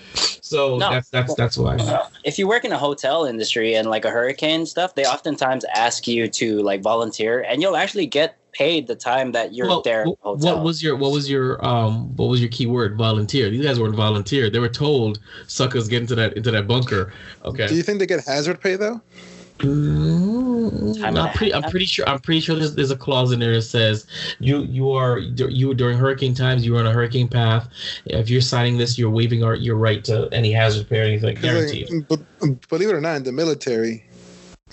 [0.42, 0.90] So No.
[0.92, 1.78] that's that's that's why.
[2.24, 6.08] If you work in a hotel industry and like a hurricane stuff, they oftentimes ask
[6.08, 10.02] you to like volunteer, and you'll actually get paid the time that you're Well, there.
[10.02, 10.56] at the wh- hotel.
[10.56, 12.98] what was your what was your um what was your key word?
[12.98, 13.50] Volunteer.
[13.50, 14.50] These guys weren't volunteer.
[14.50, 17.14] They were told suckers get into that into that bunker.
[17.46, 17.68] Okay.
[17.68, 19.00] Do you think they get hazard pay though?
[19.60, 20.31] Mm,
[20.70, 21.54] Time and I'm pretty.
[21.54, 22.08] I'm pretty sure.
[22.08, 24.06] I'm pretty sure there's, there's a clause in there that says
[24.40, 27.68] you you are you during hurricane times you are on a hurricane path.
[28.06, 31.36] If you're signing this, you're waiving our, your right to any hazard pay or anything.
[31.36, 31.90] 'Cause, like, Guaranteed.
[31.92, 34.04] Um, but um, believe it or not, in the military,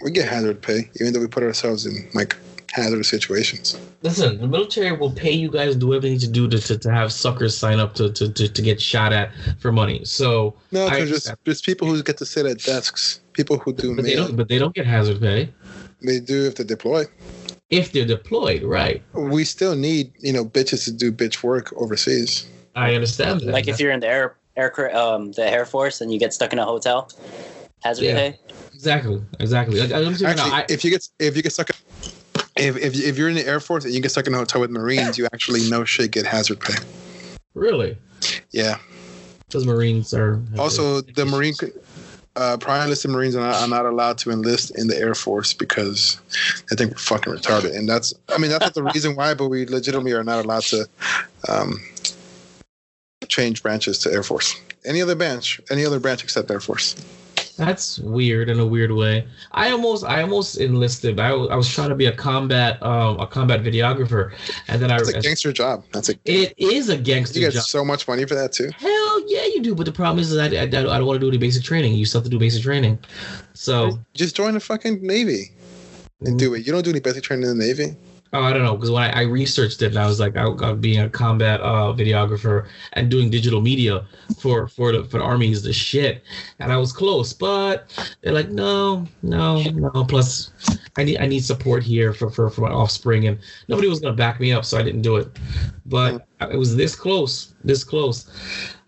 [0.02, 2.36] we get hazard pay, even though we put ourselves in like
[2.72, 3.78] hazardous situations.
[4.02, 6.58] Listen, the military will pay you guys to do everything you need to do to,
[6.66, 10.04] to, to have suckers sign up to, to, to, to get shot at for money.
[10.04, 13.96] So, No, I just just people who get to sit at desks, people who do
[13.96, 14.36] but they don't.
[14.36, 15.52] But they don't get hazard pay
[16.02, 17.04] they do if they deploy.
[17.70, 19.02] if they're deployed, right?
[19.14, 22.46] We still need you know bitches to do bitch work overseas.
[22.74, 23.48] I understand that.
[23.52, 26.52] like if you're in the air air um the air force and you get stuck
[26.52, 27.10] in a hotel,
[27.82, 28.14] hazard Yeah.
[28.14, 28.38] pay.
[28.72, 29.80] exactly, exactly.
[29.80, 31.70] Like, I'm saying, Actually, I, if you get if you get stuck.
[32.56, 34.60] If, if, if you're in the Air Force and you get stuck in a hotel
[34.60, 36.74] with Marines, you actually no shit get hazard pay.
[37.54, 37.96] really,
[38.50, 38.78] Yeah.
[39.50, 41.54] those Marines are Also, the Marine,
[42.38, 45.52] uh, prior enlisted Marines are not, are not allowed to enlist in the Air Force
[45.52, 46.20] because
[46.70, 47.76] they think we're fucking retarded.
[47.76, 50.62] And that's, I mean, that's not the reason why, but we legitimately are not allowed
[50.64, 50.88] to
[51.48, 51.82] um,
[53.26, 54.54] change branches to Air Force.
[54.84, 56.94] Any other branch, any other branch except Air Force.
[57.58, 59.26] That's weird in a weird way.
[59.50, 61.18] I almost, I almost enlisted.
[61.18, 64.32] I, was- I was trying to be a combat, um, a combat videographer,
[64.68, 64.98] and then I.
[64.98, 65.84] That's a gangster job.
[65.92, 66.14] That's a.
[66.24, 67.42] It is a gangster job.
[67.42, 67.64] You get job.
[67.64, 68.70] so much money for that too.
[68.78, 69.74] Hell yeah, you do.
[69.74, 71.94] But the problem is, is I, I, I don't want to do any basic training.
[71.94, 72.96] You still have to do basic training.
[73.54, 75.50] So Just join the fucking Navy
[76.20, 76.64] and do it.
[76.64, 77.96] You don't do any basic training in the Navy.
[78.34, 80.46] Oh, I don't know, because when I, I researched it, and I was like, I,
[80.62, 84.06] I being a combat uh, videographer and doing digital media
[84.38, 86.22] for for the for the army is the shit,
[86.58, 87.90] and I was close, but
[88.20, 90.04] they're like, no, no, no.
[90.04, 90.50] Plus,
[90.98, 93.38] I need I need support here for for, for my offspring, and
[93.68, 95.28] nobody was gonna back me up, so I didn't do it.
[95.86, 98.28] But it was this close, this close.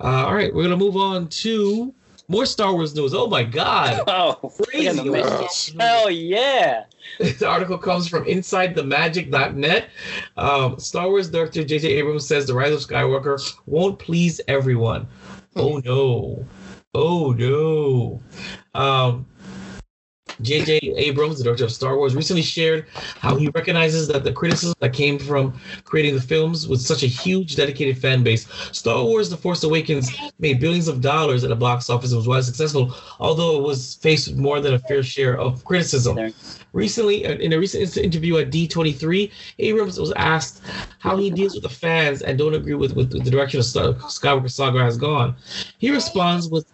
[0.01, 1.95] Uh, all right, we're gonna move on to
[2.31, 3.13] more Star Wars news.
[3.13, 4.35] Oh my god, Oh,
[4.65, 4.93] crazy!
[5.01, 5.75] look at the.
[5.81, 6.85] Hell yeah!
[7.19, 9.89] This article comes from InsideTheMagic.net.
[10.37, 11.89] Um, Star Wars director J.J.
[11.89, 15.09] Abrams says The Rise of Skywalker won't please everyone.
[15.57, 16.47] Oh no.
[16.95, 18.21] Oh no.
[18.75, 19.27] Um,
[20.43, 20.79] J.J.
[20.97, 22.87] Abrams, the director of Star Wars, recently shared
[23.19, 27.07] how he recognizes that the criticism that came from creating the films with such a
[27.07, 28.47] huge, dedicated fan base.
[28.73, 32.29] Star Wars The Force Awakens made billions of dollars at the box office and was
[32.29, 36.33] widely successful, although it was faced with more than a fair share of criticism.
[36.73, 40.63] Recently, uh, in a recent interview at D23, Abrams was asked
[41.01, 43.95] how he deals with the fans and don't agree with, with the direction of Star-
[43.95, 45.35] Skywalker Saga has gone.
[45.79, 46.67] He responds with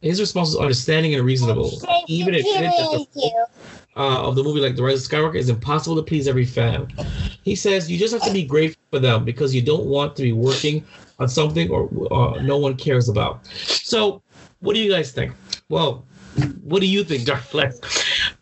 [0.00, 1.72] his response is understanding and reasonable.
[2.06, 3.46] Even that the
[3.96, 6.86] uh, of the movie like The Rise of Skywalker is impossible to please every fan.
[7.42, 10.22] He says you just have to be grateful for them because you don't want to
[10.22, 10.84] be working
[11.18, 13.44] on something or uh, no one cares about.
[13.46, 14.22] So,
[14.60, 15.32] what do you guys think?
[15.68, 16.04] Well,
[16.62, 17.80] what do you think, Dark Flex?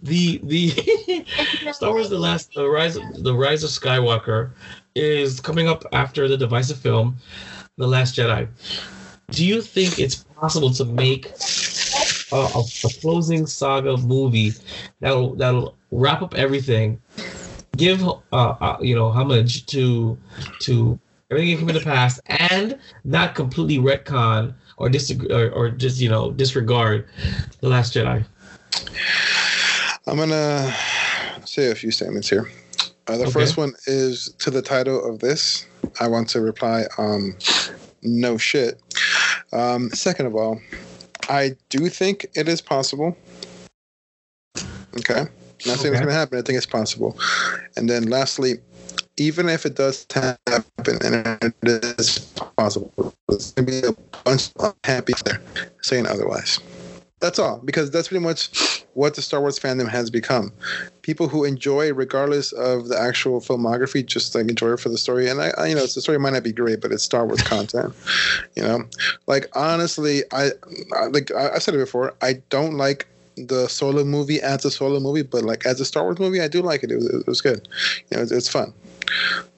[0.03, 0.71] The the
[1.73, 4.51] Star Wars: The Last the Rise of, the Rise of Skywalker
[4.95, 7.17] is coming up after the divisive film,
[7.79, 8.47] The Last Jedi.
[9.31, 11.27] Do you think it's possible to make
[12.33, 14.53] a, a, a closing saga movie
[15.01, 17.01] that'll that'll wrap up everything,
[17.77, 20.17] give uh, uh you know homage to
[20.61, 20.99] to
[21.31, 26.01] everything that came in the past, and not completely retcon or disagree or, or just
[26.01, 27.07] you know disregard
[27.61, 28.25] the Last Jedi?
[30.07, 30.73] I'm gonna
[31.45, 32.49] say a few statements here.
[33.09, 33.31] Uh, the Okay.
[33.33, 35.67] first one is to the title of this.
[36.01, 37.37] I want to reply, um,
[38.03, 38.81] no shit.
[39.53, 40.61] Um, second of all,
[41.29, 43.17] I do think it is possible.
[44.99, 45.25] Okay.
[45.67, 45.89] Not saying Okay.
[45.89, 46.39] it's going to happen.
[46.39, 47.19] I think it's possible.
[47.77, 48.55] And then lastly,
[49.17, 50.37] even if it does happen,
[51.03, 52.19] and it is
[52.57, 53.93] possible, there's going to be a
[54.25, 55.41] bunch of unhappy there
[55.83, 56.61] saying otherwise.
[57.21, 60.53] That's all, because that's pretty much what the Star Wars fandom has become.
[61.01, 65.29] People who enjoy, regardless of the actual filmography, just like enjoy it for the story.
[65.29, 67.43] And I, I you know, the story might not be great, but it's Star Wars
[67.43, 67.95] content.
[68.55, 68.85] You know,
[69.27, 70.51] like honestly, I,
[70.95, 72.15] I like I, I said it before.
[72.21, 73.07] I don't like
[73.37, 76.49] the solo movie as a solo movie, but like as a Star Wars movie, I
[76.49, 76.91] do like it.
[76.91, 77.67] It was, it was good.
[78.11, 78.75] You know, it's, it's fun.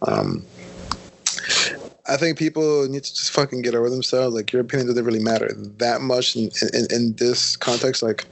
[0.02, 0.44] Um,
[2.08, 4.34] I think people need to just fucking get over themselves.
[4.34, 8.02] Like your opinion doesn't really matter that much in, in, in this context.
[8.02, 8.24] Like,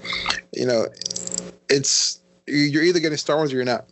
[0.53, 0.87] you know,
[1.69, 3.87] it's you're either getting Star Wars or you're not.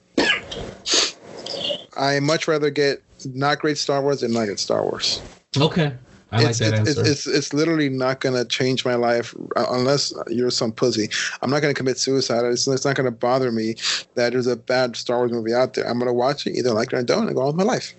[1.97, 5.20] I much rather get not great Star Wars than not get Star Wars.
[5.56, 5.93] Okay.
[6.32, 7.01] I like it's, that it's, answer.
[7.02, 11.09] It's, it's it's literally not gonna change my life uh, unless you're some pussy.
[11.43, 12.44] I'm not gonna commit suicide.
[12.47, 13.77] It's, it's not gonna bother me
[14.15, 15.86] that there's a bad Star Wars movie out there.
[15.86, 17.65] I'm gonna watch it, either like it or I don't, and go on with my
[17.65, 17.94] life.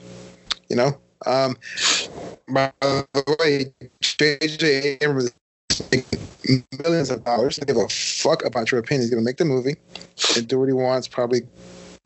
[0.69, 0.97] You know.
[1.26, 1.57] Um,
[2.47, 4.97] by the way, J.J.
[5.02, 5.31] Abrams
[5.69, 7.57] is making millions of dollars.
[7.57, 9.03] They give a fuck about your opinion.
[9.03, 9.76] He's gonna make the movie
[10.35, 11.07] and do what he wants.
[11.07, 11.41] Probably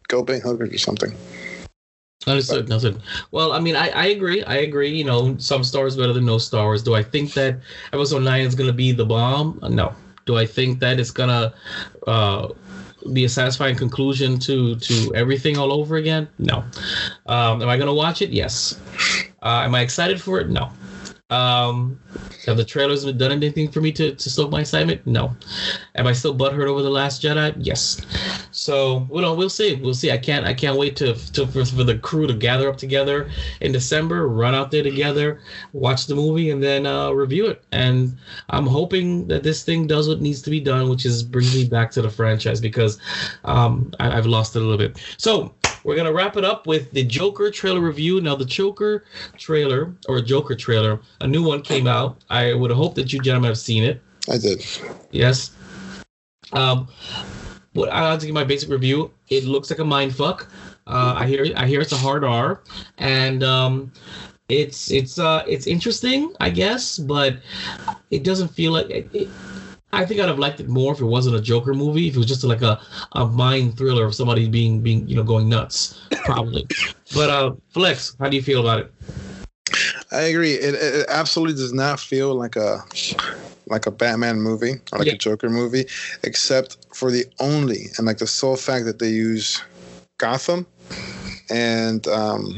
[0.08, 1.14] go bang hookers or something.
[2.28, 2.72] Understood.
[2.72, 3.02] Understood.
[3.32, 4.44] Well, I mean, I, I agree.
[4.44, 4.90] I agree.
[4.90, 6.84] You know, some Star Wars better than no Star Wars.
[6.84, 7.60] Do I think that
[7.94, 9.60] Episode Nine is gonna be the bomb?
[9.70, 9.94] No.
[10.26, 11.54] Do I think that it's gonna
[12.08, 12.50] uh,
[13.14, 16.28] be a satisfying conclusion to to everything all over again?
[16.38, 16.64] No.
[17.26, 18.30] Um, am I gonna watch it?
[18.30, 18.80] Yes.
[19.42, 20.50] Uh, am I excited for it?
[20.50, 20.72] No.
[21.30, 22.00] Um,
[22.46, 25.06] have the trailers done anything for me to, to stoke my excitement?
[25.06, 25.36] No.
[25.96, 27.54] Am I still butthurt over the Last Jedi?
[27.60, 28.02] Yes.
[28.52, 29.76] So we know we'll see.
[29.76, 30.12] We'll see.
[30.12, 33.30] I can't I can't wait to, to for, for the crew to gather up together
[33.62, 35.42] in December, run out there together,
[35.74, 37.64] watch the movie, and then uh, review it.
[37.72, 38.18] And
[38.50, 41.66] I'm hoping that this thing does what needs to be done, which is bring me
[41.66, 43.00] back to the franchise because
[43.44, 45.00] um, I, I've lost it a little bit.
[45.18, 45.54] So
[45.84, 48.22] we're gonna wrap it up with the Joker trailer review.
[48.22, 49.06] Now, the Joker
[49.38, 52.24] trailer or Joker trailer, a new one came out.
[52.30, 54.02] I would hope that you gentlemen have seen it.
[54.30, 54.66] I did.
[55.12, 55.52] Yes.
[56.54, 56.88] Um,
[57.74, 59.12] what I like to give my basic review.
[59.30, 60.50] It looks like a mind fuck.
[60.88, 62.62] Uh, I hear I hear it's a hard R,
[62.98, 63.92] and um,
[64.50, 67.38] it's it's uh it's interesting, I guess, but
[68.10, 69.30] it doesn't feel like it, it,
[69.92, 72.08] I think I'd have liked it more if it wasn't a Joker movie.
[72.08, 72.80] If it was just like a,
[73.14, 76.68] a mind thriller of somebody being being you know going nuts, probably.
[77.14, 78.94] but uh, Flex, how do you feel about it?
[80.12, 80.54] I agree.
[80.54, 82.84] It, it absolutely does not feel like a
[83.68, 85.14] like a Batman movie or like Yeah.
[85.14, 85.86] a Joker movie,
[86.24, 89.62] except for the only and like the sole fact that they use
[90.18, 90.66] Gotham
[91.50, 92.58] and um,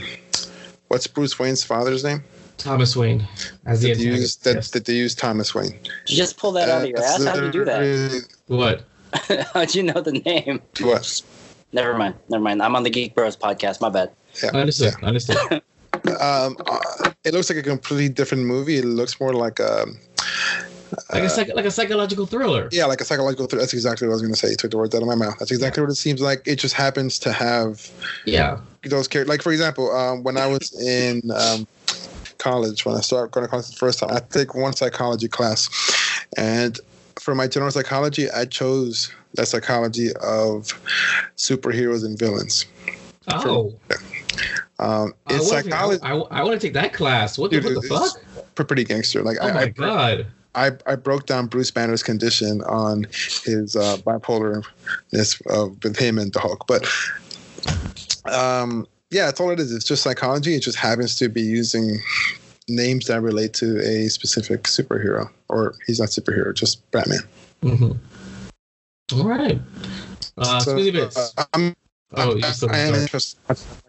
[0.87, 2.23] what's Bruce Wayne's father's name?
[2.63, 3.27] Thomas Wayne
[3.65, 4.43] as the That they use antagonist.
[4.43, 4.69] that, yes.
[4.71, 5.71] that they use Thomas Wayne.
[5.71, 7.23] Did you just pull that out of your Uh, ass?
[7.23, 8.25] How'd you do that?
[8.47, 8.83] What?
[9.53, 10.61] How'd you know the name?
[10.81, 11.21] What?
[11.73, 12.15] Never mind.
[12.29, 12.61] Never mind.
[12.61, 13.81] I'm on the Geek Bros podcast.
[13.81, 14.11] My bad.
[14.43, 14.93] Yeah, Understood.
[15.03, 15.61] Understood.
[16.21, 18.77] Um, uh, it looks like a completely different movie.
[18.77, 19.85] It looks more like a
[21.13, 22.69] Like a psych- like a psychological thriller.
[22.71, 23.45] yeah, like a psychological.
[23.45, 23.61] Thriller.
[23.63, 24.49] That's exactly what I was going to say.
[24.49, 25.35] You took the words out of my mouth.
[25.37, 26.41] That's exactly what it seems like.
[26.47, 27.89] It just happens to have
[28.25, 28.59] Yeah.
[28.83, 29.29] those characters.
[29.29, 31.67] Like for example, um, when I was in um,
[32.41, 35.69] college, when I started going to college the first time, I take one psychology class,
[36.37, 36.79] and
[37.19, 40.73] for my general psychology, I chose the psychology of
[41.37, 42.65] superheroes and villains.
[43.29, 43.73] Oh,
[44.79, 47.37] Um, I psychology, take- I, I, want to take that class.
[47.37, 48.55] What the, Dude, what the fuck?
[48.55, 49.21] pretty gangster.
[49.21, 50.25] Like Oh I, my I, god.
[50.55, 53.05] I, I broke down Bruce Banner's condition on
[53.45, 56.65] his uh, bipolarness uh, with him and the Hulk.
[56.67, 56.87] But
[58.25, 59.71] um, yeah, that's all it is.
[59.73, 60.55] It's just psychology.
[60.55, 61.99] It just happens to be using
[62.67, 67.19] names that relate to a specific superhero, or he's not superhero, just Batman.
[67.61, 67.91] hmm
[69.13, 69.59] All right.
[70.37, 71.33] Uh, So, Squeezy bits.
[71.37, 71.75] uh, I'm,
[72.15, 73.01] oh, you still I am sorry.
[73.03, 73.39] interested.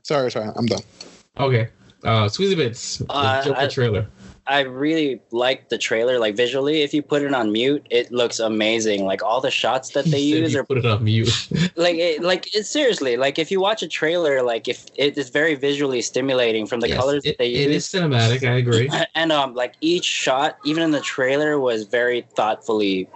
[0.02, 0.82] Sorry, sorry, I'm done.
[1.38, 1.68] Okay.
[2.02, 2.98] Uh, Squeezy bits.
[2.98, 4.06] The Uh, Joker I- trailer.
[4.46, 6.18] I really like the trailer.
[6.18, 9.04] Like visually, if you put it on mute, it looks amazing.
[9.04, 11.48] Like all the shots that they He use are put it on mute.
[11.76, 15.30] like it, like it's seriously like if you watch a trailer, like if it is
[15.30, 17.66] very visually stimulating from the Yes, colors it, that they use.
[17.66, 18.48] it is cinematic.
[18.48, 18.90] I agree.
[19.14, 23.08] and um like each shot even in the trailer was very thoughtfully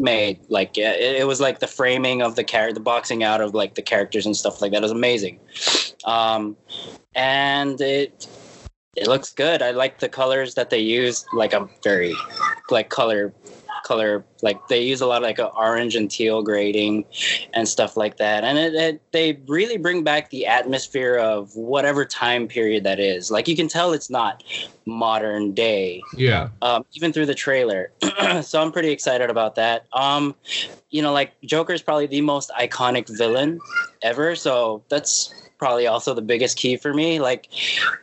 [0.00, 3.52] made like it, it was like the framing of the character the boxing out of
[3.52, 5.40] like the characters and stuff like that was amazing
[6.04, 6.56] um
[7.16, 8.28] and it
[9.00, 12.14] it looks good i like the colors that they use like a very
[12.70, 13.32] like color
[13.84, 17.04] color like they use a lot of like a orange and teal grading
[17.54, 22.04] and stuff like that and it, it they really bring back the atmosphere of whatever
[22.04, 24.42] time period that is like you can tell it's not
[24.84, 26.48] modern day Yeah.
[26.62, 27.92] um, even through the trailer.
[28.42, 29.84] so I'm pretty excited about that.
[29.92, 30.34] Um,
[30.90, 33.60] you know, like Joker is probably the most iconic villain
[34.02, 34.34] ever.
[34.34, 37.20] So that's probably also the biggest key for me.
[37.20, 37.48] Like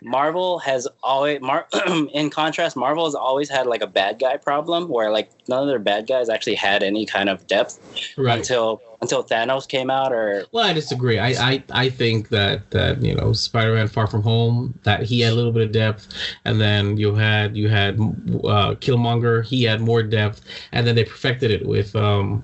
[0.02, 1.68] Marvel has always, Mar-
[2.14, 5.68] in contrast, Marvel has always had like a bad guy problem where like none of
[5.68, 7.80] their bad guys actually had any kind of depth
[8.18, 8.38] Right.
[8.38, 11.20] until until Thanos came out or Well, I disagree.
[11.20, 15.34] I, I, I think that that you know Spider-Man: Far From Home that he had
[15.34, 16.08] a little bit of depth,
[16.46, 19.46] and then you had you had uh, Killmonger.
[19.46, 20.42] He had more depth,
[20.72, 22.44] and then they perfected it with um.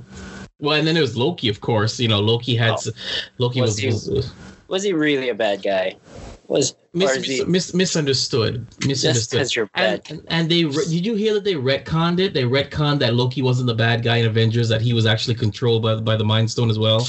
[0.60, 2.00] Well, and then it was Loki, of course.
[2.00, 2.92] You know, Loki had Oh.
[3.40, 4.32] Loki Was was, was
[4.72, 5.98] was he really a bad guy?
[6.48, 8.66] Was mis- he- mis- mis- misunderstood.
[8.72, 9.38] just Misunderstood.
[9.38, 10.02] because you're bad?
[10.10, 12.34] And, and they re- did you hear that they retconned it?
[12.34, 15.84] They retconned that Loki wasn't the bad guy in Avengers; that he was actually controlled
[15.84, 17.08] by by the Mind Stone as well.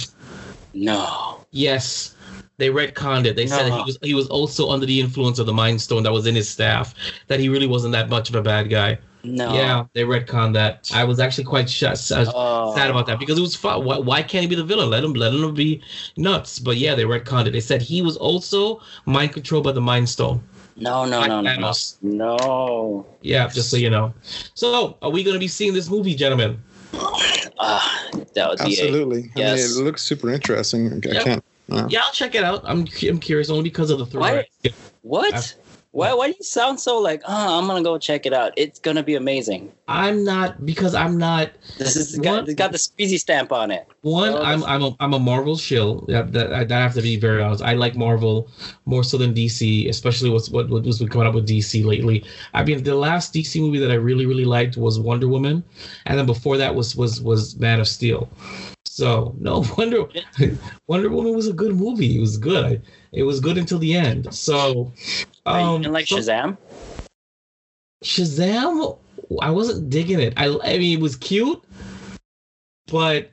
[0.75, 1.45] No.
[1.53, 2.15] Yes.
[2.59, 3.35] They retconned it.
[3.37, 6.03] They said that he was he was also under the influence of the Mind Stone
[6.03, 6.95] that was in his staff.
[7.29, 8.99] That he really wasn't that much of a bad guy.
[9.25, 9.55] No.
[9.55, 10.91] Yeah, they retconned that.
[10.93, 12.75] I was actually quite sh- sad Oh.
[12.75, 13.85] sad about that because it was fun.
[13.85, 14.91] Why, why can't he be the villain?
[14.91, 15.81] Let him let him be
[16.17, 16.59] nuts.
[16.59, 17.53] But yeah, they retconned it.
[17.53, 20.43] They said he was also mind controlled by the Mind Stone.
[20.77, 21.73] No, no, Like no, no, no.
[22.03, 23.07] No.
[23.21, 24.13] Yeah, just so you know.
[24.55, 26.61] So, are we going to be seeing this movie, gentlemen?
[27.59, 28.81] Ah, that would be it.
[28.81, 29.25] Absolutely.
[29.37, 29.71] I Yes.
[29.77, 30.91] mean, it looks super interesting.
[30.93, 31.23] I Yeah.
[31.23, 31.45] can't.
[31.71, 32.63] uh, Yeah, I'll check it out.
[32.65, 34.45] I'm I'm curious only because of the thriller.
[35.03, 35.35] What?
[35.35, 35.53] I've-
[35.93, 36.15] Why?
[36.15, 37.23] Why do you sound so like?
[37.27, 38.53] Oh, I'm gonna go check it out.
[38.57, 39.71] It's gonna be amazing.
[39.89, 42.25] I'm not because I'm not This is What?
[42.25, 43.87] got, it's got the squeezy stamp on it.
[44.01, 44.31] one.
[44.31, 46.07] Oh, I'm I'm a, I'm a Marvel shill.
[46.09, 47.63] That, that I, have to be very honest.
[47.63, 48.49] I like Marvel
[48.87, 52.25] more so than DC, especially what's what what was coming up with DC lately.
[52.55, 55.63] I mean, the last DC movie that I really really liked was Wonder Woman,
[56.07, 58.31] and then before that was was was Man of Steel.
[58.87, 60.07] So no Wonder
[60.87, 62.17] Wonder Woman was a good movie.
[62.17, 62.65] It was good.
[62.65, 62.81] I,
[63.13, 64.35] it was good until the end.
[64.35, 64.93] So
[65.47, 66.57] um, and like so- Shazam.
[68.05, 68.99] Shazam,
[69.41, 70.35] I wasn't digging it.
[70.37, 71.63] I, I mean, it was cute,
[72.89, 73.31] but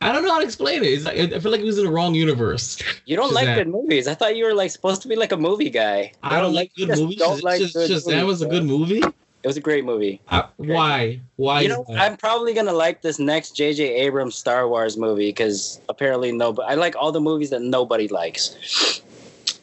[0.00, 1.02] I don't know how to explain it.
[1.02, 2.80] Like, I feel like it was in the wrong universe.
[3.06, 4.06] You don't like good movies.
[4.06, 6.12] I thought you were like supposed to be like a movie guy.
[6.22, 7.16] I don't like good movies.
[7.16, 9.02] Don't like good Shazam movies, was a good movie.
[9.44, 10.22] It was a great movie.
[10.28, 11.20] Uh, why?
[11.36, 11.60] Why?
[11.60, 11.98] you know, that?
[11.98, 13.94] I'm probably gonna like this next J.J.
[13.94, 16.66] Abrams Star Wars movie because apparently nobody.
[16.66, 19.02] I like all the movies that nobody likes.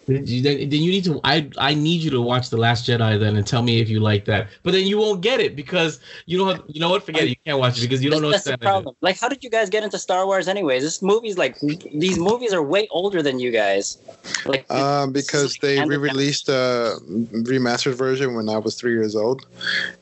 [0.08, 1.22] Then you, then then you need to.
[1.24, 4.00] I I need you to watch the Last Jedi then and tell me if you
[4.00, 4.48] like that.
[4.64, 6.56] But then you won't get it because you don't.
[6.56, 7.04] Have, you know what?
[7.04, 7.30] Forget it.
[7.30, 8.96] You can't watch it because you don't know that's, what's the problem.
[9.02, 10.82] Like, how did you guys get into Star Wars anyways?
[10.82, 14.00] This movie's like these movies are way older than you guys.
[14.46, 16.98] Like, Um, because they re-released a
[17.32, 19.46] remastered version when I was three years old,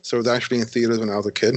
[0.00, 1.56] so it was actually in theaters when I was a kid.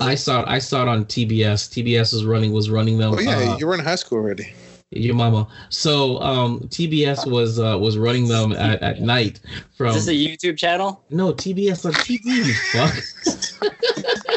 [0.00, 0.48] I saw it.
[0.48, 1.68] I saw it on TBS.
[1.68, 3.14] TBS was running was running them.
[3.14, 4.54] Oh yeah, uh, you were in high school already.
[4.90, 5.46] Your mama.
[5.68, 9.40] So um, TBS was uh, was running them at, at night
[9.76, 11.04] from is this a YouTube channel?
[11.10, 12.52] no TBS on TV.
[12.72, 14.36] Fuck.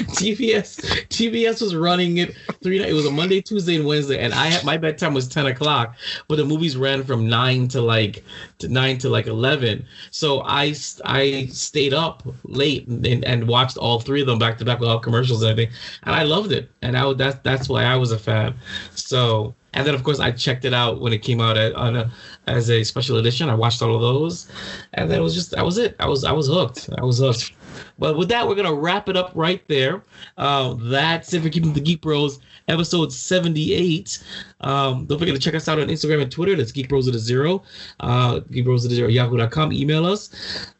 [0.20, 2.88] TBS TBS was running it three night.
[2.88, 5.96] It was a Monday, Tuesday, and Wednesday, and I had my bedtime was ten o'clock,
[6.28, 8.24] but the movies ran from nine to like
[8.58, 9.84] to nine to like eleven.
[10.10, 10.74] So I
[11.04, 14.88] I stayed up late and, and watched all three of them back to back with
[14.88, 15.74] all commercials and everything,
[16.04, 16.70] and I loved it.
[16.82, 18.54] And I that's that's why I was a fan.
[18.94, 21.96] So and then of course I checked it out when it came out at, on
[21.96, 22.10] a,
[22.50, 23.48] as a special edition.
[23.48, 24.50] I watched all of those,
[24.94, 25.96] and that was just that was it.
[26.00, 26.90] I was I was hooked.
[26.98, 27.52] I was hooked.
[27.98, 30.02] But with that, we're gonna wrap it up right there.
[30.36, 34.22] Uh, that's it for keeping the Geek Bros episode 78.
[34.60, 36.56] Um, don't forget to check us out on Instagram and Twitter.
[36.56, 37.62] That's Geek Bros at a zero.
[38.00, 39.08] Uh, Geek Bros at a zero.
[39.08, 39.72] Yahoo.com.
[39.72, 40.30] Email us.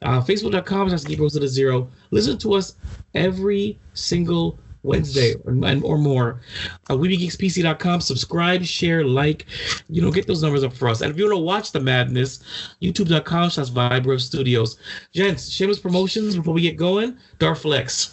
[0.03, 0.89] Uh, Facebook.com.
[0.89, 1.89] That's Geek Bros at a zero.
[2.11, 2.77] Listen to us
[3.15, 6.40] every single Wednesday or, and- or more.
[6.89, 8.01] Uh, WeBeGeeksPC.com.
[8.01, 9.47] Subscribe, share, like.
[9.89, 11.01] You know, get those numbers up for us.
[11.01, 12.40] And if you want to watch the madness,
[12.82, 14.78] YouTube.com slash VibeRev Studios.
[15.15, 17.16] Gents, shameless promotions before we get going.
[17.39, 18.12] Darflex.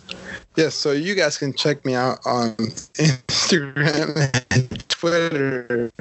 [0.55, 5.91] Yes, so you guys can check me out on Instagram and Twitter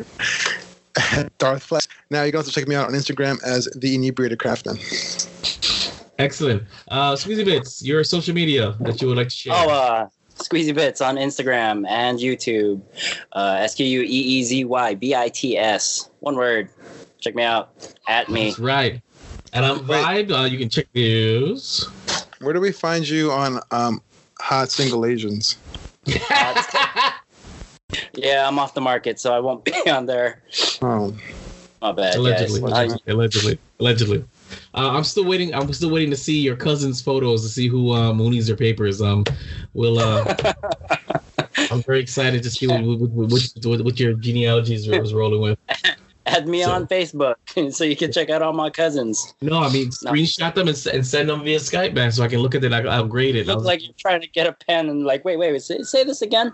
[1.12, 1.86] at Darth Flash.
[2.10, 4.78] Now you can also check me out on Instagram as the Inebriated Craftsman.
[6.18, 6.62] Excellent.
[6.88, 9.52] Uh, Squeezy Bits, your social media that you would like to share.
[9.54, 12.80] Oh, uh, Squeezy Bits on Instagram and YouTube.
[13.32, 16.08] Uh, S Q U E E Z Y B I T S.
[16.20, 16.68] One word.
[17.20, 17.70] Check me out.
[18.08, 18.46] At me.
[18.50, 19.02] That's right.
[19.52, 20.04] And I'm Wait.
[20.04, 20.30] Vibe.
[20.30, 21.88] Uh, you can check news.
[22.40, 24.02] Where do we find you on um,
[24.40, 25.56] Hot Single Asians?
[28.14, 30.42] Yeah, I'm off the market, so I won't be on there.
[30.82, 31.14] Oh,
[31.80, 32.70] My bad, allegedly, guys.
[32.70, 34.24] allegedly, allegedly, allegedly.
[34.74, 35.54] Uh, I'm still waiting.
[35.54, 38.56] I'm still waiting to see your cousin's photos to see who um, who needs their
[38.56, 39.00] papers.
[39.00, 39.24] Um,
[39.74, 40.34] will uh,
[41.70, 45.58] I'm very excited to see what, what, what, what, your genealogy is, is rolling with.
[46.26, 47.36] Add me So- on Facebook
[47.72, 49.34] so you can check out all my cousins.
[49.40, 50.12] No, I mean No.
[50.12, 52.72] screenshot them and, and send them via Skype, man, so I can look at it.
[52.72, 53.46] I, I'll grade it.
[53.46, 55.82] Looks was- like you're trying to get a pen and like, wait, wait, wait say,
[55.82, 56.52] say this again.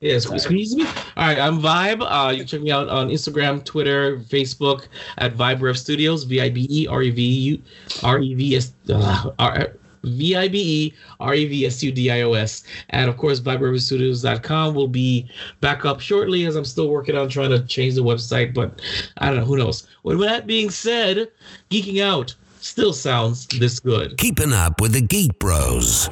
[0.00, 0.84] Yeah, squeeze, squeeze me.
[0.86, 2.00] All right, I'm Vibe.
[2.00, 6.24] Uh, you can check me out on Instagram, Twitter, Facebook at Vibe Rev Studios.
[6.24, 7.62] V I B E R E V U
[8.02, 11.92] R E V S uh, R- V I B E R E V S U
[11.92, 12.64] D I O S.
[12.88, 15.28] And of course, VibeRevStudios.com will be
[15.60, 18.80] back up shortly as I'm still working on trying to change the website, but
[19.18, 19.44] I don't know.
[19.44, 19.86] Who knows?
[20.02, 21.28] With that being said,
[21.68, 24.16] geeking out still sounds this good.
[24.16, 26.08] Keeping up with the Geek Bros.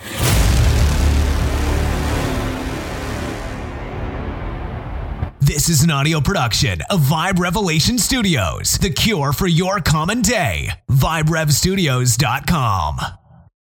[5.48, 10.72] This is an audio production of Vibe Revelation Studios, the cure for your common day.
[10.90, 13.17] VibeRevStudios.com.